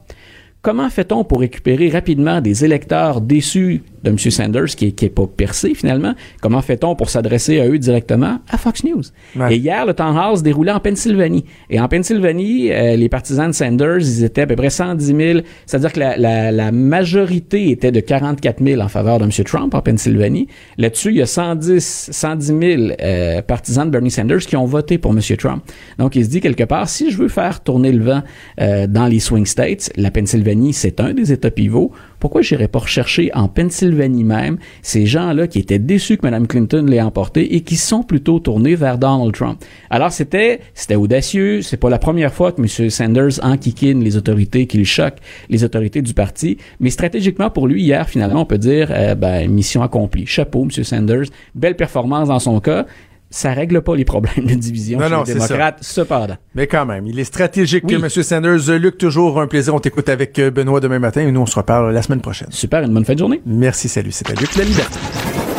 Comment 0.61 0.89
fait-on 0.89 1.23
pour 1.23 1.39
récupérer 1.39 1.89
rapidement 1.89 2.41
des 2.41 2.65
électeurs 2.65 3.21
déçus 3.21 3.81
de 4.03 4.09
M. 4.09 4.17
Sanders, 4.17 4.65
qui 4.65 4.87
est, 4.87 4.91
qui 4.91 5.05
est 5.05 5.09
pas 5.09 5.25
percé 5.25 5.73
finalement? 5.73 6.15
Comment 6.41 6.61
fait-on 6.61 6.95
pour 6.95 7.09
s'adresser 7.09 7.61
à 7.61 7.67
eux 7.67 7.77
directement? 7.77 8.39
À 8.49 8.57
Fox 8.57 8.83
News. 8.83 9.03
Ouais. 9.37 9.55
Et 9.55 9.57
hier, 9.57 9.85
le 9.85 9.93
town 9.93 10.17
hall 10.17 10.37
se 10.37 10.43
déroulait 10.43 10.73
en 10.73 10.81
Pennsylvanie. 10.81 11.45
Et 11.69 11.79
en 11.79 11.87
Pennsylvanie, 11.87 12.71
euh, 12.73 12.97
les 12.97 13.07
partisans 13.07 13.47
de 13.47 13.55
Sanders, 13.55 13.99
ils 13.99 14.25
étaient 14.25 14.41
à 14.41 14.47
peu 14.47 14.57
près 14.57 14.69
110 14.69 15.05
000. 15.05 15.39
C'est-à-dire 15.65 15.93
que 15.93 15.99
la, 15.99 16.17
la, 16.17 16.51
la 16.51 16.71
majorité 16.73 17.71
était 17.71 17.93
de 17.93 18.01
44 18.01 18.61
000 18.61 18.81
en 18.81 18.89
faveur 18.89 19.19
de 19.19 19.23
M. 19.23 19.31
Trump 19.45 19.73
en 19.73 19.81
Pennsylvanie. 19.81 20.47
Là-dessus, 20.77 21.11
il 21.11 21.17
y 21.17 21.21
a 21.21 21.25
110, 21.25 22.09
110 22.11 22.45
000 22.47 22.59
euh, 23.01 23.41
partisans 23.41 23.85
de 23.85 23.91
Bernie 23.91 24.11
Sanders 24.11 24.39
qui 24.39 24.57
ont 24.57 24.65
voté 24.65 24.97
pour 24.97 25.11
M. 25.11 25.21
Trump. 25.37 25.63
Donc, 25.97 26.17
il 26.17 26.25
se 26.25 26.29
dit 26.29 26.41
quelque 26.41 26.65
part, 26.65 26.89
si 26.89 27.11
je 27.11 27.17
veux 27.17 27.29
faire 27.29 27.63
tourner 27.63 27.93
le 27.93 28.03
vent 28.03 28.23
euh, 28.59 28.87
dans 28.87 29.07
les 29.07 29.19
swing 29.19 29.45
states, 29.45 29.89
la 29.95 30.11
Pennsylvanie, 30.11 30.48
c'est 30.71 30.99
un 30.99 31.13
des 31.13 31.31
États 31.31 31.51
pivots, 31.51 31.91
pourquoi 32.19 32.41
j'irais 32.41 32.67
pas 32.67 32.79
rechercher 32.79 33.31
en 33.33 33.47
Pennsylvanie 33.47 34.23
même 34.23 34.57
ces 34.81 35.05
gens-là 35.05 35.47
qui 35.47 35.59
étaient 35.59 35.79
déçus 35.79 36.17
que 36.17 36.25
Mme 36.25 36.47
Clinton 36.47 36.85
l'ait 36.87 37.01
emporté 37.01 37.55
et 37.55 37.61
qui 37.61 37.77
sont 37.77 38.03
plutôt 38.03 38.39
tournés 38.39 38.75
vers 38.75 38.97
Donald 38.97 39.33
Trump? 39.33 39.63
Alors, 39.89 40.11
c'était, 40.11 40.59
c'était 40.73 40.95
audacieux. 40.95 41.61
C'est 41.61 41.77
pas 41.77 41.89
la 41.89 41.99
première 41.99 42.33
fois 42.33 42.51
que 42.51 42.61
M. 42.61 42.89
Sanders 42.89 43.43
enquiquine 43.43 44.03
les 44.03 44.17
autorités, 44.17 44.67
qu'il 44.67 44.85
choque 44.85 45.15
les 45.49 45.63
autorités 45.63 46.01
du 46.01 46.13
parti. 46.13 46.57
Mais 46.79 46.89
stratégiquement, 46.89 47.49
pour 47.49 47.67
lui, 47.67 47.83
hier, 47.83 48.09
finalement, 48.09 48.41
on 48.41 48.45
peut 48.45 48.57
dire, 48.57 48.89
euh, 48.91 49.15
ben, 49.15 49.49
mission 49.49 49.81
accomplie. 49.81 50.25
Chapeau, 50.25 50.63
M. 50.63 50.71
Sanders. 50.83 51.25
Belle 51.55 51.75
performance 51.75 52.27
dans 52.27 52.39
son 52.39 52.59
cas 52.59 52.85
ça 53.29 53.51
règle 53.53 53.81
pas 53.81 53.95
les 53.95 54.05
problèmes 54.05 54.45
de 54.45 54.53
division 54.55 54.99
Non, 54.99 55.05
chez 55.05 55.11
non, 55.11 55.19
les 55.19 55.25
c'est 55.27 55.33
démocrates, 55.33 55.77
cependant. 55.81 56.37
Mais 56.55 56.67
quand 56.67 56.85
même, 56.85 57.05
il 57.07 57.19
est 57.19 57.23
stratégique, 57.23 57.83
Oui. 57.87 57.95
M. 57.95 58.09
Sanders. 58.09 58.77
Luc, 58.79 58.97
toujours 58.97 59.39
un 59.39 59.47
plaisir. 59.47 59.75
On 59.75 59.79
t'écoute 59.79 60.09
avec 60.09 60.37
euh, 60.39 60.49
Benoît 60.51 60.79
demain 60.79 60.99
matin 60.99 61.21
et 61.21 61.31
nous, 61.31 61.41
on 61.41 61.45
se 61.45 61.55
reparle 61.55 61.93
la 61.93 62.01
semaine 62.01 62.21
prochaine. 62.21 62.47
Super, 62.51 62.81
une 62.83 62.93
bonne 62.93 63.05
fin 63.05 63.13
de 63.13 63.19
journée. 63.19 63.41
Merci, 63.45 63.87
salut. 63.89 64.11
C'était 64.11 64.33
Luc 64.33 64.55
La 64.55 64.63
Liberté. 64.63 64.99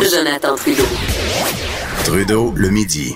Jonathan 0.00 0.56
Trudeau. 0.56 0.84
Trudeau, 2.04 2.52
le 2.56 2.70
midi. 2.70 3.14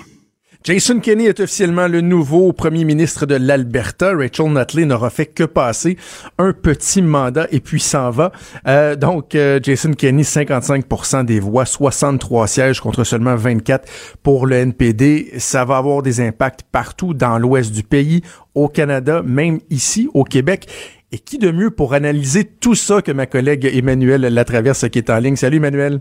Jason 0.66 0.98
Kenney 0.98 1.26
est 1.26 1.40
officiellement 1.40 1.88
le 1.88 2.00
nouveau 2.00 2.54
premier 2.54 2.84
ministre 2.86 3.26
de 3.26 3.34
l'Alberta. 3.34 4.14
Rachel 4.16 4.50
Notley 4.50 4.86
n'aura 4.86 5.10
fait 5.10 5.26
que 5.26 5.44
passer 5.44 5.98
un 6.38 6.54
petit 6.54 7.02
mandat 7.02 7.46
et 7.52 7.60
puis 7.60 7.80
s'en 7.80 8.08
va. 8.08 8.32
Euh, 8.66 8.96
donc, 8.96 9.34
euh, 9.34 9.60
Jason 9.62 9.92
Kenney, 9.92 10.22
55% 10.22 11.26
des 11.26 11.38
voix, 11.38 11.66
63 11.66 12.46
sièges 12.46 12.80
contre 12.80 13.04
seulement 13.04 13.36
24 13.36 14.16
pour 14.22 14.46
le 14.46 14.56
NPD. 14.56 15.32
Ça 15.36 15.66
va 15.66 15.76
avoir 15.76 16.00
des 16.00 16.22
impacts 16.22 16.62
partout 16.62 17.12
dans 17.12 17.38
l'ouest 17.38 17.70
du 17.70 17.82
pays, 17.82 18.22
au 18.54 18.68
Canada, 18.68 19.20
même 19.22 19.58
ici 19.68 20.08
au 20.14 20.24
Québec. 20.24 20.64
Et 21.12 21.18
qui 21.18 21.36
de 21.36 21.50
mieux 21.50 21.72
pour 21.72 21.92
analyser 21.92 22.46
tout 22.46 22.74
ça 22.74 23.02
que 23.02 23.12
ma 23.12 23.26
collègue 23.26 23.70
Emmanuel 23.70 24.22
Latraverse 24.22 24.88
qui 24.88 24.96
est 24.96 25.10
en 25.10 25.18
ligne? 25.18 25.36
Salut 25.36 25.58
Emmanuel. 25.58 26.00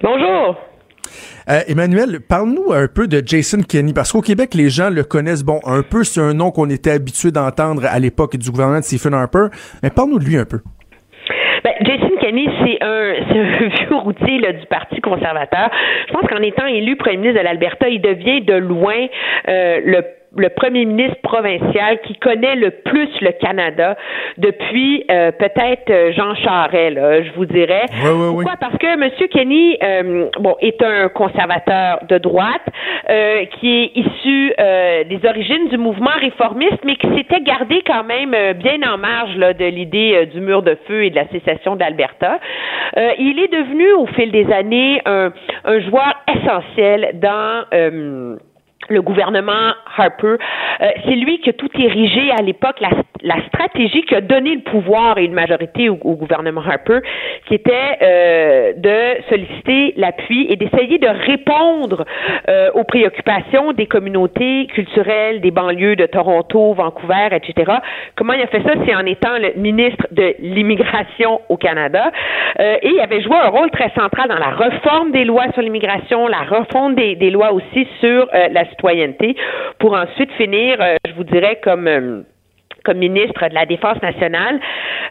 Bonjour. 0.00 0.56
Euh, 1.50 1.60
Emmanuel, 1.68 2.20
parle-nous 2.26 2.72
un 2.72 2.88
peu 2.88 3.06
de 3.06 3.22
Jason 3.24 3.58
Kenney, 3.68 3.92
parce 3.92 4.12
qu'au 4.12 4.22
Québec, 4.22 4.54
les 4.54 4.70
gens 4.70 4.88
le 4.88 5.04
connaissent, 5.04 5.44
bon, 5.44 5.60
un 5.66 5.82
peu, 5.82 6.02
c'est 6.02 6.20
un 6.20 6.32
nom 6.32 6.50
qu'on 6.50 6.70
était 6.70 6.92
habitué 6.92 7.30
d'entendre 7.30 7.82
à 7.86 7.98
l'époque 7.98 8.36
du 8.36 8.50
gouvernement 8.50 8.80
de 8.80 8.84
Stephen 8.84 9.12
Harper, 9.12 9.46
mais 9.82 9.90
parle-nous 9.90 10.18
de 10.18 10.24
lui 10.24 10.36
un 10.38 10.46
peu. 10.46 10.60
Ben, 11.62 11.72
Jason 11.80 12.10
Kenney, 12.20 12.46
c'est 12.64 12.82
un, 12.82 13.12
vieux 13.68 13.96
routier 13.96 14.38
là, 14.38 14.52
du 14.52 14.66
Parti 14.66 15.00
conservateur. 15.00 15.70
Je 16.08 16.12
pense 16.12 16.26
qu'en 16.28 16.42
étant 16.42 16.66
élu 16.66 16.96
premier 16.96 17.16
ministre 17.16 17.40
de 17.40 17.44
l'Alberta, 17.44 17.88
il 17.88 18.00
devient 18.00 18.42
de 18.42 18.54
loin 18.54 19.06
euh, 19.48 19.80
le 19.84 20.02
le 20.36 20.48
premier 20.48 20.84
ministre 20.84 21.20
provincial 21.22 22.00
qui 22.02 22.14
connaît 22.16 22.56
le 22.56 22.70
plus 22.70 23.08
le 23.20 23.32
Canada 23.32 23.96
depuis 24.38 25.04
euh, 25.10 25.30
peut-être 25.32 25.90
euh, 25.90 26.12
Jean 26.12 26.34
Charest, 26.34 26.94
là, 26.94 27.22
je 27.22 27.30
vous 27.32 27.46
dirais. 27.46 27.86
Ouais, 28.04 28.10
oui. 28.10 28.44
Pourquoi? 28.44 28.54
Parce 28.60 28.76
que 28.78 28.86
M. 28.86 29.10
Kenny 29.30 29.76
euh, 29.82 30.28
bon, 30.40 30.56
est 30.60 30.82
un 30.82 31.08
conservateur 31.08 32.00
de 32.08 32.18
droite 32.18 32.66
euh, 33.10 33.44
qui 33.58 33.82
est 33.82 33.98
issu 33.98 34.52
euh, 34.58 35.04
des 35.04 35.20
origines 35.28 35.68
du 35.68 35.78
mouvement 35.78 36.10
réformiste, 36.20 36.84
mais 36.84 36.96
qui 36.96 37.08
s'était 37.16 37.40
gardé 37.40 37.82
quand 37.86 38.04
même 38.04 38.34
euh, 38.34 38.52
bien 38.54 38.78
en 38.92 38.98
marge 38.98 39.36
là, 39.36 39.52
de 39.54 39.64
l'idée 39.64 40.26
du 40.32 40.40
mur 40.40 40.62
de 40.62 40.76
feu 40.86 41.04
et 41.04 41.10
de 41.10 41.16
la 41.16 41.28
sécession 41.28 41.76
d'Alberta. 41.76 42.38
Euh, 42.96 43.10
il 43.18 43.38
est 43.38 43.52
devenu 43.52 43.92
au 43.92 44.06
fil 44.06 44.30
des 44.30 44.50
années 44.52 45.00
un, 45.06 45.32
un 45.64 45.80
joueur 45.80 46.14
essentiel 46.28 47.10
dans 47.14 47.64
euh, 47.72 48.36
le 48.88 49.02
gouvernement 49.02 49.74
Harper. 49.96 50.36
Euh, 50.80 50.90
c'est 51.04 51.16
lui 51.16 51.40
qui 51.40 51.50
a 51.50 51.52
tout 51.52 51.70
érigé 51.74 52.30
à 52.30 52.42
l'époque 52.42 52.80
la, 52.80 52.90
la, 53.24 53.36
stratégie 53.48 54.02
qui 54.02 54.14
a 54.14 54.20
donné 54.20 54.54
le 54.54 54.60
pouvoir 54.60 55.18
et 55.18 55.24
une 55.24 55.32
majorité 55.32 55.88
au, 55.88 55.96
gouvernement 55.96 56.60
Harper, 56.60 57.00
qui 57.46 57.54
était 57.54 57.72
euh, 58.02 58.72
de 58.76 59.22
solliciter 59.28 59.94
l'appui 59.96 60.46
et 60.48 60.56
d'essayer 60.56 60.98
de 60.98 61.08
répondre 61.08 62.04
euh, 62.48 62.70
aux 62.74 62.84
préoccupations 62.84 63.72
des 63.72 63.86
communautés 63.86 64.66
culturelles 64.74 65.40
des 65.40 65.50
banlieues 65.50 65.96
de 65.96 66.06
Toronto, 66.06 66.74
Vancouver, 66.74 67.28
etc. 67.32 67.72
Comment 68.16 68.34
il 68.34 68.42
a 68.42 68.46
fait 68.46 68.62
ça? 68.62 68.74
C'est 68.86 68.94
en 68.94 69.06
étant 69.06 69.38
le 69.38 69.60
ministre 69.60 70.06
de 70.10 70.34
l'immigration 70.40 71.40
au 71.48 71.56
Canada. 71.56 72.12
Euh, 72.60 72.76
et 72.82 72.88
il 72.88 73.00
avait 73.00 73.22
joué 73.22 73.36
un 73.36 73.48
rôle 73.48 73.70
très 73.70 73.90
central 73.90 74.28
dans 74.28 74.38
la 74.38 74.50
réforme 74.50 75.12
des 75.12 75.24
lois 75.24 75.46
sur 75.52 75.62
l'immigration, 75.62 76.28
la 76.28 76.42
refonte 76.42 76.94
des, 76.94 77.16
des 77.16 77.30
lois 77.30 77.52
aussi 77.52 77.86
sur 78.00 78.28
euh, 78.34 78.48
la 78.50 78.64
citoyenneté, 78.66 79.36
pour 79.78 79.94
ensuite 79.94 80.30
finir, 80.32 80.76
euh, 80.80 80.96
je 81.06 81.12
vous 81.14 81.24
dirais, 81.24 81.58
comme 81.62 81.88
euh, 81.88 82.22
comme 82.84 82.98
ministre 82.98 83.48
de 83.48 83.54
la 83.54 83.66
Défense 83.66 84.00
nationale. 84.02 84.60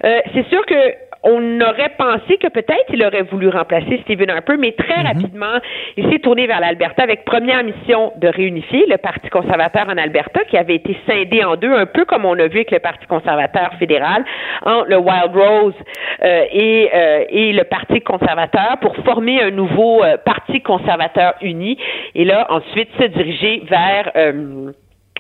Euh, 0.06 0.20
c'est 0.34 0.48
sûr 0.50 0.66
que 0.66 0.96
on 1.24 1.62
aurait 1.62 1.94
pensé 1.98 2.38
que 2.38 2.50
peut-être 2.50 2.86
il 2.90 3.04
aurait 3.06 3.24
voulu 3.24 3.48
remplacer 3.48 4.00
Stephen 4.04 4.30
Harper, 4.30 4.58
mais 4.60 4.74
très 4.74 5.00
Mhm. 5.00 5.08
rapidement, 5.08 5.58
il 5.96 6.12
s'est 6.12 6.20
tourné 6.20 6.48
vers 6.48 6.60
l'Alberta 6.60 7.02
avec 7.02 7.24
première 7.24 7.64
mission 7.64 8.12
de 8.18 8.28
réunifier 8.28 8.86
le 8.90 8.98
Parti 8.98 9.30
conservateur 9.30 9.88
en 9.88 9.98
Alberta, 9.98 10.44
qui 10.50 10.58
avait 10.58 10.76
été 10.76 10.98
scindé 11.08 11.44
en 11.44 11.56
deux, 11.56 11.74
un 11.74 11.86
peu 11.86 12.04
comme 12.04 12.26
on 12.26 12.34
a 12.34 12.48
vu 12.48 12.58
avec 12.58 12.72
le 12.72 12.80
Parti 12.80 13.06
conservateur 13.08 13.74
fédéral, 13.80 14.26
entre 14.66 14.90
le 14.90 14.98
Wild 14.98 15.34
Rose 15.34 15.74
euh, 16.24 16.46
et, 16.52 16.90
euh, 16.94 17.24
et 17.30 17.54
le 17.54 17.64
Parti 17.64 18.02
conservateur 18.02 18.78
pour 18.82 18.94
former 18.98 19.42
un 19.42 19.52
nouveau 19.52 20.04
euh, 20.04 20.18
Parti 20.18 20.62
conservateur 20.62 21.36
uni, 21.42 21.78
et 22.16 22.26
là, 22.26 22.48
ensuite, 22.50 22.90
se 23.00 23.06
diriger 23.06 23.64
vers... 23.70 24.12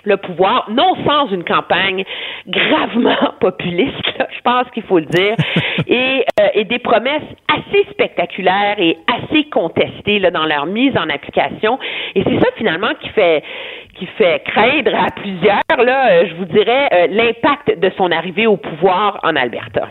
le 0.03 0.17
pouvoir, 0.17 0.69
non 0.69 0.95
sans 1.05 1.27
une 1.29 1.43
campagne 1.43 2.03
gravement 2.47 3.33
populiste, 3.39 4.17
là, 4.17 4.27
je 4.35 4.41
pense 4.41 4.69
qu'il 4.71 4.83
faut 4.83 4.99
le 4.99 5.05
dire, 5.05 5.35
et, 5.87 6.25
euh, 6.39 6.47
et 6.53 6.65
des 6.65 6.79
promesses 6.79 7.21
assez 7.47 7.85
spectaculaires 7.91 8.75
et 8.77 8.97
assez 9.07 9.45
contestées 9.45 10.19
là, 10.19 10.31
dans 10.31 10.45
leur 10.45 10.65
mise 10.65 10.95
en 10.97 11.09
application. 11.09 11.79
Et 12.15 12.23
c'est 12.23 12.39
ça 12.39 12.47
finalement 12.57 12.91
qui 12.99 13.09
fait 13.09 13.43
qui 13.95 14.07
fait 14.07 14.41
craindre 14.45 14.95
à 14.95 15.11
plusieurs, 15.11 15.61
là, 15.77 16.11
euh, 16.11 16.27
je 16.27 16.33
vous 16.35 16.45
dirais, 16.45 16.89
euh, 16.91 17.07
l'impact 17.11 17.79
de 17.79 17.91
son 17.95 18.11
arrivée 18.11 18.47
au 18.47 18.57
pouvoir 18.57 19.19
en 19.23 19.35
Alberta. 19.35 19.89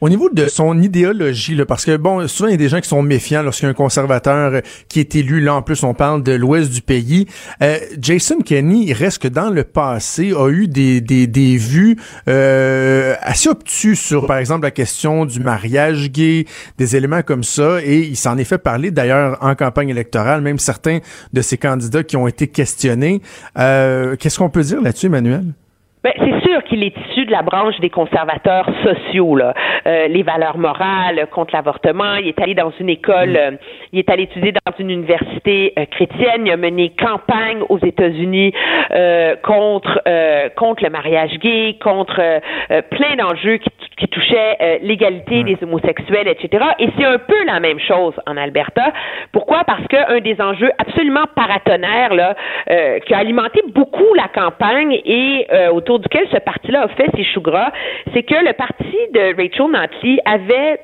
Au 0.00 0.08
niveau 0.08 0.28
de 0.30 0.46
son 0.46 0.80
idéologie, 0.80 1.54
là, 1.54 1.64
parce 1.64 1.84
que 1.84 1.96
bon, 1.96 2.26
souvent 2.28 2.48
il 2.48 2.52
y 2.52 2.54
a 2.54 2.58
des 2.58 2.68
gens 2.68 2.80
qui 2.80 2.88
sont 2.88 3.02
méfiants 3.02 3.42
lorsqu'il 3.42 3.64
y 3.64 3.68
a 3.68 3.70
un 3.70 3.74
conservateur 3.74 4.54
euh, 4.54 4.60
qui 4.88 5.00
est 5.00 5.14
élu. 5.14 5.40
Là, 5.40 5.54
en 5.54 5.62
plus, 5.62 5.82
on 5.82 5.94
parle 5.94 6.22
de 6.22 6.32
l'ouest 6.32 6.70
du 6.70 6.82
pays. 6.82 7.26
Euh, 7.62 7.78
Jason 8.00 8.38
Kenney, 8.40 8.84
il 8.86 8.92
reste 8.92 9.22
que 9.22 9.28
dans 9.28 9.50
le 9.50 9.64
passé, 9.64 10.32
a 10.36 10.48
eu 10.50 10.68
des, 10.68 11.00
des, 11.00 11.26
des 11.26 11.56
vues 11.56 11.96
euh, 12.28 13.14
assez 13.20 13.48
obtus 13.48 13.96
sur, 13.96 14.26
par 14.26 14.38
exemple, 14.38 14.64
la 14.64 14.70
question 14.70 15.24
du 15.24 15.40
mariage 15.40 16.10
gay, 16.10 16.46
des 16.78 16.96
éléments 16.96 17.22
comme 17.22 17.44
ça, 17.44 17.78
et 17.82 18.00
il 18.00 18.16
s'en 18.16 18.36
est 18.38 18.44
fait 18.44 18.58
parler 18.58 18.90
d'ailleurs 18.90 19.38
en 19.40 19.54
campagne 19.54 19.88
électorale, 19.88 20.42
même 20.42 20.58
certains 20.58 20.98
de 21.32 21.42
ces 21.42 21.58
candidats 21.58 22.02
qui 22.02 22.16
ont 22.16 22.28
été 22.28 22.48
questionnés. 22.48 23.22
Qu'est-ce 23.54 24.38
qu'on 24.38 24.50
peut 24.50 24.62
dire 24.62 24.80
là-dessus, 24.80 25.06
Emmanuel? 25.06 25.44
Ben, 26.04 26.12
c'est 26.18 26.48
sûr 26.48 26.62
qu'il 26.64 26.84
est 26.84 26.94
issu 27.08 27.24
de 27.24 27.32
la 27.32 27.42
branche 27.42 27.80
des 27.80 27.90
conservateurs 27.90 28.68
sociaux, 28.84 29.34
là. 29.34 29.54
Euh, 29.86 30.06
les 30.08 30.22
valeurs 30.22 30.58
morales 30.58 31.26
contre 31.32 31.54
l'avortement. 31.54 32.16
Il 32.16 32.28
est 32.28 32.40
allé 32.40 32.54
dans 32.54 32.70
une 32.78 32.88
école, 32.88 33.36
euh, 33.36 33.50
il 33.92 34.00
est 34.00 34.10
allé 34.10 34.24
étudier 34.24 34.52
dans 34.52 34.72
une 34.78 34.90
université 34.90 35.72
euh, 35.78 35.84
chrétienne. 35.86 36.46
Il 36.46 36.52
a 36.52 36.56
mené 36.56 36.90
campagne 36.90 37.62
aux 37.68 37.78
États-Unis 37.78 38.52
euh, 38.90 39.36
contre 39.42 40.00
euh, 40.06 40.48
contre 40.50 40.84
le 40.84 40.90
mariage 40.90 41.38
gay, 41.38 41.76
contre 41.82 42.40
plein 42.90 43.16
d'enjeux 43.16 43.56
qui, 43.56 43.70
qui 43.96 44.08
touchaient 44.08 44.56
euh, 44.60 44.78
l'égalité 44.82 45.42
des 45.42 45.56
homosexuels, 45.62 46.28
etc. 46.28 46.64
Et 46.78 46.88
c'est 46.98 47.04
un 47.04 47.18
peu 47.18 47.44
la 47.46 47.60
même 47.60 47.80
chose 47.80 48.14
en 48.26 48.36
Alberta. 48.36 48.92
Pourquoi? 49.32 49.64
Parce 49.64 49.86
qu'un 49.88 50.20
des 50.20 50.40
enjeux 50.40 50.70
absolument 50.78 51.24
paratonnerres 51.34 52.14
là, 52.14 52.36
euh, 52.70 52.98
qui 53.00 53.14
a 53.14 53.18
alimenté 53.18 53.62
beaucoup 53.74 54.14
la 54.14 54.28
campagne 54.28 55.00
et 55.04 55.46
euh, 55.52 55.70
autour 55.70 55.98
duquel 55.98 56.26
ce 56.30 56.38
parti-là 56.38 56.82
a 56.82 56.88
fait 56.88 57.10
ses 57.16 57.24
choux 57.24 57.40
gras, 57.40 57.72
c'est 58.12 58.22
que 58.22 58.34
le 58.34 58.52
parti 58.52 58.96
de 59.14 59.34
Rachel 59.36 59.70
Notley 59.70 60.18
avait 60.24 60.80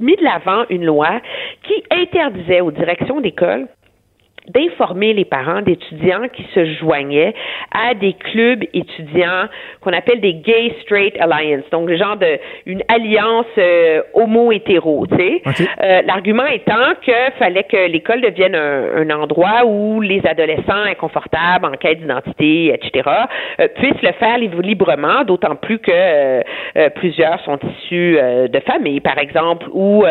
mis 0.00 0.16
de 0.16 0.24
l'avant 0.24 0.64
une 0.68 0.84
loi 0.84 1.20
qui 1.62 1.84
interdisait 1.90 2.60
aux 2.60 2.70
directions 2.70 3.20
d'école 3.20 3.68
d'informer 4.48 5.12
les 5.12 5.24
parents 5.24 5.62
d'étudiants 5.62 6.28
qui 6.32 6.44
se 6.54 6.64
joignaient 6.74 7.34
à 7.72 7.94
des 7.94 8.12
clubs 8.12 8.64
étudiants 8.72 9.46
qu'on 9.80 9.92
appelle 9.92 10.20
des 10.20 10.34
Gay 10.34 10.74
Straight 10.82 11.14
Alliance, 11.20 11.64
donc 11.70 11.88
le 11.88 11.96
genre 11.96 12.16
de 12.16 12.38
une 12.66 12.82
alliance 12.88 13.46
euh, 13.58 14.02
homo-hétéro, 14.14 15.06
tu 15.06 15.16
sais. 15.16 15.42
Okay. 15.44 15.66
Euh, 15.82 16.02
L'argument 16.06 16.46
étant 16.46 16.94
que 17.04 17.32
fallait 17.38 17.64
que 17.64 17.88
l'école 17.88 18.20
devienne 18.20 18.54
un, 18.54 19.08
un, 19.08 19.10
endroit 19.10 19.64
où 19.66 20.00
les 20.00 20.24
adolescents 20.26 20.84
inconfortables, 20.86 21.66
en 21.66 21.72
quête 21.72 22.00
d'identité, 22.00 22.74
etc., 22.74 23.08
euh, 23.60 23.68
puissent 23.68 24.02
le 24.02 24.12
faire 24.12 24.38
librement, 24.38 25.24
d'autant 25.24 25.56
plus 25.56 25.78
que 25.78 25.90
euh, 25.92 26.42
plusieurs 26.94 27.40
sont 27.40 27.58
issus 27.62 28.18
euh, 28.18 28.48
de 28.48 28.60
familles, 28.60 29.00
par 29.00 29.18
exemple, 29.18 29.66
où 29.72 30.04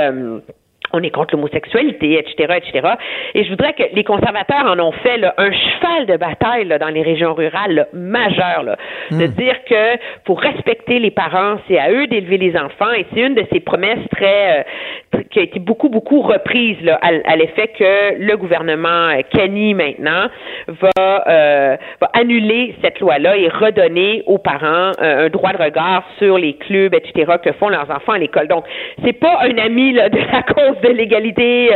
on 0.96 1.04
est 1.04 1.10
contre 1.10 1.36
l'homosexualité, 1.36 2.20
etc., 2.20 2.56
etc. 2.58 2.94
Et 3.34 3.44
je 3.44 3.50
voudrais 3.50 3.74
que 3.74 3.84
les 3.94 4.04
conservateurs 4.04 4.66
en 4.66 4.80
ont 4.80 4.92
fait 4.92 5.18
là, 5.18 5.34
un 5.38 5.52
cheval 5.52 6.06
de 6.06 6.18
bataille 6.18 6.66
là, 6.66 6.78
dans 6.78 6.90
les 6.90 7.02
régions 7.02 7.34
rurales 7.34 7.74
là, 7.74 7.88
majeur, 7.94 8.64
là, 8.64 8.78
mmh. 9.12 9.20
de 9.20 9.28
dire 9.28 9.64
que 9.70 9.98
pour 10.24 10.42
respecter 10.42 11.00
les 11.00 11.12
parents, 11.12 11.58
c'est 11.68 11.78
à 11.78 11.92
eux 11.92 12.08
d'élever 12.08 12.38
les 12.38 12.58
enfants, 12.58 12.92
et 12.96 13.06
c'est 13.14 13.22
une 13.22 13.36
de 13.36 13.46
ces 13.52 13.60
promesses 13.60 14.08
très 14.12 14.66
euh, 15.14 15.22
qui 15.32 15.40
a 15.40 15.44
été 15.44 15.60
beaucoup 15.60 15.90
beaucoup 15.90 16.22
reprise 16.22 16.78
là, 16.82 17.00
à, 17.02 17.10
à 17.26 17.36
l'effet 17.36 17.68
que 17.78 18.20
le 18.20 18.38
gouvernement 18.38 19.10
Kenny 19.32 19.74
maintenant 19.74 20.28
va, 20.68 21.24
euh, 21.28 21.78
va 22.02 22.10
annuler 22.14 22.76
cette 22.82 23.00
loi-là 23.00 23.38
et 23.38 23.50
redonner 23.50 24.24
aux 24.26 24.38
parents 24.38 24.92
euh, 25.02 25.26
un 25.26 25.30
droit 25.30 25.52
de 25.54 25.62
regard 25.62 26.04
sur 26.18 26.38
les 26.38 26.54
clubs, 26.54 26.94
etc. 26.94 27.34
que 27.44 27.52
font 27.54 27.70
leurs 27.70 27.90
enfants 27.90 28.14
à 28.14 28.18
l'école. 28.18 28.48
Donc, 28.48 28.66
c'est 29.04 29.14
pas 29.14 29.40
un 29.42 29.58
ami 29.58 29.94
là, 29.94 30.10
de 30.10 30.18
la 30.18 30.44
cause 30.44 30.80
de 30.90 30.94
l'égalité 30.94 31.70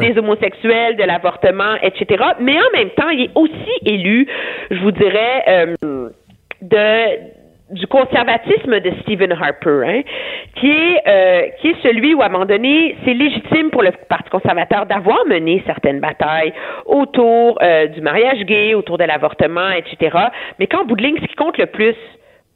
des 0.00 0.18
homosexuels, 0.18 0.96
de 0.96 1.04
l'avortement, 1.04 1.74
etc. 1.82 2.22
Mais 2.40 2.56
en 2.56 2.76
même 2.76 2.90
temps, 2.90 3.08
il 3.08 3.22
est 3.22 3.30
aussi 3.34 3.72
élu, 3.84 4.26
je 4.70 4.78
vous 4.80 4.92
dirais, 4.92 5.74
de 6.62 7.42
du 7.72 7.86
conservatisme 7.86 8.80
de 8.80 8.92
Stephen 9.02 9.32
Harper, 9.32 9.80
hein, 9.86 10.02
qui 10.56 10.70
est 10.70 11.02
euh, 11.06 11.48
qui 11.60 11.68
est 11.68 11.82
celui 11.82 12.14
où 12.14 12.22
à 12.22 12.26
un 12.26 12.28
moment 12.28 12.44
donné, 12.44 12.96
c'est 13.04 13.14
légitime 13.14 13.70
pour 13.70 13.82
le 13.82 13.90
Parti 14.08 14.30
conservateur 14.30 14.86
d'avoir 14.86 15.24
mené 15.26 15.62
certaines 15.66 16.00
batailles 16.00 16.52
autour 16.84 17.58
euh, 17.62 17.86
du 17.86 18.00
mariage 18.00 18.44
gay, 18.44 18.74
autour 18.74 18.98
de 18.98 19.04
l'avortement, 19.04 19.70
etc. 19.70 20.18
Mais 20.58 20.66
qu'en 20.66 20.84
bout 20.84 20.96
de 20.96 21.02
ligne, 21.02 21.16
ce 21.20 21.26
qui 21.26 21.34
compte 21.34 21.58
le 21.58 21.66
plus 21.66 21.94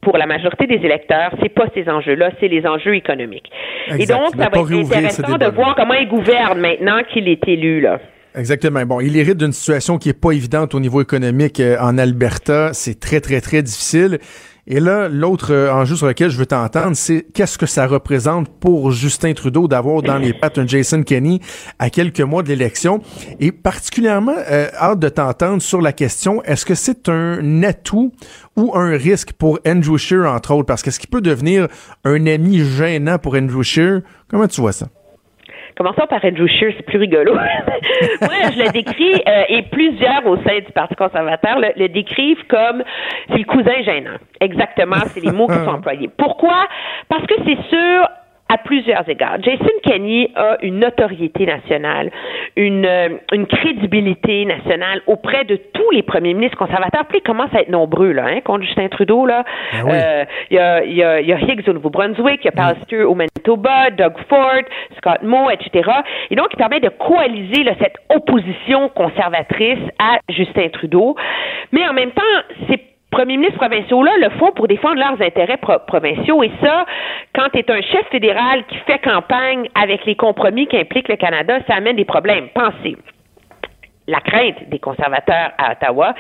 pour 0.07 0.19
la 0.19 0.27
majorité 0.27 0.69
des 0.69 0.87
électeurs, 0.87 1.35
c'est 1.43 1.49
pas 1.49 1.65
ces 1.75 1.89
enjeux-là, 1.89 2.31
c'est 2.39 2.47
les 2.47 2.65
enjeux 2.65 2.95
économiques. 2.95 3.51
Et 3.99 4.07
donc, 4.07 4.31
ça 4.39 4.49
va 4.49 4.61
être 4.61 4.73
intéressant 4.73 5.37
de 5.37 5.47
voir 5.47 5.75
comment 5.75 5.95
il 5.95 6.07
gouverne 6.07 6.61
maintenant 6.61 7.01
qu'il 7.13 7.29
est 7.29 7.43
élu 7.49 7.81
là. 7.81 7.99
Exactement. 8.37 8.87
Bon, 8.87 9.01
il 9.01 9.17
hérite 9.17 9.37
d'une 9.37 9.51
situation 9.51 9.99
qui 9.99 10.11
est 10.11 10.21
pas 10.21 10.31
évidente 10.31 10.77
au 10.77 10.81
niveau 10.81 11.03
économique 11.03 11.59
euh, 11.59 11.77
en 11.81 11.99
Alberta. 11.99 12.73
C'est 12.73 13.01
très, 13.01 13.21
très, 13.21 13.41
très 13.41 13.63
difficile. 13.63 14.19
Et 14.69 14.81
là, 14.81 15.09
l'autre 15.09 15.53
euh, 15.53 15.73
enjeu 15.73 15.95
sur 15.95 16.09
lequel 16.09 16.29
je 16.29 16.37
veux 16.37 16.47
t'entendre, 16.47 16.97
c'est 16.97 17.25
qu'est-ce 17.33 17.57
que 17.57 17.67
ça 17.67 17.87
représente 17.87 18.49
pour 18.49 18.91
Justin 18.91 19.33
Trudeau 19.33 19.69
d'avoir 19.69 20.03
dans 20.03 20.19
les 20.19 20.33
pattes 20.33 20.59
un 20.59 20.67
Jason 20.67 21.05
Kenney 21.05 21.39
à 21.79 21.89
quelques 21.89 22.21
mois 22.21 22.43
de 22.43 22.49
l'élection? 22.49 23.01
Et 23.39 23.53
particulièrement, 23.53 24.35
euh, 24.51 24.69
hâte 24.77 24.99
de 24.99 25.09
t'entendre 25.09 25.63
sur 25.63 25.81
la 25.81 25.93
question, 25.93 26.43
est-ce 26.43 26.67
que 26.67 26.75
c'est 26.75 27.09
un 27.09 27.63
atout 27.63 28.13
ou 28.57 28.73
un 28.75 28.97
risque 28.97 29.35
pour 29.35 29.61
Andrew 29.65 29.99
Scheer, 29.99 30.27
entre 30.27 30.53
autres? 30.53 30.67
Parce 30.67 30.83
qu'est-ce 30.83 30.99
qu'il 30.99 31.11
peut 31.11 31.21
devenir 31.21 31.69
un 32.05 32.27
ami 32.27 32.65
gênant 32.65 33.19
pour 33.19 33.37
Andrew 33.37 33.63
Scheer? 33.63 34.01
Comment 34.29 34.49
tu 34.49 34.61
vois 34.61 34.73
ça? 34.73 34.89
Commençons 35.77 36.07
par 36.09 36.25
Andrew 36.25 36.47
Scheer, 36.47 36.73
c'est 36.75 36.87
plus 36.87 36.99
rigolo. 36.99 37.35
Moi, 38.23 38.31
je 38.51 38.63
le 38.63 38.71
décris, 38.71 39.23
euh, 39.29 39.43
et 39.49 39.63
plusieurs 39.63 40.27
au 40.27 40.37
sein 40.39 40.61
du 40.65 40.73
Parti 40.73 40.95
conservateur 40.95 41.59
le, 41.59 41.89
décrivent 41.89 42.47
comme 42.49 42.83
c'est 43.29 43.39
le 43.39 43.45
cousin 43.45 43.83
gênant. 43.83 44.17
Exactement, 44.41 44.97
c'est 45.09 45.21
les 45.21 45.33
mots 45.33 45.47
qui 45.47 45.55
sont 45.55 45.69
employés. 45.75 46.09
Pourquoi? 46.17 46.67
Parce 47.11 47.27
que 47.27 47.35
c'est 47.45 47.63
sûr, 47.69 48.09
à 48.49 48.59
plusieurs 48.59 49.09
égards. 49.09 49.43
Jason 49.43 49.65
Kenney 49.83 50.31
a 50.37 50.59
une 50.63 50.79
notoriété 50.79 51.47
nationale, 51.47 52.11
une, 52.55 52.87
euh, 52.87 53.09
une 53.33 53.47
crédibilité 53.47 54.45
nationale 54.45 55.01
auprès 55.07 55.45
de 55.45 55.57
tous 55.57 55.91
les 55.91 56.03
premiers 56.03 56.35
ministres 56.35 56.57
conservateurs. 56.57 57.07
Puis 57.07 57.19
ils 57.19 57.27
commencent 57.27 57.55
à 57.55 57.63
être 57.63 57.71
nombreux, 57.71 58.13
là, 58.13 58.27
hein, 58.27 58.41
contre 58.45 58.65
Justin 58.65 58.89
Trudeau, 58.89 59.27
là. 59.27 59.45
Ben 59.73 59.91
euh, 59.91 60.25
il 60.51 60.57
y, 60.57 60.61
a, 60.61 60.85
y, 60.85 61.03
a, 61.03 61.21
y 61.21 61.33
a 61.33 61.39
Higgs 61.41 61.69
au 61.69 61.73
Nouveau-Brunswick, 61.73 62.41
il 62.43 62.47
y 62.47 62.49
a 62.49 62.53
Pallister 62.53 63.03
au 63.03 63.15
Manitoba, 63.15 63.91
Doug 63.91 64.15
Ford, 64.29 64.63
Scott 64.97 65.23
Moe, 65.23 65.51
etc. 65.53 65.91
Et 66.31 66.37
donc, 66.37 66.49
il 66.53 66.57
permet 66.57 66.81
de 66.81 66.89
coaliser 66.89 67.65
là, 67.65 67.73
cette 67.81 67.97
opposition 68.15 68.89
conservatrice 68.91 69.79
à 69.99 70.19
Justin 70.29 70.69
Trudeau. 70.69 71.17
Mais 71.73 71.87
en 71.89 71.93
même 71.93 72.13
temps, 72.13 72.23
c'est 72.69 72.96
premiers 73.17 73.39
ministres 73.39 73.59
provinciaux-là 73.59 74.13
le 74.21 74.29
font 74.39 74.53
pour 74.53 74.69
défendre 74.69 74.97
leurs 74.97 75.21
intérêts 75.23 75.57
provinciaux. 75.57 76.43
Et 76.43 76.51
ça, 76.63 76.85
quand 77.35 77.49
tu 77.51 77.61
es 77.61 77.71
un 77.71 77.81
chef 77.81 78.07
fédéral 78.11 78.65
qui 78.69 78.77
fait 78.87 78.99
campagne 78.99 79.71
avec 79.75 80.05
les 80.05 80.17
compromis 80.17 80.67
qu'implique 80.67 81.09
le 81.09 81.17
Canada, 81.17 81.59
ça 81.67 81.77
amène 81.77 81.97
des 81.97 82.05
problèmes. 82.05 82.49
Pensez 82.55 82.97
la 84.07 84.21
crainte 84.21 84.69
des 84.69 84.79
conservateurs 84.79 85.51
à 85.59 85.73
Ottawa, 85.73 86.15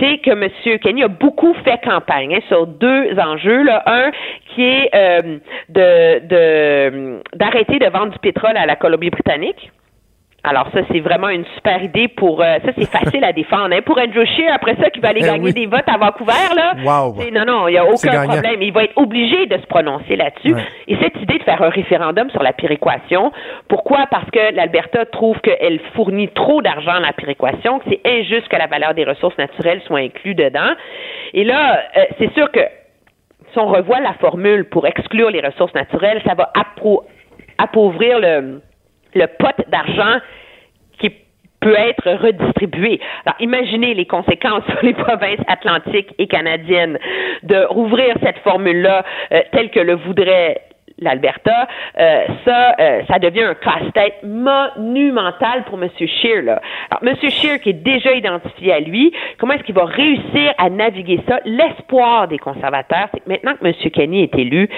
c'est 0.00 0.18
que 0.18 0.30
M. 0.30 0.78
Kenny 0.78 1.02
a 1.02 1.08
beaucoup 1.08 1.54
fait 1.64 1.78
campagne 1.84 2.36
hein, 2.36 2.40
sur 2.48 2.66
deux 2.66 3.18
enjeux. 3.18 3.64
Là. 3.64 3.82
Un 3.86 4.10
qui 4.54 4.62
est 4.62 4.90
euh, 4.94 5.38
de 5.68 7.20
d'arrêter 7.36 7.78
de, 7.78 7.86
vendre 7.90 8.12
du 8.12 8.18
pétrole 8.20 8.56
à 8.56 8.64
la 8.64 8.76
Colombie-Britannique. 8.76 9.70
Alors 10.44 10.68
ça, 10.72 10.80
c'est 10.90 11.00
vraiment 11.00 11.28
une 11.30 11.44
super 11.56 11.82
idée 11.82 12.06
pour 12.06 12.40
euh, 12.40 12.58
ça, 12.64 12.70
c'est 12.78 12.88
facile 12.88 13.24
à 13.24 13.32
défendre. 13.32 13.74
Hein. 13.74 13.80
Pour 13.84 13.98
Andrew 13.98 14.24
Scheer, 14.24 14.52
après 14.54 14.76
ça, 14.76 14.88
qui 14.88 15.00
va 15.00 15.08
aller 15.08 15.20
eh 15.24 15.26
gagner 15.26 15.52
des 15.52 15.66
votes 15.66 15.88
à 15.88 15.98
Vancouver, 15.98 16.54
là. 16.54 16.74
Wow. 16.84 17.16
Non, 17.32 17.44
non, 17.44 17.68
il 17.68 17.72
n'y 17.72 17.78
a 17.78 17.84
aucun 17.84 18.24
problème. 18.24 18.62
Il 18.62 18.72
va 18.72 18.84
être 18.84 18.96
obligé 18.96 19.46
de 19.46 19.56
se 19.58 19.66
prononcer 19.66 20.14
là-dessus. 20.14 20.54
Et 20.86 20.96
cette 21.02 21.16
idée 21.20 21.38
de 21.38 21.42
faire 21.42 21.60
un 21.60 21.70
référendum 21.70 22.30
sur 22.30 22.42
la 22.42 22.52
péréquation, 22.52 23.32
pourquoi? 23.68 24.06
Parce 24.10 24.30
que 24.30 24.54
l'Alberta 24.54 25.06
trouve 25.06 25.38
qu'elle 25.40 25.80
fournit 25.94 26.28
trop 26.28 26.62
d'argent 26.62 26.92
à 26.94 27.00
la 27.00 27.12
péréquation, 27.12 27.80
que 27.80 27.86
c'est 27.90 28.00
injuste 28.04 28.48
que 28.48 28.56
la 28.56 28.68
valeur 28.68 28.94
des 28.94 29.04
ressources 29.04 29.36
naturelles 29.38 29.82
soit 29.86 29.98
inclue 29.98 30.36
dedans. 30.36 30.70
Et 31.34 31.42
là, 31.42 31.80
euh, 31.96 32.04
c'est 32.18 32.32
sûr 32.34 32.50
que 32.52 32.60
si 33.52 33.58
on 33.58 33.66
revoit 33.66 34.00
la 34.00 34.14
formule 34.14 34.68
pour 34.68 34.86
exclure 34.86 35.30
les 35.30 35.40
ressources 35.40 35.74
naturelles, 35.74 36.22
ça 36.24 36.34
va 36.34 36.52
appauvrir 37.58 38.20
le 38.20 38.60
le 39.14 39.26
pot 39.26 39.54
d'argent 39.68 40.20
qui 40.98 41.10
peut 41.60 41.76
être 41.76 42.10
redistribué. 42.22 43.00
Alors, 43.26 43.36
imaginez 43.40 43.94
les 43.94 44.06
conséquences 44.06 44.64
sur 44.70 44.82
les 44.82 44.94
provinces 44.94 45.40
atlantiques 45.46 46.14
et 46.18 46.26
canadiennes 46.26 46.98
de 47.42 47.64
rouvrir 47.66 48.14
cette 48.22 48.38
formule-là 48.38 49.04
euh, 49.32 49.42
telle 49.52 49.70
que 49.70 49.80
le 49.80 49.94
voudrait 49.94 50.62
l'Alberta, 51.00 51.68
euh, 51.98 52.24
ça, 52.44 52.74
euh, 52.80 53.02
ça 53.08 53.18
devient 53.18 53.42
un 53.42 53.54
casse-tête 53.54 54.22
monumental 54.24 55.64
pour 55.64 55.80
M. 55.82 55.88
Scheer. 55.96 56.42
Là. 56.42 56.60
Alors, 56.90 57.02
M. 57.02 57.30
Scheer, 57.30 57.60
qui 57.60 57.70
est 57.70 57.84
déjà 57.84 58.12
identifié 58.12 58.72
à 58.72 58.80
lui, 58.80 59.12
comment 59.38 59.54
est-ce 59.54 59.62
qu'il 59.62 59.74
va 59.74 59.84
réussir 59.84 60.52
à 60.58 60.68
naviguer 60.70 61.20
ça? 61.28 61.38
L'espoir 61.44 62.28
des 62.28 62.38
conservateurs, 62.38 63.08
c'est 63.12 63.20
que 63.20 63.28
maintenant 63.28 63.54
que 63.54 63.66
M. 63.66 63.90
Kenny 63.92 64.24
est 64.24 64.34
élu, 64.36 64.68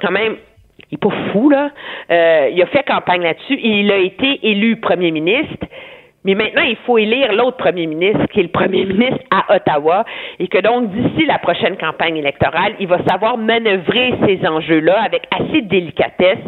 quand 0.00 0.12
même, 0.12 0.36
il 0.94 0.96
est 0.96 1.10
pas 1.10 1.32
fou, 1.32 1.50
là. 1.50 1.70
Euh, 2.10 2.50
il 2.52 2.62
a 2.62 2.66
fait 2.66 2.84
campagne 2.84 3.22
là-dessus. 3.22 3.58
Il 3.60 3.90
a 3.90 3.96
été 3.96 4.46
élu 4.46 4.76
premier 4.76 5.10
ministre. 5.10 5.66
Mais 6.24 6.34
maintenant, 6.34 6.62
il 6.62 6.76
faut 6.86 6.96
élire 6.96 7.32
l'autre 7.32 7.56
premier 7.58 7.86
ministre, 7.86 8.26
qui 8.32 8.40
est 8.40 8.44
le 8.44 8.48
premier 8.48 8.84
ministre 8.86 9.18
à 9.30 9.56
Ottawa, 9.56 10.04
et 10.38 10.48
que 10.48 10.58
donc, 10.58 10.90
d'ici 10.90 11.26
la 11.26 11.38
prochaine 11.38 11.76
campagne 11.76 12.16
électorale, 12.16 12.74
il 12.80 12.86
va 12.86 13.04
savoir 13.06 13.36
manœuvrer 13.36 14.14
ces 14.24 14.46
enjeux-là 14.46 15.02
avec 15.02 15.26
assez 15.32 15.62
de 15.62 15.68
délicatesse 15.68 16.38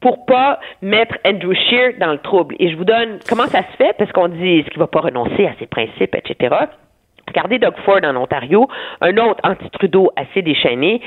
pour 0.00 0.26
pas 0.26 0.60
mettre 0.82 1.16
Andrew 1.24 1.54
Scheer 1.54 1.94
dans 1.98 2.12
le 2.12 2.18
trouble. 2.18 2.54
Et 2.60 2.70
je 2.70 2.76
vous 2.76 2.84
donne 2.84 3.18
comment 3.28 3.46
ça 3.46 3.62
se 3.62 3.76
fait, 3.78 3.94
parce 3.98 4.12
qu'on 4.12 4.28
dit 4.28 4.58
est-ce 4.58 4.68
qu'il 4.68 4.78
va 4.78 4.86
pas 4.86 5.00
renoncer 5.00 5.46
à 5.46 5.54
ses 5.58 5.66
principes, 5.66 6.14
etc. 6.14 6.54
Regardez 7.28 7.58
Doug 7.58 7.74
Ford 7.84 8.00
en 8.04 8.16
Ontario, 8.16 8.68
un 9.00 9.16
autre 9.16 9.40
anti-Trudeau 9.42 10.10
assez 10.16 10.42
déchaîné. 10.42 11.00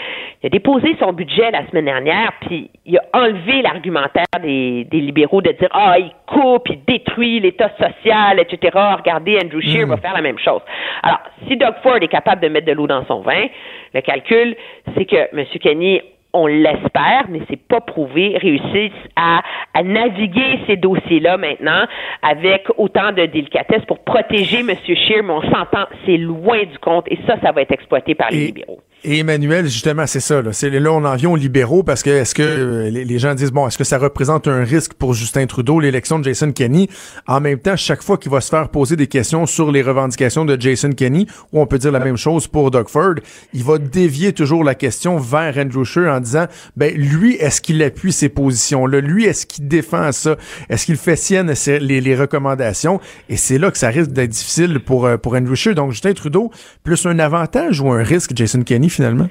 Il 0.44 0.48
a 0.48 0.50
déposé 0.50 0.96
son 1.00 1.14
budget 1.14 1.50
la 1.52 1.66
semaine 1.68 1.86
dernière, 1.86 2.34
puis 2.42 2.70
il 2.86 2.98
a 2.98 3.02
enlevé 3.14 3.62
l'argumentaire 3.62 4.26
des, 4.42 4.86
libéraux 4.92 5.42
de 5.42 5.52
dire 5.52 5.70
ah 5.72 5.96
il 5.98 6.12
coupe, 6.28 6.70
il 6.70 6.84
détruit 6.86 7.40
l'État 7.40 7.72
social, 7.78 8.40
etc. 8.40 8.78
Regardez 8.98 9.40
Andrew 9.44 9.62
Scheer 9.62 9.88
va 9.88 9.96
hmm. 9.96 10.02
faire 10.02 10.14
la 10.14 10.22
même 10.22 10.40
chose. 10.40 10.62
Alors 11.04 11.20
si 11.48 11.56
Doug 11.56 11.76
Ford 11.82 11.98
est 12.02 12.08
capable 12.08 12.42
de 12.42 12.50
mettre 12.50 12.68
de 12.68 12.74
l'eau 12.74 12.88
dans 12.88 13.06
son 13.06 13.22
vin, 13.22 13.46
le 13.94 14.02
calcul 14.02 14.56
c'est 14.96 15.06
que 15.06 15.36
M. 15.36 15.46
Kenny 15.62 16.02
on 16.34 16.48
l'espère, 16.48 17.26
mais 17.30 17.42
c'est 17.50 17.62
pas 17.62 17.82
prouvé, 17.82 18.38
réussissent 18.38 18.92
à, 19.16 19.42
à 19.74 19.84
naviguer 19.84 20.60
ces 20.68 20.78
dossiers-là 20.78 21.38
maintenant 21.38 21.86
avec 22.22 22.68
autant 22.78 23.12
de 23.12 23.26
délicatesse 23.26 23.84
pour 23.86 24.00
protéger 24.00 24.60
M. 24.60 24.72
Scheer, 24.86 25.24
mais 25.24 25.34
on 25.34 25.42
s'entend, 25.42 25.86
c'est 26.06 26.18
loin 26.18 26.64
du 26.64 26.78
compte 26.80 27.06
et 27.12 27.18
ça, 27.26 27.36
ça 27.42 27.52
va 27.52 27.62
être 27.62 27.72
exploité 27.72 28.16
par 28.16 28.30
les 28.30 28.48
libéraux. 28.48 28.80
Et 29.06 29.20
Emmanuel, 29.20 29.66
justement, 29.66 30.06
c'est 30.08 30.20
ça. 30.20 30.41
Là. 30.41 30.52
C'est, 30.52 30.70
là, 30.70 30.91
on 30.91 31.06
en 31.06 31.16
vient 31.16 31.30
aux 31.30 31.38
libéraux 31.38 31.84
parce 31.84 32.04
que 32.04 32.10
est-ce 32.10 32.36
que 32.36 32.43
euh, 32.43 32.89
les, 32.89 33.20
gens 33.20 33.34
disent 33.34 33.52
bon, 33.52 33.66
est-ce 33.66 33.78
que 33.78 33.86
ça 33.86 33.97
représente 33.97 34.50
un 34.50 34.66
risque 34.66 34.93
pour 34.93 35.14
Justin 35.14 35.45
Trudeau, 35.45 35.80
l'élection 35.80 36.20
de 36.20 36.26
Jason 36.26 36.52
Kenney? 36.52 36.89
En 37.26 37.39
même 37.39 37.60
temps, 37.60 37.78
chaque 37.78 38.04
fois 38.04 38.18
qu'il 38.18 38.30
va 38.30 38.41
se 38.41 38.50
faire 38.50 38.68
poser 38.68 38.97
des 38.97 39.08
questions 39.08 39.45
sur 39.45 39.72
les 39.72 39.82
revendications 39.82 40.43
de 40.43 40.60
Jason 40.60 40.91
Kenney, 40.91 41.28
ou 41.54 41.62
on 41.62 41.66
peut 41.66 41.78
dire 41.78 41.93
la 41.93 42.02
même 42.02 42.18
chose 42.18 42.47
pour 42.47 42.72
Doug 42.72 42.89
Ford, 42.89 43.16
il 43.54 43.64
va 43.64 43.78
dévier 43.78 44.34
toujours 44.34 44.66
la 44.66 44.76
question 44.76 45.18
vers 45.18 45.58
Andrew 45.58 45.86
Scheer 45.86 46.12
en 46.12 46.20
disant 46.20 46.47
ben 46.76 46.93
lui, 46.93 47.36
est-ce 47.36 47.62
qu'il 47.62 47.82
appuie 47.82 48.12
ces 48.12 48.28
positions-là? 48.28 49.00
Lui, 49.00 49.24
est-ce 49.24 49.45
qu'il 49.45 49.70
défend 49.70 50.12
ça? 50.12 50.36
Est-ce 50.70 50.86
qu'il 50.86 50.97
fait 50.97 51.16
sienne 51.16 51.54
les, 51.68 52.02
les 52.02 52.16
recommandations? 52.18 53.00
Et 53.30 53.38
c'est 53.38 53.60
là 53.60 53.72
que 53.72 53.78
ça 53.78 53.88
risque 53.88 54.12
d'être 54.12 54.32
difficile 54.32 54.82
pour 54.82 55.06
euh, 55.06 55.16
pour 55.16 55.36
Andrew 55.36 55.56
Scheer. 55.56 55.74
Donc 55.74 55.91
Justin 55.91 56.12
Trudeau, 56.12 56.52
plus 56.84 57.06
un 57.06 57.18
avantage 57.18 57.80
ou 57.80 57.89
un 57.93 58.04
risque 58.04 58.32
Jason 58.36 58.62
Kenney 58.64 58.89
finalement? 58.90 59.28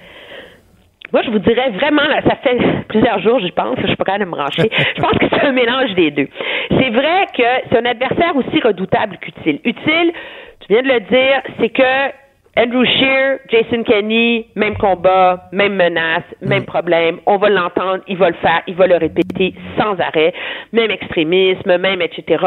Moi, 1.12 1.22
je 1.24 1.30
vous 1.30 1.38
dirais 1.38 1.70
vraiment, 1.70 2.02
ça 2.26 2.36
fait 2.42 2.58
plusieurs 2.88 3.18
jours, 3.20 3.40
je 3.40 3.48
pense, 3.52 3.76
je 3.80 3.86
suis 3.86 3.96
pas 3.96 4.04
capable 4.04 4.24
de 4.24 4.30
me 4.30 4.36
brancher. 4.36 4.70
Je 4.96 5.00
pense 5.00 5.18
que 5.18 5.26
c'est 5.30 5.46
un 5.46 5.52
mélange 5.52 5.94
des 5.94 6.10
deux. 6.10 6.28
C'est 6.68 6.90
vrai 6.90 7.26
que 7.34 7.42
c'est 7.70 7.78
un 7.78 7.86
adversaire 7.86 8.36
aussi 8.36 8.60
redoutable 8.60 9.16
qu'utile. 9.18 9.60
Utile, 9.64 10.12
tu 10.60 10.66
viens 10.68 10.82
de 10.82 10.88
le 10.88 11.00
dire, 11.00 11.42
c'est 11.58 11.70
que 11.70 12.12
Andrew 12.58 12.84
Shear, 12.84 13.38
Jason 13.48 13.84
Kenney, 13.84 14.48
même 14.56 14.76
combat, 14.78 15.48
même 15.52 15.76
menace, 15.76 16.24
même 16.40 16.62
mm. 16.62 16.66
problème. 16.66 17.20
On 17.26 17.36
va 17.36 17.50
l'entendre, 17.50 18.02
il 18.08 18.16
va 18.16 18.30
le 18.30 18.34
faire, 18.34 18.62
il 18.66 18.74
va 18.74 18.88
le 18.88 18.96
répéter 18.96 19.54
sans 19.78 19.96
arrêt. 20.00 20.34
Même 20.72 20.90
extrémisme, 20.90 21.76
même 21.76 22.02
etc. 22.02 22.44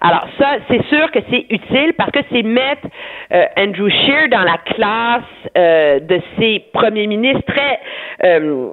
Alors 0.00 0.26
ça, 0.36 0.56
c'est 0.68 0.84
sûr 0.86 1.08
que 1.12 1.20
c'est 1.30 1.46
utile 1.50 1.92
parce 1.96 2.10
que 2.10 2.18
c'est 2.32 2.42
mettre 2.42 2.88
euh, 3.32 3.44
Andrew 3.56 3.88
Shear 3.88 4.28
dans 4.30 4.42
la 4.42 4.58
classe 4.74 5.22
euh, 5.56 6.00
de 6.00 6.20
ces 6.40 6.64
premiers 6.72 7.06
ministres 7.06 7.44
très 7.46 7.78
euh, 8.24 8.72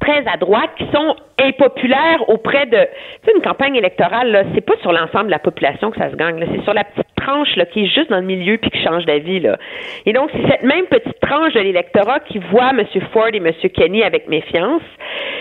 très 0.00 0.26
à 0.26 0.38
droite 0.38 0.70
qui 0.78 0.86
sont 0.92 1.16
impopulaires 1.38 2.28
auprès 2.28 2.64
de. 2.66 2.78
Tu 2.78 3.26
sais, 3.26 3.36
une 3.36 3.42
campagne 3.42 3.76
électorale, 3.76 4.30
là, 4.30 4.44
c'est 4.54 4.60
pas 4.62 4.76
sur 4.80 4.92
l'ensemble 4.92 5.26
de 5.26 5.32
la 5.32 5.38
population 5.38 5.90
que 5.90 5.98
ça 5.98 6.10
se 6.10 6.16
gagne, 6.16 6.42
c'est 6.50 6.62
sur 6.62 6.72
la 6.72 6.84
petite 6.84 7.13
tranche 7.24 7.56
là, 7.56 7.66
qui 7.66 7.84
est 7.84 7.88
juste 7.88 8.10
dans 8.10 8.20
le 8.20 8.26
milieu 8.26 8.58
puis 8.58 8.70
qui 8.70 8.82
change 8.82 9.04
d'avis. 9.04 9.40
Là. 9.40 9.58
Et 10.06 10.12
donc, 10.12 10.30
c'est 10.32 10.50
cette 10.50 10.62
même 10.62 10.86
petite 10.86 11.18
tranche 11.20 11.52
de 11.54 11.60
l'électorat 11.60 12.20
qui 12.20 12.38
voit 12.50 12.70
M. 12.70 12.84
Ford 13.12 13.28
et 13.32 13.36
M. 13.36 13.52
Kenny 13.74 14.02
avec 14.02 14.28
méfiance. 14.28 14.82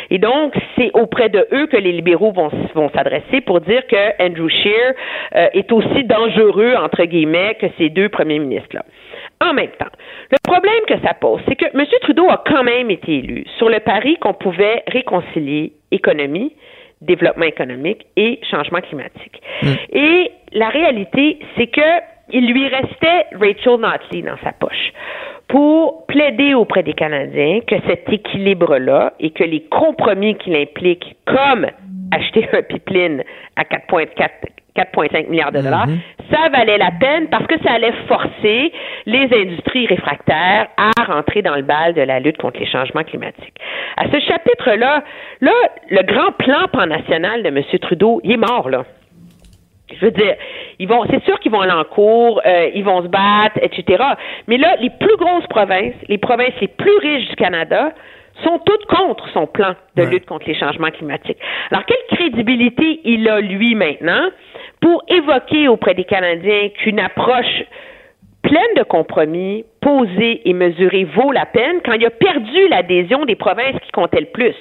Et 0.09 0.17
donc, 0.17 0.53
c'est 0.77 0.91
auprès 0.93 1.29
de 1.29 1.47
eux 1.51 1.67
que 1.67 1.77
les 1.77 1.91
libéraux 1.91 2.31
vont, 2.31 2.49
vont 2.75 2.89
s'adresser 2.89 3.41
pour 3.41 3.61
dire 3.61 3.85
que 3.87 4.23
Andrew 4.23 4.49
Scheer 4.49 4.93
euh, 5.35 5.47
est 5.53 5.71
aussi 5.71 6.03
dangereux, 6.03 6.75
entre 6.75 7.03
guillemets, 7.05 7.55
que 7.59 7.67
ces 7.77 7.89
deux 7.89 8.09
premiers 8.09 8.39
ministres-là. 8.39 8.83
En 9.41 9.53
même 9.53 9.71
temps, 9.79 9.91
le 10.31 10.37
problème 10.43 10.83
que 10.87 10.95
ça 11.05 11.13
pose, 11.13 11.41
c'est 11.47 11.55
que 11.55 11.65
M. 11.65 11.85
Trudeau 12.01 12.29
a 12.29 12.43
quand 12.45 12.63
même 12.63 12.89
été 12.89 13.17
élu 13.17 13.45
sur 13.57 13.69
le 13.69 13.79
pari 13.79 14.17
qu'on 14.17 14.33
pouvait 14.33 14.83
réconcilier 14.87 15.73
économie, 15.91 16.53
développement 17.05 17.45
économique 17.45 18.05
et 18.15 18.39
changement 18.49 18.81
climatique. 18.81 19.41
Mm. 19.61 19.67
Et 19.93 20.31
la 20.53 20.69
réalité, 20.69 21.39
c'est 21.57 21.67
que 21.67 21.81
il 22.31 22.51
lui 22.51 22.67
restait 22.67 23.25
Rachel 23.33 23.79
Notley 23.79 24.21
dans 24.21 24.37
sa 24.43 24.53
poche 24.53 24.93
pour 25.47 26.05
plaider 26.07 26.53
auprès 26.53 26.81
des 26.81 26.93
Canadiens 26.93 27.59
que 27.67 27.75
cet 27.87 28.11
équilibre-là 28.11 29.13
et 29.19 29.31
que 29.31 29.43
les 29.43 29.61
compromis 29.65 30.35
qu'il 30.37 30.55
implique, 30.55 31.15
comme 31.25 31.67
acheter 32.11 32.47
un 32.53 32.61
pipeline 32.61 33.23
à 33.55 33.63
4,4 33.63 34.29
4,5 34.75 35.29
milliards 35.29 35.51
de 35.51 35.61
dollars, 35.61 35.87
mhm. 35.87 35.99
ça 36.31 36.49
valait 36.49 36.77
la 36.77 36.91
peine 36.91 37.27
parce 37.29 37.45
que 37.47 37.55
ça 37.63 37.73
allait 37.73 37.93
forcer 38.07 38.71
les 39.05 39.27
industries 39.31 39.87
réfractaires 39.87 40.67
à 40.77 41.03
rentrer 41.03 41.41
dans 41.41 41.55
le 41.55 41.61
bal 41.61 41.93
de 41.93 42.01
la 42.01 42.19
lutte 42.19 42.37
contre 42.37 42.59
les 42.59 42.65
changements 42.65 43.03
climatiques. 43.03 43.55
À 43.97 44.05
ce 44.11 44.19
chapitre-là, 44.19 45.03
là, 45.41 45.51
le 45.89 46.01
grand 46.03 46.31
plan 46.31 46.67
pan-national 46.71 47.43
de 47.43 47.49
M. 47.49 47.61
Trudeau, 47.81 48.21
il 48.23 48.31
est 48.31 48.37
mort, 48.37 48.69
là. 48.69 48.83
Je 49.93 50.05
veux 50.05 50.11
dire, 50.11 50.35
ils 50.79 50.87
vont, 50.87 51.03
c'est 51.09 51.23
sûr 51.23 51.39
qu'ils 51.39 51.51
vont 51.51 51.61
aller 51.61 51.71
en 51.71 51.83
cours, 51.83 52.41
euh, 52.45 52.69
ils 52.73 52.83
vont 52.83 53.03
se 53.03 53.07
battre, 53.07 53.59
etc. 53.61 54.03
Mais 54.47 54.57
là, 54.57 54.75
les 54.81 54.89
plus 54.89 55.15
grosses 55.17 55.45
provinces, 55.47 55.93
les 56.07 56.17
provinces 56.17 56.53
les 56.61 56.67
plus 56.67 56.97
riches 56.97 57.29
du 57.29 57.35
Canada, 57.35 57.91
sont 58.43 58.59
toutes 58.65 58.85
contre 58.85 59.29
son 59.29 59.45
plan 59.45 59.75
de 59.95 60.03
lutte 60.03 60.25
contre 60.25 60.47
les 60.47 60.55
changements 60.55 60.89
climatiques. 60.89 61.37
Alors, 61.71 61.85
quelle 61.85 62.17
crédibilité 62.17 63.01
il 63.03 63.29
a, 63.29 63.39
lui, 63.41 63.75
maintenant, 63.75 64.29
pour 64.83 65.01
évoquer 65.07 65.69
auprès 65.69 65.93
des 65.93 66.03
Canadiens 66.03 66.67
qu'une 66.75 66.99
approche 66.99 67.63
pleine 68.41 68.75
de 68.75 68.83
compromis, 68.83 69.63
posée 69.79 70.41
et 70.43 70.51
mesurée 70.51 71.05
vaut 71.05 71.31
la 71.31 71.45
peine 71.45 71.77
quand 71.85 71.93
il 71.93 72.05
a 72.05 72.09
perdu 72.09 72.67
l'adhésion 72.67 73.23
des 73.23 73.35
provinces 73.35 73.79
qui 73.81 73.91
comptaient 73.91 74.19
le 74.19 74.27
plus? 74.27 74.55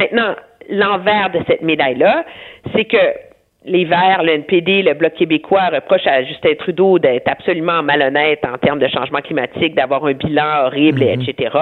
Maintenant, 0.00 0.34
l'envers 0.68 1.30
de 1.30 1.38
cette 1.46 1.62
médaille-là, 1.62 2.24
c'est 2.74 2.86
que 2.86 2.96
les 3.66 3.84
Verts, 3.84 4.24
le 4.24 4.32
NPD, 4.32 4.82
le 4.82 4.94
Bloc 4.94 5.14
québécois 5.14 5.68
reprochent 5.72 6.06
à 6.06 6.24
Justin 6.24 6.54
Trudeau 6.58 6.98
d'être 6.98 7.28
absolument 7.28 7.84
malhonnête 7.84 8.40
en 8.44 8.58
termes 8.58 8.80
de 8.80 8.88
changement 8.88 9.20
climatique, 9.20 9.76
d'avoir 9.76 10.04
un 10.06 10.12
bilan 10.12 10.64
horrible, 10.64 11.04
mhm. 11.04 11.20
etc. 11.20 11.56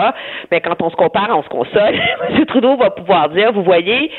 Mais 0.51 0.63
quand 0.63 0.81
on 0.81 0.89
se 0.89 0.97
compare, 0.97 1.37
on 1.37 1.43
se 1.43 1.49
console. 1.49 2.01
M. 2.31 2.47
Trudeau 2.47 2.77
va 2.77 2.91
pouvoir 2.91 3.29
dire, 3.29 3.53
vous 3.53 3.65
voyez, 3.65 4.11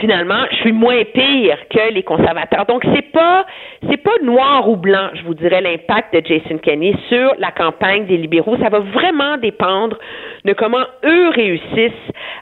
finalement, 0.00 0.44
je 0.50 0.56
suis 0.56 0.72
moins 0.72 1.02
pire 1.12 1.58
que 1.70 1.92
les 1.92 2.02
conservateurs. 2.02 2.66
Donc, 2.66 2.84
c'est 2.94 3.12
pas, 3.12 3.46
c'est 3.88 4.02
pas 4.02 4.18
noir 4.22 4.68
ou 4.68 4.76
blanc, 4.76 5.10
je 5.14 5.22
vous 5.24 5.34
dirais, 5.34 5.60
l'impact 5.60 6.14
de 6.14 6.22
Jason 6.24 6.58
Kenney 6.58 6.94
sur 7.08 7.34
la 7.38 7.50
campagne 7.50 8.06
des 8.06 8.16
libéraux. 8.16 8.56
Ça 8.58 8.68
va 8.68 8.80
vraiment 8.80 9.36
dépendre 9.38 9.98
de 10.44 10.52
comment 10.52 10.84
eux 11.04 11.28
réussissent 11.30 11.92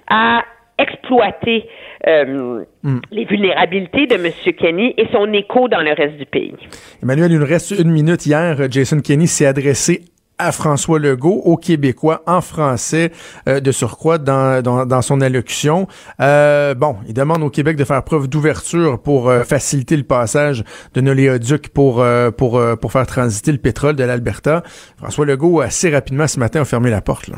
à 0.09 0.45
exploiter 0.79 1.69
euh, 2.07 2.65
hmm. 2.83 3.01
les 3.11 3.25
vulnérabilités 3.25 4.07
de 4.07 4.15
M. 4.15 4.33
Kenny 4.59 4.95
et 4.97 5.07
son 5.13 5.33
écho 5.33 5.69
dans 5.69 5.81
le 5.81 5.93
reste 5.93 6.17
du 6.17 6.27
pays. 6.27 6.55
Emmanuel, 7.03 7.31
il 7.31 7.39
nous 7.39 7.47
reste 7.47 7.73
une 7.79 7.91
minute. 7.91 8.27
Hier, 8.27 8.57
Jason 8.71 9.01
Kenney 9.01 9.27
s'est 9.27 9.47
adressé 9.47 10.03
à 10.43 10.53
François 10.53 10.99
Legault, 10.99 11.41
aux 11.45 11.57
Québécois, 11.57 12.23
en 12.27 12.41
français, 12.41 13.13
euh, 13.49 13.61
de 13.61 13.73
surcroît, 13.73 14.19
dans, 14.19 14.63
dans, 14.63 15.03
son 15.03 15.21
allocution. 15.21 15.87
Euh, 16.21 16.75
bon, 16.75 16.97
il 17.09 17.15
demande 17.15 17.43
au 17.43 17.51
Québec 17.51 17.77
de 17.77 17.85
faire 17.85 18.03
preuve 18.03 18.29
d'ouverture 18.29 19.01
pour 19.01 19.33
faciliter 19.45 19.97
le 19.97 20.03
passage 20.03 20.65
de 20.95 21.01
l'oléoduc 21.01 21.69
pour, 21.69 22.05
pour, 22.37 22.61
pour 22.81 22.93
faire 22.93 23.07
transiter 23.07 23.53
le 23.53 23.59
pétrole 23.59 23.97
de 23.97 24.05
l'Alberta. 24.05 24.63
François 24.99 25.27
Legault, 25.27 25.61
assez 25.61 25.91
rapidement 25.91 26.27
ce 26.27 26.39
matin, 26.39 26.63
a 26.63 26.65
fermé 26.65 26.91
la 26.91 27.01
porte. 27.01 27.29
Là. 27.29 27.37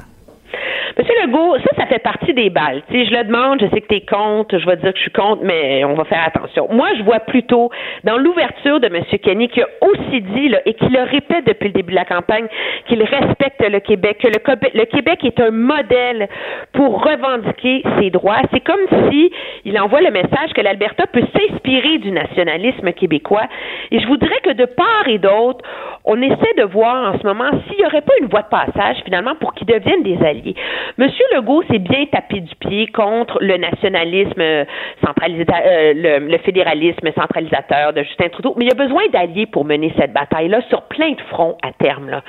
Monsieur 0.98 1.13
Ça, 1.24 1.70
ça 1.78 1.86
fait 1.86 2.00
partie 2.00 2.34
des 2.34 2.50
balles. 2.50 2.82
Si 2.90 3.06
je 3.06 3.10
le 3.10 3.24
demande, 3.24 3.58
je 3.60 3.66
sais 3.70 3.80
que 3.80 3.86
tu 3.86 3.94
es 3.94 4.00
contre, 4.02 4.58
je 4.58 4.66
vais 4.66 4.76
dire 4.76 4.92
que 4.92 4.98
je 4.98 5.02
suis 5.04 5.10
contre, 5.10 5.42
mais 5.42 5.82
on 5.84 5.94
va 5.94 6.04
faire 6.04 6.22
attention. 6.26 6.68
Moi, 6.70 6.88
je 6.98 7.02
vois 7.02 7.20
plutôt 7.20 7.70
dans 8.04 8.18
l'ouverture 8.18 8.78
de 8.78 8.88
M. 8.88 9.02
Kenny 9.22 9.48
qui 9.48 9.62
a 9.62 9.66
aussi 9.80 10.20
dit, 10.20 10.48
là, 10.50 10.60
et 10.66 10.74
qui 10.74 10.88
le 10.88 11.02
répète 11.02 11.46
depuis 11.46 11.68
le 11.68 11.72
début 11.72 11.92
de 11.92 11.96
la 11.96 12.04
campagne, 12.04 12.46
qu'il 12.88 13.02
respecte 13.02 13.62
le 13.66 13.80
Québec, 13.80 14.18
que 14.22 14.28
le, 14.28 14.84
Québec 14.84 15.24
est 15.24 15.40
un 15.40 15.50
modèle 15.50 16.28
pour 16.72 17.02
revendiquer 17.02 17.82
ses 17.98 18.10
droits. 18.10 18.42
C'est 18.52 18.60
comme 18.60 19.10
si 19.10 19.32
il 19.64 19.78
envoie 19.80 20.02
le 20.02 20.10
message 20.10 20.52
que 20.54 20.60
l'Alberta 20.60 21.06
peut 21.06 21.24
s'inspirer 21.34 21.98
du 21.98 22.10
nationalisme 22.10 22.92
québécois. 22.92 23.46
Et 23.90 23.98
je 23.98 24.06
voudrais 24.06 24.40
que 24.42 24.52
de 24.52 24.66
part 24.66 25.08
et 25.08 25.18
d'autre, 25.18 25.64
on 26.04 26.20
essaie 26.20 26.54
de 26.58 26.64
voir 26.64 27.14
en 27.14 27.18
ce 27.18 27.26
moment 27.26 27.50
s'il 27.66 27.78
n'y 27.78 27.86
aurait 27.86 28.02
pas 28.02 28.12
une 28.20 28.28
voie 28.28 28.42
de 28.42 28.48
passage 28.48 28.96
finalement 29.04 29.34
pour 29.36 29.54
qu'ils 29.54 29.66
deviennent 29.66 30.02
des 30.02 30.22
alliés. 30.22 30.54
Monsieur 30.98 31.13
Legault 31.34 31.62
s'est 31.70 31.78
bien 31.78 32.06
tapé 32.06 32.40
du 32.40 32.54
pied 32.56 32.86
contre 32.88 33.38
le 33.40 33.56
nationalisme 33.56 34.66
centralisateur, 35.04 35.62
euh, 35.64 36.20
le, 36.20 36.38
fédéralisme 36.38 37.10
centralisateur 37.16 37.92
de 37.92 38.02
Justin 38.02 38.28
Trudeau, 38.28 38.54
mais 38.56 38.66
il 38.66 38.68
y 38.68 38.72
a 38.72 38.82
besoin 38.82 39.02
d'alliés 39.12 39.46
pour 39.46 39.64
mener 39.64 39.92
cette 39.98 40.12
bataille-là 40.12 40.60
sur 40.68 40.82
plein 40.82 41.12
de 41.12 41.20
fronts 41.30 41.56
à 41.62 41.72
terme. 41.72 42.10
Là. 42.10 42.22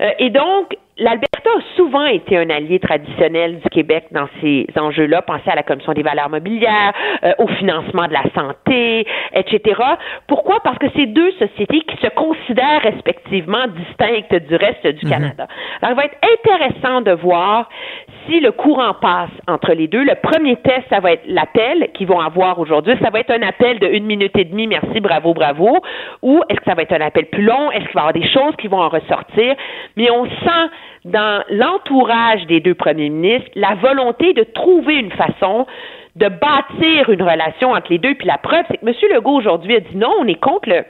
Euh, 0.00 0.10
et 0.18 0.30
donc, 0.30 0.76
l'Alberta 0.98 1.50
a 1.50 1.76
souvent 1.76 2.06
été 2.06 2.36
un 2.36 2.50
allié 2.50 2.78
traditionnel 2.80 3.60
du 3.60 3.68
Québec 3.70 4.06
dans 4.10 4.28
ces 4.40 4.66
enjeux-là. 4.76 5.22
Pensez 5.22 5.48
à 5.50 5.54
la 5.54 5.62
Commission 5.62 5.92
des 5.92 6.02
valeurs 6.02 6.28
mobilières, 6.28 6.92
euh, 7.24 7.32
au 7.38 7.46
financement 7.46 8.06
de 8.06 8.12
la 8.12 8.24
santé, 8.34 9.06
etc. 9.34 9.80
Pourquoi? 10.26 10.60
Parce 10.62 10.78
que 10.78 10.86
c'est 10.96 11.06
deux 11.06 11.30
sociétés 11.32 11.80
qui 11.80 11.96
se 12.02 12.08
considèrent 12.10 12.82
respectivement 12.82 13.66
distinctes 13.68 14.34
du 14.48 14.56
reste 14.56 14.86
du 14.86 15.06
mhm. 15.06 15.12
Canada. 15.12 15.46
Alors, 15.82 15.92
il 15.92 15.96
va 15.96 16.04
être 16.04 16.18
intéressant 16.38 17.00
de 17.00 17.12
voir 17.12 17.68
si 18.28 18.40
le 18.40 18.52
courant 18.52 18.94
passe 18.94 19.30
entre 19.46 19.72
les 19.72 19.88
deux. 19.88 20.04
Le 20.04 20.14
premier 20.16 20.56
test, 20.56 20.84
ça 20.90 21.00
va 21.00 21.12
être 21.12 21.24
l'appel 21.26 21.88
qu'ils 21.94 22.06
vont 22.06 22.20
avoir 22.20 22.58
aujourd'hui. 22.58 22.94
Ça 23.02 23.10
va 23.10 23.20
être 23.20 23.30
un 23.30 23.42
appel 23.42 23.78
de 23.78 23.86
une 23.86 24.04
minute 24.04 24.36
et 24.36 24.44
demie, 24.44 24.66
merci, 24.66 25.00
bravo, 25.00 25.34
bravo. 25.34 25.78
Ou 26.22 26.42
est-ce 26.48 26.60
que 26.60 26.64
ça 26.66 26.74
va 26.74 26.82
être 26.82 26.92
un 26.92 27.00
appel 27.00 27.26
plus 27.26 27.42
long? 27.42 27.70
Est-ce 27.70 27.84
qu'il 27.86 27.94
va 27.94 28.00
y 28.00 28.08
avoir 28.08 28.12
des 28.12 28.28
choses 28.28 28.56
qui 28.56 28.68
vont 28.68 28.80
en 28.80 28.88
ressortir? 28.88 29.54
Mais 29.96 30.10
on 30.10 30.26
sent 30.26 30.70
dans 31.06 31.42
l'entourage 31.50 32.46
des 32.46 32.60
deux 32.60 32.74
premiers 32.74 33.08
ministres 33.08 33.50
la 33.54 33.74
volonté 33.76 34.34
de 34.34 34.42
trouver 34.42 34.96
une 34.96 35.12
façon 35.12 35.66
de 36.16 36.28
bâtir 36.28 37.10
une 37.10 37.22
relation 37.22 37.72
entre 37.72 37.90
les 37.90 37.98
deux. 37.98 38.14
Puis 38.14 38.26
la 38.26 38.38
preuve, 38.38 38.64
c'est 38.68 38.78
que 38.78 38.86
M. 38.86 38.94
Legault 39.14 39.36
aujourd'hui 39.36 39.76
a 39.76 39.80
dit 39.80 39.96
non, 39.96 40.12
on 40.20 40.26
est 40.26 40.40
contre 40.40 40.68
le 40.68 40.84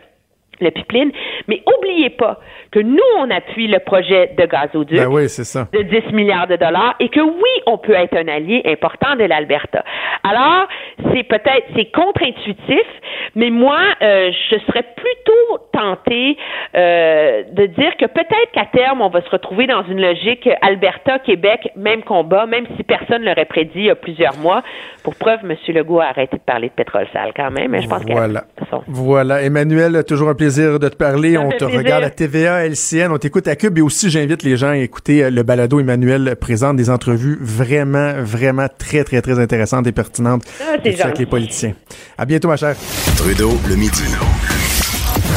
le 0.61 0.71
pipeline. 0.71 1.11
Mais 1.47 1.63
oubliez 1.79 2.11
pas 2.11 2.39
que 2.71 2.81
nous, 2.81 2.99
on 3.19 3.31
appuie 3.31 3.67
le 3.67 3.79
projet 3.79 4.35
de 4.37 4.45
gazoduc 4.47 4.97
ben 4.97 5.09
oui, 5.09 5.29
ça. 5.29 5.69
de 5.73 5.83
10 5.83 6.13
milliards 6.13 6.47
de 6.47 6.57
dollars 6.57 6.95
et 7.01 7.09
que 7.09 7.21
oui, 7.21 7.63
on 7.67 7.79
peut 7.79 7.95
être 7.95 8.17
un 8.17 8.29
allié 8.29 8.63
important 8.67 9.17
de 9.17 9.25
l'Alberta. 9.25 9.85
Alors, 10.25 10.67
c'est 11.13 11.23
peut-être, 11.23 11.67
c'est 11.75 11.91
contre-intuitif, 11.93 12.87
mais 13.35 13.51
moi, 13.51 13.79
euh, 14.03 14.31
je 14.51 14.59
serais 14.67 14.85
plutôt 14.97 15.59
tentée 15.73 16.37
euh, 16.75 17.43
de 17.53 17.67
dire 17.67 17.97
que 17.99 18.07
peut-être 18.07 18.51
qu'à 18.53 18.67
terme, 18.67 19.01
on 19.01 19.09
va 19.09 19.23
se 19.23 19.31
retrouver 19.31 19.67
dans 19.67 19.85
une 19.85 20.01
logique 20.01 20.49
Alberta-Québec, 20.61 21.71
même 21.77 22.03
combat, 22.03 22.47
même 22.47 22.67
si 22.77 22.83
personne 22.83 23.25
l'aurait 23.25 23.45
prédit 23.45 23.71
il 23.77 23.85
y 23.85 23.91
a 23.91 23.95
plusieurs 23.95 24.37
mois. 24.39 24.63
Pour 25.05 25.15
preuve, 25.15 25.41
M. 25.45 25.57
Legault 25.69 26.01
a 26.01 26.07
arrêté 26.07 26.37
de 26.37 26.43
parler 26.43 26.69
de 26.69 26.75
pétrole 26.75 27.07
sale 27.13 27.33
quand 27.35 27.51
même, 27.51 27.71
mais 27.71 27.83
je 27.83 27.89
pense 27.89 28.05
voilà. 28.05 28.45
Voilà. 28.89 29.43
Emmanuel, 29.43 30.05
toujours 30.07 30.29
un 30.29 30.35
plaisir 30.35 30.48
plaisir 30.49 30.79
de 30.79 30.89
te 30.89 30.97
parler. 30.97 31.37
on 31.37 31.51
te 31.51 31.65
regarde 31.65 32.05
à 32.05 32.09
TVA, 32.09 32.67
LCN, 32.67 33.11
on 33.11 33.19
t'écoute 33.19 33.47
à 33.49 33.57
Cube 33.57 33.77
et 33.77 33.83
aussi 33.83 34.09
j'invite 34.09 34.43
les 34.43 34.57
gens 34.57 34.71
à 34.71 34.79
écouter 34.79 35.25
euh, 35.25 35.31
le 35.31 35.43
balado 35.43 35.79
Emmanuel 35.79 36.37
présente 36.41 36.77
des 36.77 36.89
entrevues 36.89 37.37
vraiment, 37.39 38.15
vraiment 38.23 38.67
très, 38.79 39.05
très, 39.05 39.21
très 39.21 39.39
intéressantes 39.39 39.87
et 39.87 39.93
pertinentes 39.93 40.45
ah, 40.63 40.77
avec 41.05 41.19
les 41.19 41.27
politiciens. 41.27 41.75
À 42.17 42.25
bientôt, 42.25 42.49
ma 42.49 42.57
chère. 42.57 42.77
Trudeau, 43.17 43.59
le 43.69 43.77
midi. 43.77 44.05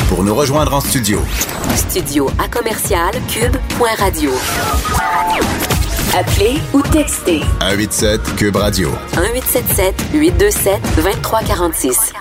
Pour 0.08 0.24
nous 0.24 0.34
rejoindre 0.34 0.74
en 0.74 0.80
studio. 0.80 1.20
Studio 1.76 2.30
à 2.40 2.48
commercial 2.48 3.12
cube.radio. 3.28 4.32
Appelez 6.18 6.58
ou 6.74 6.82
textez. 6.84 7.42
187 7.60 8.36
Cube 8.38 8.56
Radio. 8.56 8.90
1877 9.18 9.96
827 10.14 10.80
2346. 10.96 12.14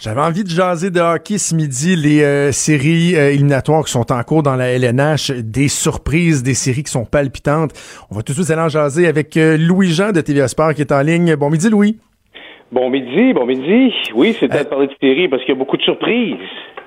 J'avais 0.00 0.20
envie 0.20 0.44
de 0.44 0.48
jaser 0.48 0.90
de 0.90 1.00
hockey 1.00 1.38
ce 1.38 1.56
midi, 1.56 1.96
les 1.96 2.22
euh, 2.22 2.52
séries 2.52 3.16
euh, 3.16 3.32
éliminatoires 3.32 3.84
qui 3.84 3.90
sont 3.90 4.12
en 4.12 4.22
cours 4.22 4.44
dans 4.44 4.54
la 4.54 4.68
LNH, 4.68 5.32
des 5.32 5.66
surprises, 5.66 6.44
des 6.44 6.54
séries 6.54 6.84
qui 6.84 6.92
sont 6.92 7.04
palpitantes. 7.04 7.72
On 8.08 8.14
va 8.14 8.22
tout 8.22 8.32
de 8.32 8.36
suite 8.36 8.50
aller 8.50 8.62
en 8.62 8.68
jaser 8.68 9.08
avec 9.08 9.36
euh, 9.36 9.56
Louis-Jean 9.56 10.12
de 10.12 10.20
TVA 10.20 10.46
Sport 10.46 10.74
qui 10.74 10.82
est 10.82 10.92
en 10.92 11.00
ligne. 11.00 11.34
Bon 11.34 11.50
midi 11.50 11.68
Louis. 11.68 11.98
Bon 12.70 12.90
midi, 12.90 13.32
bon 13.32 13.46
midi. 13.46 13.94
Oui, 14.14 14.36
c'est 14.38 14.54
à 14.54 14.64
parler 14.64 14.88
de 14.88 14.94
séries 15.00 15.28
parce 15.28 15.42
qu'il 15.42 15.54
y 15.54 15.56
a 15.56 15.58
beaucoup 15.58 15.78
de 15.78 15.82
surprises. 15.82 16.36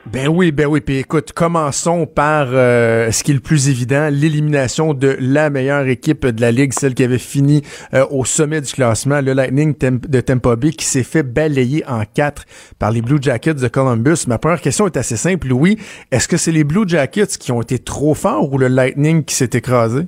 Ben 0.05 0.27
oui, 0.27 0.51
ben 0.51 0.67
oui. 0.67 0.79
Puis 0.81 0.97
écoute, 0.97 1.31
commençons 1.31 2.05
par 2.05 2.49
euh, 2.51 3.09
ce 3.09 3.23
qui 3.23 3.31
est 3.31 3.33
le 3.33 3.39
plus 3.39 3.67
évident, 3.67 4.09
l'élimination 4.11 4.93
de 4.93 5.15
la 5.19 5.49
meilleure 5.49 5.87
équipe 5.87 6.25
de 6.25 6.39
la 6.39 6.51
ligue, 6.51 6.73
celle 6.73 6.93
qui 6.93 7.03
avait 7.03 7.17
fini 7.17 7.63
euh, 7.95 8.05
au 8.11 8.25
sommet 8.25 8.61
du 8.61 8.71
classement, 8.71 9.21
le 9.21 9.33
Lightning 9.33 9.75
de 9.79 10.21
Tampa 10.21 10.55
Bay, 10.55 10.69
qui 10.69 10.85
s'est 10.85 11.03
fait 11.03 11.23
balayer 11.23 11.83
en 11.87 12.03
quatre 12.05 12.45
par 12.79 12.91
les 12.91 13.01
Blue 13.01 13.19
Jackets 13.19 13.55
de 13.55 13.67
Columbus. 13.67 14.27
Ma 14.27 14.37
première 14.37 14.61
question 14.61 14.85
est 14.85 14.97
assez 14.97 15.17
simple, 15.17 15.47
Louis. 15.47 15.77
Est-ce 16.11 16.27
que 16.27 16.37
c'est 16.37 16.51
les 16.51 16.63
Blue 16.63 16.87
Jackets 16.87 17.37
qui 17.39 17.51
ont 17.51 17.61
été 17.61 17.79
trop 17.79 18.13
forts 18.13 18.53
ou 18.53 18.59
le 18.59 18.67
Lightning 18.67 19.23
qui 19.23 19.33
s'est 19.33 19.49
écrasé? 19.53 20.03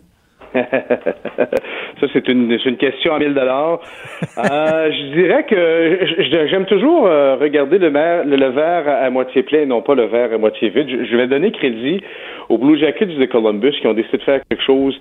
Ça, 2.04 2.10
c'est 2.12 2.28
une, 2.28 2.52
une, 2.66 2.76
question 2.76 3.14
à 3.14 3.20
1000 3.20 3.34
dollars. 3.34 3.80
Euh, 4.36 4.92
je 4.92 5.22
dirais 5.22 5.44
que 5.44 6.48
j'aime 6.50 6.66
toujours 6.66 7.06
euh, 7.06 7.36
regarder 7.36 7.78
le, 7.78 7.90
le, 7.90 8.50
verre 8.50 8.88
à, 8.88 9.10
moitié 9.10 9.44
plein 9.44 9.60
et 9.60 9.66
non 9.66 9.82
pas 9.82 9.96
le 9.96 10.06
verre 10.06 10.34
à 10.34 10.38
moitié 10.38 10.70
vide. 10.70 10.88
Je, 10.90 11.16
vais 11.16 11.28
donner 11.28 11.52
crédit 11.52 12.02
aux 12.50 12.58
Blue 12.58 12.78
Jackets 12.78 13.06
de 13.06 13.26
Columbus 13.26 13.74
qui 13.80 13.88
ont 13.88 13.94
décidé 13.94 14.18
de 14.18 14.24
faire 14.24 14.42
quelque 14.50 14.64
chose 14.64 15.00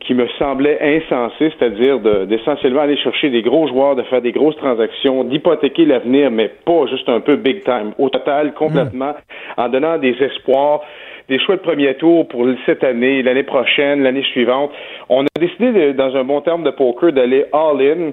qui 0.00 0.14
me 0.14 0.26
semblait 0.38 0.78
insensé, 0.80 1.52
c'est-à-dire 1.56 2.00
d'essentiellement 2.26 2.80
aller 2.80 2.96
chercher 2.96 3.30
des 3.30 3.42
gros 3.42 3.68
joueurs, 3.68 3.94
de 3.94 4.02
faire 4.02 4.20
des 4.20 4.32
grosses 4.32 4.56
transactions, 4.56 5.24
d'hypothéquer 5.24 5.84
l'avenir, 5.84 6.30
mais 6.30 6.50
pas 6.64 6.86
juste 6.86 7.08
un 7.08 7.20
peu 7.20 7.36
big 7.36 7.62
time. 7.62 7.92
Au 7.98 8.08
total, 8.08 8.52
complètement, 8.54 9.14
en 9.56 9.68
donnant 9.68 9.98
des 9.98 10.16
espoirs 10.20 10.82
des 11.28 11.38
choix 11.38 11.56
de 11.56 11.60
premier 11.60 11.94
tour 11.94 12.26
pour 12.28 12.46
cette 12.66 12.84
année, 12.84 13.22
l'année 13.22 13.42
prochaine, 13.42 14.02
l'année 14.02 14.24
suivante. 14.24 14.70
On 15.08 15.24
a 15.24 15.40
décidé, 15.40 15.92
dans 15.92 16.14
un 16.16 16.24
bon 16.24 16.40
terme 16.40 16.64
de 16.64 16.70
poker, 16.70 17.12
d'aller 17.12 17.44
all-in. 17.52 18.12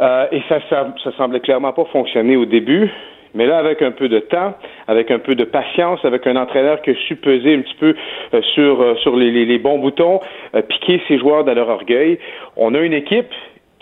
Euh, 0.00 0.26
et 0.32 0.42
ça, 0.48 0.58
ça, 0.70 0.94
ça 1.02 1.12
semblait 1.16 1.40
clairement 1.40 1.72
pas 1.72 1.84
fonctionner 1.92 2.36
au 2.36 2.46
début. 2.46 2.90
Mais 3.34 3.46
là, 3.46 3.58
avec 3.58 3.80
un 3.80 3.92
peu 3.92 4.08
de 4.08 4.18
temps, 4.18 4.54
avec 4.88 5.10
un 5.10 5.18
peu 5.18 5.34
de 5.34 5.44
patience, 5.44 6.04
avec 6.04 6.26
un 6.26 6.36
entraîneur 6.36 6.82
qui 6.82 6.90
a 6.90 6.94
su 6.94 7.16
peser 7.16 7.54
un 7.54 7.60
petit 7.60 7.76
peu 7.80 7.94
euh, 8.34 8.42
sur, 8.54 8.80
euh, 8.80 8.94
sur 8.96 9.16
les, 9.16 9.30
les, 9.46 9.58
bons 9.58 9.78
boutons, 9.78 10.20
piquer 10.68 11.00
ses 11.08 11.18
joueurs 11.18 11.44
dans 11.44 11.54
leur 11.54 11.68
orgueil, 11.68 12.18
on 12.56 12.74
a 12.74 12.80
une 12.80 12.92
équipe 12.92 13.32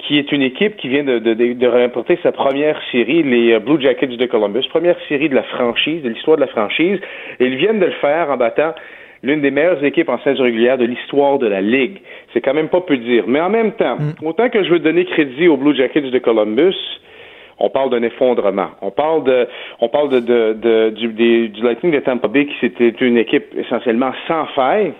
qui 0.06 0.18
est 0.18 0.32
une 0.32 0.42
équipe 0.42 0.76
qui 0.76 0.88
vient 0.88 1.04
de, 1.04 1.18
de, 1.18 1.34
de, 1.34 1.66
remporter 1.66 2.18
sa 2.22 2.32
première 2.32 2.80
série, 2.90 3.22
les 3.22 3.52
euh, 3.52 3.58
Blue 3.58 3.80
Jackets 3.80 4.06
de 4.06 4.26
Columbus, 4.26 4.66
première 4.68 4.96
série 5.08 5.28
de 5.28 5.34
la 5.34 5.42
franchise, 5.42 6.02
de 6.02 6.08
l'histoire 6.08 6.36
de 6.36 6.42
la 6.42 6.48
franchise. 6.48 6.98
Et 7.38 7.46
ils 7.46 7.56
viennent 7.56 7.80
de 7.80 7.86
le 7.86 7.92
faire 7.92 8.30
en 8.30 8.36
battant 8.36 8.74
l'une 9.22 9.40
des 9.40 9.50
meilleures 9.50 9.84
équipes 9.84 10.08
en 10.08 10.18
saison 10.20 10.44
régulière 10.44 10.78
de 10.78 10.84
l'histoire 10.84 11.38
de 11.38 11.46
la 11.46 11.60
Ligue. 11.60 11.98
C'est 12.32 12.40
quand 12.40 12.54
même 12.54 12.68
pas 12.68 12.80
peu 12.80 12.96
dire. 12.96 13.24
Mais 13.26 13.40
en 13.40 13.50
même 13.50 13.72
temps, 13.72 13.96
mm. 13.96 14.26
autant 14.26 14.48
que 14.48 14.64
je 14.64 14.70
veux 14.70 14.78
donner 14.78 15.04
crédit 15.04 15.48
aux 15.48 15.56
Blue 15.56 15.76
Jackets 15.76 16.10
de 16.10 16.18
Columbus, 16.18 16.76
on 17.58 17.68
parle 17.68 17.90
d'un 17.90 18.02
effondrement. 18.02 18.70
On 18.80 18.90
parle 18.90 19.24
de, 19.24 19.46
on 19.80 19.88
parle 19.88 20.08
de, 20.08 20.20
de, 20.54 20.90
du, 20.90 21.48
du 21.48 21.62
Lightning 21.62 21.92
de 21.92 22.00
Tampa 22.00 22.28
Bay 22.28 22.46
qui 22.46 22.54
c'était 22.60 22.88
une 23.00 23.18
équipe 23.18 23.54
essentiellement 23.56 24.12
sans 24.26 24.46
faille, 24.46 24.94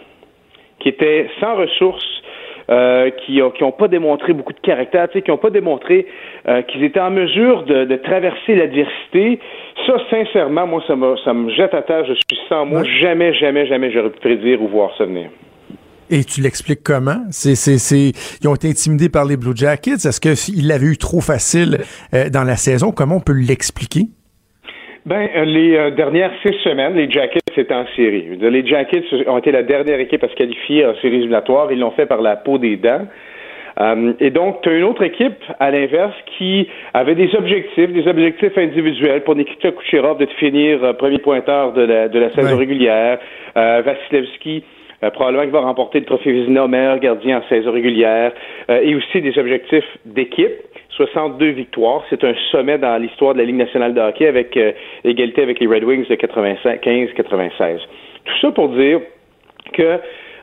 qui 0.78 0.90
était 0.90 1.28
sans 1.40 1.57
ressources, 1.57 2.20
euh, 2.68 3.11
qui 3.24 3.40
n'ont 3.40 3.72
pas 3.72 3.88
démontré 3.88 4.32
beaucoup 4.32 4.52
de 4.52 4.61
caractère, 4.61 5.08
qui 5.11 5.22
n'ont 5.30 5.38
pas 5.38 5.50
démontré 5.50 6.06
euh, 6.48 6.62
qu'ils 6.62 6.84
étaient 6.84 7.00
en 7.00 7.11
mesure 7.11 7.64
de, 7.64 7.84
de 7.84 7.96
traverser 7.96 8.54
l'adversité. 8.54 9.40
Ça, 9.86 9.94
sincèrement, 10.11 10.66
moi, 10.66 10.82
ça, 10.86 10.94
ça 11.24 11.32
me 11.32 11.50
jette 11.50 11.74
à 11.74 11.82
terre. 11.82 12.04
Je 12.06 12.14
suis 12.14 12.40
sans 12.48 12.66
mots. 12.66 12.84
Jamais, 13.00 13.32
jamais, 13.34 13.66
jamais 13.66 13.90
j'aurais 13.90 14.11
pu 14.11 14.20
prédire 14.20 14.62
ou 14.62 14.68
voir 14.68 14.90
ça 14.98 15.04
venir. 15.04 15.30
Et 16.12 16.24
tu 16.24 16.40
l'expliques 16.40 16.82
comment? 16.82 17.22
C'est, 17.30 17.54
c'est, 17.54 17.78
c'est, 17.78 18.12
ils 18.42 18.48
ont 18.48 18.54
été 18.56 18.68
intimidés 18.68 19.08
par 19.08 19.24
les 19.24 19.36
Blue 19.36 19.54
Jackets. 19.54 19.94
Est-ce 19.94 20.20
qu'ils 20.20 20.66
l'avaient 20.66 20.86
eu 20.86 20.98
trop 20.98 21.20
facile 21.20 21.78
euh, 22.14 22.28
dans 22.28 22.42
la 22.42 22.56
saison? 22.56 22.90
Comment 22.90 23.16
on 23.16 23.20
peut 23.20 23.32
l'expliquer? 23.32 24.08
Ben, 25.07 25.28
euh, 25.34 25.44
les 25.44 25.76
euh, 25.76 25.90
dernières 25.90 26.32
six 26.42 26.55
semaines, 26.62 26.94
les 26.94 27.11
Jackets 27.11 27.40
étaient 27.57 27.74
en 27.74 27.86
série. 27.96 28.36
Les 28.38 28.66
Jackets 28.66 29.05
ont 29.26 29.38
été 29.38 29.51
la 29.51 29.62
dernière 29.62 29.98
équipe 29.98 30.22
à 30.22 30.28
se 30.28 30.34
qualifier 30.34 30.84
en 30.84 30.94
série 30.96 31.16
éliminatoire. 31.16 31.72
Ils 31.72 31.78
l'ont 31.78 31.92
fait 31.92 32.05
par 32.05 32.20
la 32.20 32.36
peau 32.36 32.59
des 32.59 32.76
dents. 32.76 33.07
Euh, 33.80 34.12
et 34.20 34.30
donc, 34.30 34.61
tu 34.61 34.68
as 34.68 34.72
une 34.72 34.84
autre 34.84 35.03
équipe, 35.03 35.42
à 35.59 35.70
l'inverse, 35.70 36.14
qui 36.36 36.68
avait 36.92 37.14
des 37.14 37.34
objectifs, 37.34 37.90
des 37.90 38.07
objectifs 38.07 38.59
individuels 38.59 39.22
pour 39.22 39.36
Nikita 39.36 39.70
Kucherov 39.72 40.18
de 40.18 40.26
finir 40.38 40.94
premier 40.98 41.18
pointeur 41.18 41.72
de 41.72 41.82
la, 41.82 42.09
de 42.09 42.18
la 42.18 42.30
saison 42.34 42.59
régulière. 42.59 43.18
Vasilevski, 43.55 44.64
probablement 45.14 45.44
qui 45.44 45.51
va 45.51 45.61
remporter 45.61 46.01
le 46.01 46.05
trophée 46.05 46.32
Vizina 46.32 46.66
meilleur 46.66 46.98
gardien 46.98 47.38
en 47.38 47.48
saison 47.48 47.72
régulière. 47.72 48.32
et 48.68 48.94
aussi 48.94 49.22
des 49.22 49.38
objectifs 49.38 49.96
d'équipe. 50.05 50.53
62 51.07 51.53
victoires. 51.53 52.03
C'est 52.11 52.22
un 52.24 52.34
sommet 52.51 52.76
dans 52.76 52.96
l'histoire 52.98 53.32
de 53.32 53.38
la 53.38 53.44
Ligue 53.44 53.57
nationale 53.57 53.94
de 53.94 54.01
hockey 54.01 54.26
avec 54.26 54.55
euh, 54.57 54.72
égalité 55.05 55.42
avec 55.42 55.59
les 55.59 55.66
Red 55.66 55.84
Wings 55.84 56.07
de 56.09 56.14
95-96. 56.14 57.78
Tout 58.24 58.34
ça 58.42 58.51
pour 58.51 58.68
dire 58.68 59.01
que 59.72 59.98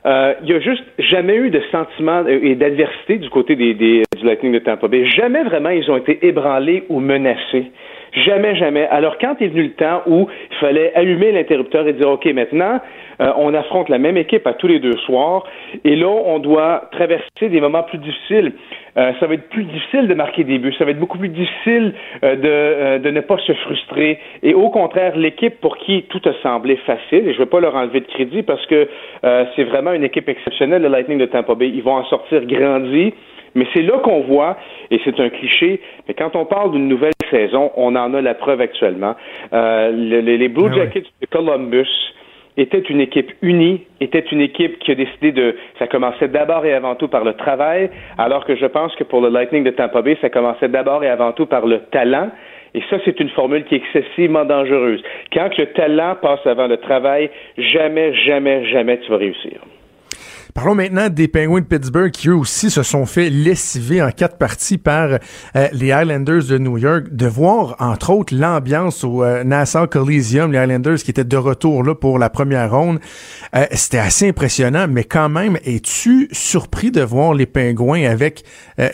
euh, 0.05 0.33
il 0.41 0.47
n'y 0.47 0.53
a 0.53 0.59
juste 0.59 0.83
jamais 0.97 1.35
eu 1.35 1.51
de 1.51 1.61
sentiment 1.71 2.25
et 2.25 2.55
d'adversité 2.55 3.17
du 3.17 3.29
côté 3.29 3.55
des, 3.55 3.75
des, 3.75 4.03
du 4.17 4.25
Lightning 4.25 4.53
de 4.53 4.59
Tampa 4.59 4.87
Bay. 4.87 5.05
Jamais 5.05 5.43
vraiment 5.43 5.69
ils 5.69 5.89
ont 5.91 5.97
été 5.97 6.25
ébranlés 6.25 6.85
ou 6.89 6.99
menacés. 6.99 7.71
Jamais, 8.13 8.55
jamais. 8.55 8.87
Alors, 8.87 9.17
quand 9.17 9.41
est 9.41 9.47
venu 9.47 9.63
le 9.63 9.73
temps 9.73 10.01
où 10.07 10.27
il 10.51 10.57
fallait 10.57 10.93
allumer 10.95 11.31
l'interrupteur 11.31 11.87
et 11.87 11.93
dire, 11.93 12.09
OK, 12.09 12.25
maintenant, 12.25 12.79
euh, 13.19 13.31
on 13.37 13.53
affronte 13.53 13.89
la 13.89 13.97
même 13.97 14.17
équipe 14.17 14.45
à 14.47 14.53
tous 14.53 14.67
les 14.67 14.79
deux 14.79 14.97
soirs, 14.97 15.43
et 15.83 15.95
là, 15.95 16.07
on 16.07 16.39
doit 16.39 16.89
traverser 16.91 17.49
des 17.49 17.59
moments 17.59 17.83
plus 17.83 17.97
difficiles. 17.97 18.53
Euh, 18.97 19.11
ça 19.19 19.27
va 19.27 19.35
être 19.35 19.49
plus 19.49 19.63
difficile 19.63 20.07
de 20.07 20.13
marquer 20.13 20.43
des 20.43 20.57
buts, 20.57 20.73
ça 20.77 20.85
va 20.85 20.91
être 20.91 20.99
beaucoup 20.99 21.17
plus 21.17 21.29
difficile 21.29 21.93
euh, 22.23 22.97
de, 22.97 23.03
de 23.03 23.11
ne 23.11 23.21
pas 23.21 23.37
se 23.39 23.53
frustrer. 23.53 24.19
Et 24.43 24.53
au 24.53 24.69
contraire, 24.69 25.15
l'équipe 25.17 25.59
pour 25.59 25.77
qui 25.77 26.03
tout 26.09 26.21
a 26.25 26.33
semblé 26.41 26.77
facile, 26.77 27.27
et 27.27 27.33
je 27.33 27.39
ne 27.39 27.43
vais 27.43 27.49
pas 27.49 27.59
leur 27.59 27.75
enlever 27.75 27.99
de 27.99 28.07
crédit 28.07 28.43
parce 28.43 28.65
que 28.67 28.87
c'est 29.55 29.63
vraiment 29.63 29.91
une 29.91 30.03
équipe 30.03 30.29
exceptionnelle, 30.29 30.81
le 30.81 30.87
Lightning 30.87 31.17
de 31.17 31.25
Tampa 31.25 31.55
Bay, 31.55 31.69
ils 31.69 31.83
vont 31.83 31.95
en 31.95 32.05
sortir 32.05 32.45
grandis. 32.45 33.13
Mais 33.55 33.65
c'est 33.73 33.81
là 33.81 33.97
qu'on 33.99 34.21
voit, 34.21 34.57
et 34.91 34.99
c'est 35.03 35.19
un 35.19 35.29
cliché, 35.29 35.81
mais 36.07 36.13
quand 36.13 36.35
on 36.35 36.45
parle 36.45 36.71
d'une 36.71 36.87
nouvelle 36.87 37.13
saison, 37.29 37.71
on 37.75 37.95
en 37.95 38.13
a 38.13 38.21
la 38.21 38.33
preuve 38.33 38.61
actuellement. 38.61 39.15
Euh, 39.53 39.91
les, 39.91 40.47
Blue 40.47 40.69
ah 40.71 40.75
Jackets 40.75 41.05
de 41.21 41.27
Columbus 41.27 41.87
étaient 42.57 42.79
une 42.79 43.01
équipe 43.01 43.31
unie, 43.41 43.83
était 44.01 44.25
une 44.31 44.41
équipe 44.41 44.79
qui 44.79 44.91
a 44.91 44.95
décidé 44.95 45.31
de... 45.31 45.55
Ça 45.77 45.87
commençait 45.87 46.27
d'abord 46.27 46.65
et 46.65 46.73
avant 46.73 46.95
tout 46.95 47.07
par 47.07 47.23
le 47.23 47.33
travail, 47.33 47.89
alors 48.17 48.45
que 48.45 48.55
je 48.55 48.65
pense 48.65 48.95
que 48.95 49.03
pour 49.03 49.21
le 49.21 49.29
Lightning 49.29 49.63
de 49.63 49.69
Tampa 49.69 50.01
Bay, 50.01 50.17
ça 50.21 50.29
commençait 50.29 50.69
d'abord 50.69 51.03
et 51.03 51.09
avant 51.09 51.31
tout 51.33 51.45
par 51.45 51.65
le 51.65 51.79
talent. 51.91 52.29
Et 52.73 52.81
ça, 52.89 52.97
c'est 53.05 53.19
une 53.19 53.29
formule 53.29 53.63
qui 53.65 53.75
est 53.75 53.77
excessivement 53.77 54.45
dangereuse. 54.45 55.01
Quand 55.31 55.55
le 55.57 55.67
talent 55.67 56.15
passe 56.21 56.45
avant 56.45 56.67
le 56.67 56.77
travail, 56.77 57.29
jamais, 57.57 58.13
jamais, 58.13 58.65
jamais 58.65 58.99
tu 58.99 59.11
vas 59.11 59.17
réussir. 59.17 59.59
Parlons 60.57 60.73
maintenant 60.73 61.07
des 61.07 61.27
Penguins 61.27 61.59
de 61.59 61.65
Pittsburgh 61.65 62.09
qui 62.09 62.29
eux 62.29 62.35
aussi 62.35 62.71
se 62.71 62.81
sont 62.81 63.05
fait 63.05 63.29
lessiver 63.29 64.01
en 64.01 64.09
quatre 64.09 64.39
parties 64.39 64.79
par 64.79 65.19
euh, 65.55 65.67
les 65.71 65.89
Islanders 65.89 66.45
de 66.45 66.57
New 66.57 66.79
York. 66.79 67.09
De 67.11 67.27
voir 67.27 67.75
entre 67.77 68.09
autres 68.09 68.33
l'ambiance 68.33 69.03
au 69.03 69.23
euh, 69.23 69.43
Nassau 69.43 69.85
Coliseum, 69.85 70.51
les 70.51 70.57
Islanders 70.57 70.95
qui 70.95 71.11
étaient 71.11 71.23
de 71.23 71.37
retour 71.37 71.83
là 71.83 71.93
pour 71.93 72.17
la 72.17 72.31
première 72.31 72.71
ronde, 72.71 72.99
euh, 73.55 73.67
c'était 73.73 73.99
assez 73.99 74.29
impressionnant. 74.29 74.87
Mais 74.89 75.03
quand 75.03 75.29
même, 75.29 75.59
es-tu 75.63 76.27
surpris 76.31 76.89
de 76.89 77.03
voir 77.03 77.35
les 77.35 77.45
Penguins 77.45 78.09
avec 78.09 78.43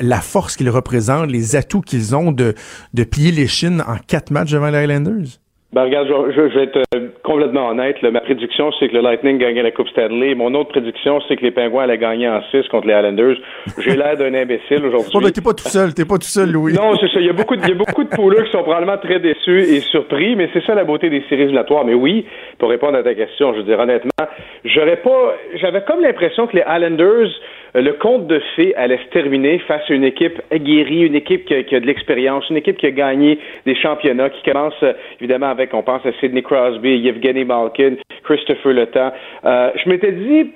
la 0.02 0.20
force 0.20 0.58
qu'ils 0.58 0.70
représentent, 0.70 1.30
les 1.30 1.56
atouts 1.56 1.80
qu'ils 1.80 2.14
ont 2.14 2.34
de 2.34 2.56
de 2.94 3.04
plier 3.06 3.32
les 3.32 3.48
chines 3.48 3.82
en 3.88 3.96
quatre 4.06 4.32
matchs 4.32 4.52
devant 4.52 4.70
les 4.70 4.84
Islanders? 4.84 5.40
Ben 5.74 5.86
regarde, 5.86 6.08
je, 6.08 6.42
vais 6.42 6.64
être 6.66 6.84
euh, 6.96 7.08
complètement 7.24 7.70
honnête. 7.70 8.00
ma 8.04 8.22
prédiction, 8.22 8.72
c'est 8.80 8.90
que 8.90 8.94
le 8.94 9.02
Lightning 9.02 9.40
gagnait 9.40 9.64
la 9.64 9.72
Coupe 9.72 9.88
Stanley. 9.90 10.36
Mon 10.36 10.54
autre 10.54 10.70
prédiction, 10.70 11.20
c'est 11.28 11.36
que 11.36 11.42
les 11.42 11.50
Pingouins 11.50 11.86
allaient 11.86 11.98
gagner 11.98 12.30
en 12.30 12.42
6 12.52 12.68
contre 12.70 12.86
les 12.86 12.94
Islanders. 12.94 13.38
J'ai 13.80 13.96
l'air 13.96 14.16
d'un 14.16 14.36
imbécile 14.36 14.86
aujourd'hui. 14.86 15.12
Oh, 15.16 15.30
t'es 15.32 15.42
pas 15.42 15.54
tout 15.56 15.68
seul, 15.68 15.96
t'es 15.96 16.06
pas 16.06 16.20
tout 16.20 16.30
seul, 16.30 16.52
Louis. 16.52 16.74
Non, 16.74 16.96
c'est 16.98 17.08
ça. 17.08 17.20
Il 17.20 17.26
y 17.26 17.30
a 17.30 17.34
beaucoup 17.34 17.56
de, 17.56 17.64
il 17.64 17.70
y 17.70 17.72
a 17.72 17.76
beaucoup 17.76 18.04
de 18.04 18.10
pouleux 18.10 18.44
qui 18.44 18.52
sont 18.52 18.62
probablement 18.62 19.00
très 19.00 19.20
déçus 19.20 19.62
et 19.62 19.80
surpris, 19.80 20.36
mais 20.36 20.48
c'est 20.54 20.64
ça 20.64 20.76
la 20.76 20.84
beauté 20.84 21.10
des 21.10 21.24
séries 21.28 21.42
éliminatoires. 21.42 21.86
Mais 21.86 21.96
oui, 21.96 22.24
pour 22.60 22.70
répondre 22.70 22.96
à 23.00 23.02
ta 23.02 23.16
question, 23.16 23.54
je 23.54 23.60
veux 23.60 23.64
dire 23.64 23.80
honnêtement, 23.80 24.28
j'aurais 24.66 24.98
pas, 24.98 25.34
j'avais 25.56 25.82
comme 25.86 26.02
l'impression 26.02 26.46
que 26.46 26.56
les 26.56 26.64
Islanders 26.70 27.32
le 27.82 27.94
compte 27.94 28.28
de 28.28 28.40
fées 28.56 28.76
allait 28.76 28.98
se 28.98 29.10
terminer 29.10 29.60
face 29.60 29.82
à 29.90 29.94
une 29.94 30.04
équipe 30.04 30.42
aguerrie, 30.52 31.06
une 31.06 31.16
équipe 31.16 31.46
qui 31.46 31.56
a, 31.56 31.80
de 31.80 31.86
l'expérience, 31.86 32.48
une 32.50 32.58
équipe 32.58 32.78
qui 32.78 32.86
a 32.86 32.92
gagné 32.92 33.40
des 33.66 33.76
championnats, 33.76 34.30
qui 34.30 34.44
commence 34.44 34.76
euh, 34.84 34.94
évidemment 35.20 35.48
avec, 35.48 35.74
on 35.74 35.82
pense 35.82 36.06
à 36.06 36.12
Sidney 36.20 36.44
Crosby, 36.44 36.98
Yevgeny 36.98 37.46
Malkin, 37.46 37.96
Christopher 38.24 38.74
Le 38.74 38.88
Euh, 39.46 39.72
je 39.84 39.90
m'étais 39.90 40.12
dit, 40.12 40.52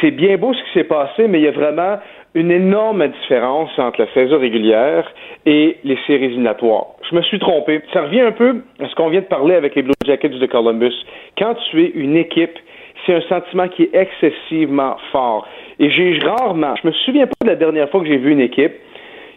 c'est 0.00 0.10
bien 0.10 0.36
beau 0.36 0.52
ce 0.52 0.62
qui 0.64 0.72
s'est 0.74 0.84
passé, 0.84 1.26
mais 1.28 1.40
il 1.40 1.44
y 1.44 1.48
a 1.48 1.52
vraiment 1.52 1.98
une 2.34 2.50
énorme 2.50 3.06
différence 3.08 3.70
entre 3.78 4.02
la 4.02 4.12
saison 4.12 4.38
régulière 4.38 5.10
et 5.46 5.76
les 5.84 5.98
séries 6.06 6.26
éliminatoires. 6.26 6.86
Je 7.10 7.16
me 7.16 7.22
suis 7.22 7.38
trompé. 7.38 7.80
Ça 7.92 8.02
revient 8.02 8.20
un 8.20 8.32
peu 8.32 8.62
à 8.80 8.88
ce 8.88 8.94
qu'on 8.94 9.08
vient 9.08 9.20
de 9.20 9.26
parler 9.26 9.54
avec 9.54 9.74
les 9.74 9.82
Blue 9.82 9.94
Jackets 10.04 10.28
de 10.28 10.46
Columbus. 10.46 10.94
Quand 11.36 11.54
tu 11.70 11.82
es 11.82 11.90
une 11.94 12.16
équipe, 12.16 12.56
c'est 13.04 13.14
un 13.14 13.22
sentiment 13.22 13.68
qui 13.68 13.84
est 13.84 13.94
excessivement 13.94 14.96
fort. 15.10 15.48
Et 15.80 15.90
j'ai 15.90 16.18
rarement, 16.18 16.74
je 16.82 16.86
me 16.86 16.92
souviens 16.92 17.26
pas 17.26 17.32
de 17.42 17.48
la 17.48 17.56
dernière 17.56 17.88
fois 17.88 18.00
que 18.02 18.06
j'ai 18.06 18.18
vu 18.18 18.30
une 18.32 18.40
équipe 18.40 18.72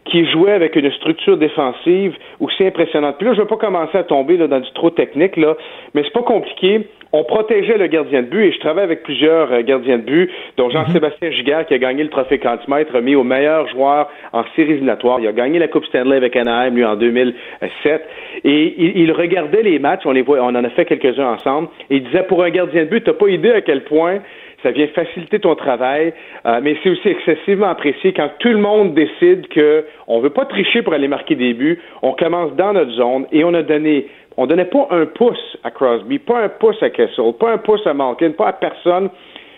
qui 0.05 0.29
jouait 0.29 0.51
avec 0.51 0.75
une 0.75 0.91
structure 0.91 1.37
défensive 1.37 2.13
aussi 2.41 2.65
impressionnante. 2.65 3.15
Puis 3.17 3.25
là, 3.25 3.33
je 3.33 3.37
ne 3.37 3.43
veux 3.43 3.47
pas 3.47 3.55
commencer 3.55 3.97
à 3.97 4.03
tomber 4.03 4.35
là, 4.35 4.47
dans 4.47 4.59
du 4.59 4.69
trop 4.73 4.89
technique, 4.89 5.37
là, 5.37 5.55
mais 5.93 6.03
c'est 6.03 6.11
pas 6.11 6.23
compliqué. 6.23 6.85
On 7.13 7.23
protégeait 7.23 7.77
le 7.77 7.87
gardien 7.87 8.23
de 8.23 8.27
but 8.27 8.43
et 8.43 8.51
je 8.51 8.59
travaille 8.59 8.83
avec 8.83 9.03
plusieurs 9.03 9.53
euh, 9.53 9.61
gardiens 9.61 9.99
de 9.99 10.03
but, 10.03 10.31
dont 10.57 10.69
Jean-Sébastien 10.69 11.29
mhm. 11.29 11.33
Giguère 11.35 11.65
qui 11.65 11.75
a 11.75 11.77
gagné 11.77 12.03
le 12.03 12.09
trophée 12.09 12.39
Cantimètre, 12.39 12.91
remis 12.93 13.15
au 13.15 13.23
meilleur 13.23 13.69
joueur 13.69 14.09
en 14.33 14.43
séries 14.55 14.71
éliminatoires. 14.71 15.21
Il 15.21 15.27
a 15.27 15.31
gagné 15.31 15.59
la 15.59 15.69
Coupe 15.69 15.85
Stanley 15.85 16.17
avec 16.17 16.35
Anaheim, 16.35 16.75
lui, 16.75 16.83
en 16.83 16.97
2007. 16.97 18.09
Et 18.43 18.75
il, 18.77 18.97
il 18.97 19.11
regardait 19.13 19.61
les 19.61 19.79
matchs, 19.79 20.01
on 20.05 20.11
les 20.11 20.23
voit, 20.23 20.41
on 20.41 20.55
en 20.55 20.63
a 20.63 20.69
fait 20.71 20.85
quelques-uns 20.85 21.33
ensemble, 21.33 21.69
et 21.89 21.97
il 21.97 22.03
disait 22.03 22.23
pour 22.23 22.43
un 22.43 22.49
gardien 22.49 22.83
de 22.83 22.89
but, 22.89 23.03
t'as 23.03 23.13
pas 23.13 23.29
idée 23.29 23.51
à 23.51 23.61
quel 23.61 23.83
point 23.83 24.19
ça 24.63 24.71
vient 24.71 24.87
faciliter 24.87 25.39
ton 25.39 25.55
travail, 25.55 26.13
euh, 26.45 26.59
mais 26.63 26.77
c'est 26.81 26.89
aussi 26.89 27.09
excessivement 27.09 27.67
apprécié 27.67 28.13
quand 28.13 28.29
tout 28.39 28.49
le 28.49 28.57
monde 28.57 28.93
décide 28.93 29.47
qu'on 29.53 30.17
ne 30.17 30.23
veut 30.23 30.29
pas 30.29 30.45
tricher 30.45 30.81
pour 30.81 30.93
aller 30.93 31.07
marquer 31.09 31.35
des 31.35 31.53
buts, 31.53 31.79
on 32.01 32.13
commence 32.13 32.53
dans 32.55 32.73
notre 32.73 32.91
zone 32.91 33.27
et 33.31 33.43
on 33.43 33.53
a 33.53 33.61
donné, 33.61 34.07
on 34.37 34.47
donnait 34.47 34.65
pas 34.65 34.87
un 34.89 35.05
pouce 35.05 35.57
à 35.63 35.71
Crosby, 35.71 36.17
pas 36.17 36.43
un 36.43 36.49
pouce 36.49 36.81
à 36.81 36.89
Kessel, 36.89 37.33
pas 37.39 37.51
un 37.51 37.57
pouce 37.57 37.85
à 37.85 37.93
Malkin, 37.93 38.31
pas 38.31 38.47
à 38.47 38.53
personne. 38.53 39.09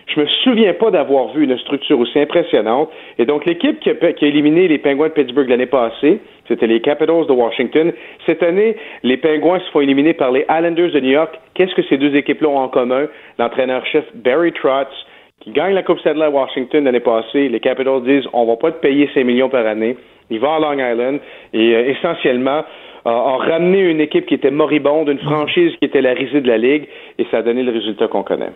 Je 0.08 0.20
me 0.20 0.28
souviens 0.43 0.74
pas 0.74 0.91
d'avoir 0.91 1.34
vu 1.34 1.43
une 1.43 1.58
structure 1.58 1.99
aussi 1.99 2.20
impressionnante. 2.20 2.91
Et 3.18 3.26
donc, 3.26 3.45
l'équipe 3.45 3.80
qui 3.80 3.89
a, 3.89 3.95
éliminé 4.22 4.68
les 4.68 4.78
Penguins 4.78 5.08
de 5.08 5.14
Pittsburgh 5.14 5.49
l'année 5.49 5.66
passée, 5.66 6.20
c'était 6.47 6.68
les 6.68 6.80
Capitals 6.80 7.26
de 7.26 7.32
Washington. 7.32 7.91
Cette 8.26 8.43
année, 8.43 8.76
les 9.03 9.18
Penguins 9.18 9.60
se 9.60 9.72
font 9.72 9.82
éliminer 9.82 10.14
par 10.14 10.32
les 10.32 10.45
Islanders 10.49 10.91
de 10.91 10.99
New 10.99 11.12
York. 11.12 11.34
Qu'est-ce 11.56 11.74
que 11.74 11.82
ces 11.84 11.97
deux 11.97 12.16
équipes-là 12.16 12.49
ont 12.49 12.60
en 12.60 12.68
commun? 12.68 13.08
L'entraîneur-chef 13.39 14.06
Barry 14.14 14.53
Trotz, 14.53 14.93
qui 15.41 15.51
gagne 15.51 15.74
la 15.74 15.82
Coupe 15.82 15.99
Stanley 15.99 16.26
à 16.26 16.30
Washington 16.30 16.84
l'année 16.84 16.99
passée, 16.99 17.49
les 17.49 17.60
Capitals 17.60 18.03
disent 18.03 18.28
on 18.32 18.45
va 18.45 18.58
pas 18.58 18.72
te 18.72 18.80
payer 18.80 19.10
5 19.14 19.24
millions 19.24 19.49
par 19.49 19.66
année. 19.66 19.97
Il 20.30 20.39
va 20.39 20.56
à 20.56 20.60
Long 20.60 20.74
Island 20.74 21.20
et 21.53 21.76
euh, 21.76 21.89
essentiellement 21.89 22.64
a 23.06 23.38
ramené 23.38 23.82
une 23.82 24.01
équipe 24.01 24.26
qui 24.26 24.34
était 24.34 24.49
moribonde, 24.49 25.10
une 25.10 25.20
franchise 25.20 25.74
qui 25.78 25.86
était 25.86 26.01
la 26.01 26.14
risée 26.14 26.41
de 26.41 26.47
la 26.47 26.58
Ligue, 26.58 26.88
et 27.20 27.26
ça 27.30 27.38
a 27.38 27.41
donné 27.43 27.62
le 27.62 27.72
résultat 27.72 28.08
qu'on 28.08 28.24
connaît 28.24 28.49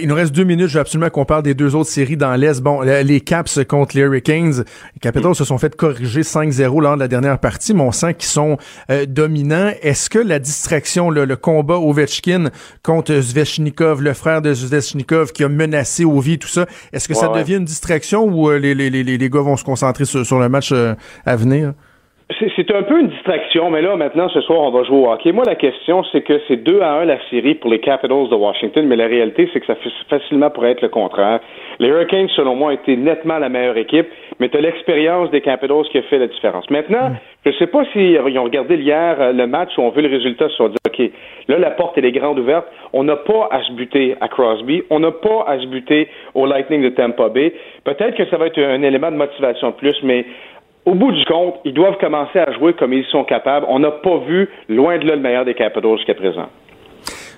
il 0.00 0.08
nous 0.08 0.14
reste 0.14 0.32
deux 0.32 0.44
minutes. 0.44 0.68
Je 0.68 0.74
veux 0.74 0.80
absolument 0.80 1.10
qu'on 1.10 1.24
parle 1.24 1.42
des 1.42 1.54
deux 1.54 1.74
autres 1.74 1.90
séries 1.90 2.16
dans 2.16 2.34
l'Est. 2.34 2.60
Bon, 2.60 2.80
les 2.80 3.20
Caps 3.20 3.60
contre 3.68 3.96
les 3.96 4.02
Hurricanes. 4.02 4.64
Les 4.94 5.00
Capitals 5.00 5.34
se 5.34 5.44
sont 5.44 5.58
fait 5.58 5.74
corriger 5.74 6.22
5-0 6.22 6.80
lors 6.80 6.94
de 6.94 7.00
la 7.00 7.08
dernière 7.08 7.38
partie, 7.38 7.74
mais 7.74 7.82
on 7.82 7.92
sent 7.92 8.14
qu'ils 8.14 8.28
sont 8.28 8.56
euh, 8.90 9.06
dominants. 9.06 9.72
Est-ce 9.82 10.10
que 10.10 10.18
la 10.18 10.38
distraction, 10.38 11.10
le, 11.10 11.36
combat 11.36 11.78
Ovechkin 11.78 12.50
contre 12.82 13.20
Zvechnikov, 13.20 14.02
le 14.02 14.14
frère 14.14 14.42
de 14.42 14.52
Zvechnikov 14.52 15.32
qui 15.32 15.44
a 15.44 15.48
menacé 15.48 16.04
Ovi, 16.04 16.38
tout 16.38 16.48
ça, 16.48 16.66
est-ce 16.92 17.08
que 17.08 17.14
ça 17.14 17.28
devient 17.28 17.56
une 17.56 17.64
distraction 17.64 18.24
ou 18.24 18.50
euh, 18.50 18.58
les, 18.58 18.74
les, 18.74 18.90
les, 18.90 19.04
les, 19.04 19.30
gars 19.30 19.40
vont 19.40 19.56
se 19.56 19.64
concentrer 19.64 20.04
sur, 20.04 20.38
le 20.38 20.48
match 20.48 20.70
euh, 20.72 20.94
à 21.24 21.36
venir? 21.36 21.74
C'est 22.38 22.70
un 22.72 22.82
peu 22.84 23.00
une 23.00 23.08
distraction, 23.08 23.70
mais 23.70 23.82
là, 23.82 23.96
maintenant, 23.96 24.28
ce 24.28 24.40
soir, 24.42 24.60
on 24.60 24.70
va 24.70 24.84
jouer 24.84 24.98
au 24.98 25.10
hockey. 25.10 25.32
Moi, 25.32 25.44
la 25.44 25.56
question, 25.56 26.04
c'est 26.12 26.20
que 26.20 26.40
c'est 26.46 26.58
2 26.58 26.80
à 26.80 26.92
1 27.00 27.04
la 27.06 27.18
série 27.28 27.54
pour 27.56 27.70
les 27.70 27.80
Capitals 27.80 28.28
de 28.28 28.34
Washington, 28.34 28.86
mais 28.86 28.94
la 28.94 29.06
réalité, 29.06 29.50
c'est 29.52 29.58
que 29.58 29.66
ça 29.66 29.74
facilement 30.08 30.48
pourrait 30.48 30.70
être 30.70 30.82
le 30.82 30.90
contraire. 30.90 31.40
Les 31.80 31.88
Hurricanes, 31.88 32.28
selon 32.36 32.54
moi, 32.54 32.72
étaient 32.72 32.94
nettement 32.94 33.38
la 33.38 33.48
meilleure 33.48 33.76
équipe, 33.76 34.06
mais 34.38 34.48
tu 34.48 34.60
l'expérience 34.60 35.30
des 35.30 35.40
Capitals 35.40 35.82
qui 35.90 35.98
a 35.98 36.02
fait 36.02 36.18
la 36.18 36.28
différence. 36.28 36.70
Maintenant, 36.70 37.10
je 37.44 37.50
ne 37.50 37.54
sais 37.54 37.66
pas 37.66 37.84
s'ils 37.92 38.20
ont 38.20 38.44
regardé 38.44 38.76
hier 38.76 39.16
euh, 39.18 39.32
le 39.32 39.46
match 39.48 39.70
où 39.76 39.82
on 39.82 39.90
veut 39.90 40.02
le 40.02 40.08
résultat, 40.08 40.48
sont 40.50 40.68
dit, 40.68 40.76
OK, 40.86 41.10
là, 41.48 41.58
la 41.58 41.70
porte, 41.70 41.98
elle 41.98 42.04
est 42.04 42.12
grande 42.12 42.38
ouverte. 42.38 42.66
On 42.92 43.02
n'a 43.02 43.16
pas 43.16 43.48
à 43.50 43.62
se 43.62 43.72
buter 43.72 44.14
à 44.20 44.28
Crosby. 44.28 44.82
On 44.90 45.00
n'a 45.00 45.10
pas 45.10 45.44
à 45.48 45.58
se 45.58 45.66
buter 45.66 46.08
au 46.34 46.46
Lightning 46.46 46.82
de 46.82 46.90
Tampa 46.90 47.28
Bay. 47.28 47.54
Peut-être 47.84 48.14
que 48.14 48.26
ça 48.26 48.36
va 48.36 48.46
être 48.46 48.58
un 48.58 48.82
élément 48.82 49.10
de 49.10 49.16
motivation 49.16 49.70
de 49.70 49.74
plus, 49.74 49.96
mais 50.02 50.26
au 50.86 50.94
bout 50.94 51.12
du 51.12 51.24
compte, 51.24 51.56
ils 51.64 51.74
doivent 51.74 51.98
commencer 51.98 52.38
à 52.38 52.52
jouer 52.52 52.72
comme 52.74 52.92
ils 52.92 53.04
sont 53.06 53.24
capables. 53.24 53.66
On 53.68 53.78
n'a 53.78 53.90
pas 53.90 54.18
vu, 54.26 54.48
loin 54.68 54.98
de 54.98 55.06
là, 55.06 55.16
le 55.16 55.20
meilleur 55.20 55.44
des 55.44 55.54
Capitals 55.54 55.96
jusqu'à 55.96 56.14
présent. 56.14 56.48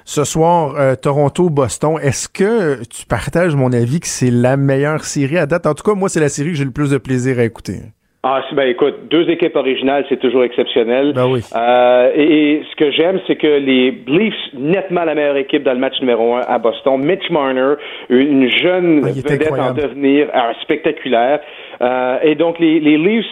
Ce 0.05 0.25
soir, 0.25 0.75
euh, 0.79 0.95
Toronto-Boston, 0.97 1.97
est-ce 2.03 2.29
que 2.29 2.83
tu 2.85 3.07
partages 3.07 3.55
mon 3.55 3.73
avis 3.73 4.01
que 4.01 4.09
c'est 4.09 4.31
la 4.31 4.57
meilleure 4.57 5.05
série 5.05 5.39
à 5.39 5.47
date? 5.47 5.67
En 5.67 5.75
tout 5.75 5.85
cas, 5.85 5.95
moi, 5.95 6.09
c'est 6.09 6.21
la 6.21 6.29
série 6.29 6.51
que 6.51 6.57
j'ai 6.57 6.65
le 6.65 6.73
plus 6.73 6.91
de 6.91 6.99
plaisir 6.99 7.39
à 7.39 7.45
écouter. 7.45 7.81
Ah, 8.25 8.41
ben 8.53 8.69
écoute, 8.69 9.09
deux 9.11 9.29
équipes 9.29 9.57
originales, 9.57 10.05
c'est 10.09 10.21
toujours 10.21 10.45
exceptionnel. 10.45 11.13
Ben 11.13 11.27
oui. 11.27 11.41
Euh, 11.57 12.13
et, 12.15 12.63
ce 12.71 12.77
que 12.77 12.93
j'aime, 12.93 13.19
c'est 13.27 13.35
que 13.35 13.49
les 13.49 13.91
Leafs, 14.07 14.55
nettement 14.55 15.03
la 15.03 15.17
meilleure 15.17 15.39
équipe 15.39 15.65
dans 15.65 15.73
le 15.73 15.81
match 15.81 15.99
numéro 16.01 16.37
un 16.37 16.43
à 16.43 16.59
Boston. 16.59 17.05
Mitch 17.05 17.29
Marner, 17.31 17.75
une 18.11 18.49
jeune 18.49 19.03
ah, 19.05 19.09
vedette 19.09 19.51
en 19.51 19.73
devenir 19.73 20.29
euh, 20.33 20.53
spectaculaire. 20.63 21.41
Euh, 21.81 22.19
et 22.23 22.37
donc, 22.37 22.61
les, 22.61 22.79
les 22.79 22.97
Leafs 22.97 23.27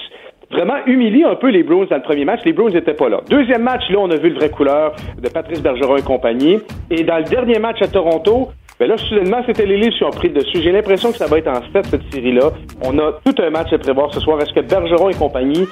vraiment 0.50 0.76
humilient 0.86 1.24
un 1.24 1.36
peu 1.36 1.48
les 1.48 1.62
Bruins 1.62 1.86
dans 1.88 1.96
le 1.96 2.02
premier 2.02 2.24
match. 2.24 2.40
Les 2.44 2.52
Bruins 2.52 2.70
n'étaient 2.70 2.94
pas 2.94 3.08
là. 3.08 3.20
Deuxième 3.28 3.62
match, 3.62 3.82
là, 3.90 3.98
on 4.00 4.10
a 4.10 4.16
vu 4.16 4.30
le 4.30 4.36
vrai 4.36 4.50
couleur 4.50 4.94
de 5.20 5.28
Patrice 5.28 5.62
Bergeron 5.62 5.96
et 5.96 6.02
compagnie. 6.02 6.58
Et 6.90 7.04
dans 7.04 7.18
le 7.18 7.24
dernier 7.24 7.58
match 7.58 7.80
à 7.82 7.88
Toronto, 7.88 8.48
ben 8.78 8.88
là, 8.88 8.96
soudainement, 8.96 9.42
c'était 9.46 9.66
les 9.66 9.76
Leafs 9.76 9.94
qui 9.98 10.04
ont 10.04 10.10
pris 10.10 10.28
le 10.28 10.34
dessus. 10.34 10.60
J'ai 10.62 10.72
l'impression 10.72 11.12
que 11.12 11.18
ça 11.18 11.26
va 11.26 11.38
être 11.38 11.48
en 11.48 11.60
fait 11.72 11.84
cette 11.86 12.12
série-là. 12.12 12.50
On 12.82 12.98
a 12.98 13.12
tout 13.24 13.34
un 13.42 13.50
match 13.50 13.72
à 13.72 13.78
prévoir 13.78 14.12
ce 14.12 14.20
soir. 14.20 14.40
Est-ce 14.40 14.52
que 14.54 14.60
Bergeron 14.60 15.10
et 15.10 15.14
compagnie 15.14 15.66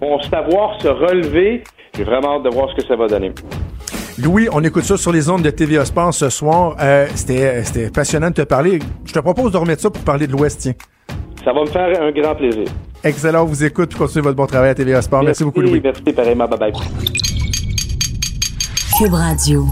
vont 0.00 0.20
savoir 0.22 0.80
se 0.80 0.88
relever? 0.88 1.64
J'ai 1.96 2.04
vraiment 2.04 2.36
hâte 2.36 2.44
de 2.44 2.50
voir 2.50 2.70
ce 2.70 2.76
que 2.76 2.86
ça 2.86 2.96
va 2.96 3.08
donner. 3.08 3.32
Louis, 4.22 4.48
on 4.52 4.62
écoute 4.62 4.84
ça 4.84 4.96
sur 4.96 5.10
les 5.10 5.28
ondes 5.30 5.42
de 5.42 5.50
TVA 5.50 5.84
Sport 5.84 6.14
ce 6.14 6.28
soir. 6.28 6.76
Euh, 6.80 7.06
c'était 7.14 7.90
passionnant 7.90 8.28
de 8.28 8.34
te 8.34 8.42
parler. 8.42 8.78
Je 9.04 9.12
te 9.12 9.18
propose 9.18 9.52
de 9.52 9.56
remettre 9.56 9.82
ça 9.82 9.90
pour 9.90 10.04
parler 10.04 10.26
de 10.26 10.32
l'Ouest, 10.32 10.60
tiens. 10.60 10.74
Ça 11.44 11.52
va 11.52 11.62
me 11.62 11.66
faire 11.66 12.00
un 12.02 12.10
grand 12.12 12.34
plaisir. 12.34 12.66
Excellent, 13.04 13.42
on 13.42 13.46
vous 13.46 13.64
écoute. 13.64 13.94
Continuez 13.94 14.22
votre 14.22 14.36
bon 14.36 14.46
travail 14.46 14.70
à 14.70 14.74
TVA 14.74 15.02
Sport. 15.02 15.22
Merci, 15.24 15.44
beaucoup, 15.44 15.60
Louis. 15.60 15.80
Merci, 15.82 16.12
pareillement. 16.12 16.46
Bye 16.46 16.58
bye. 16.58 16.72
Cube 18.98 19.14
Radio. 19.14 19.66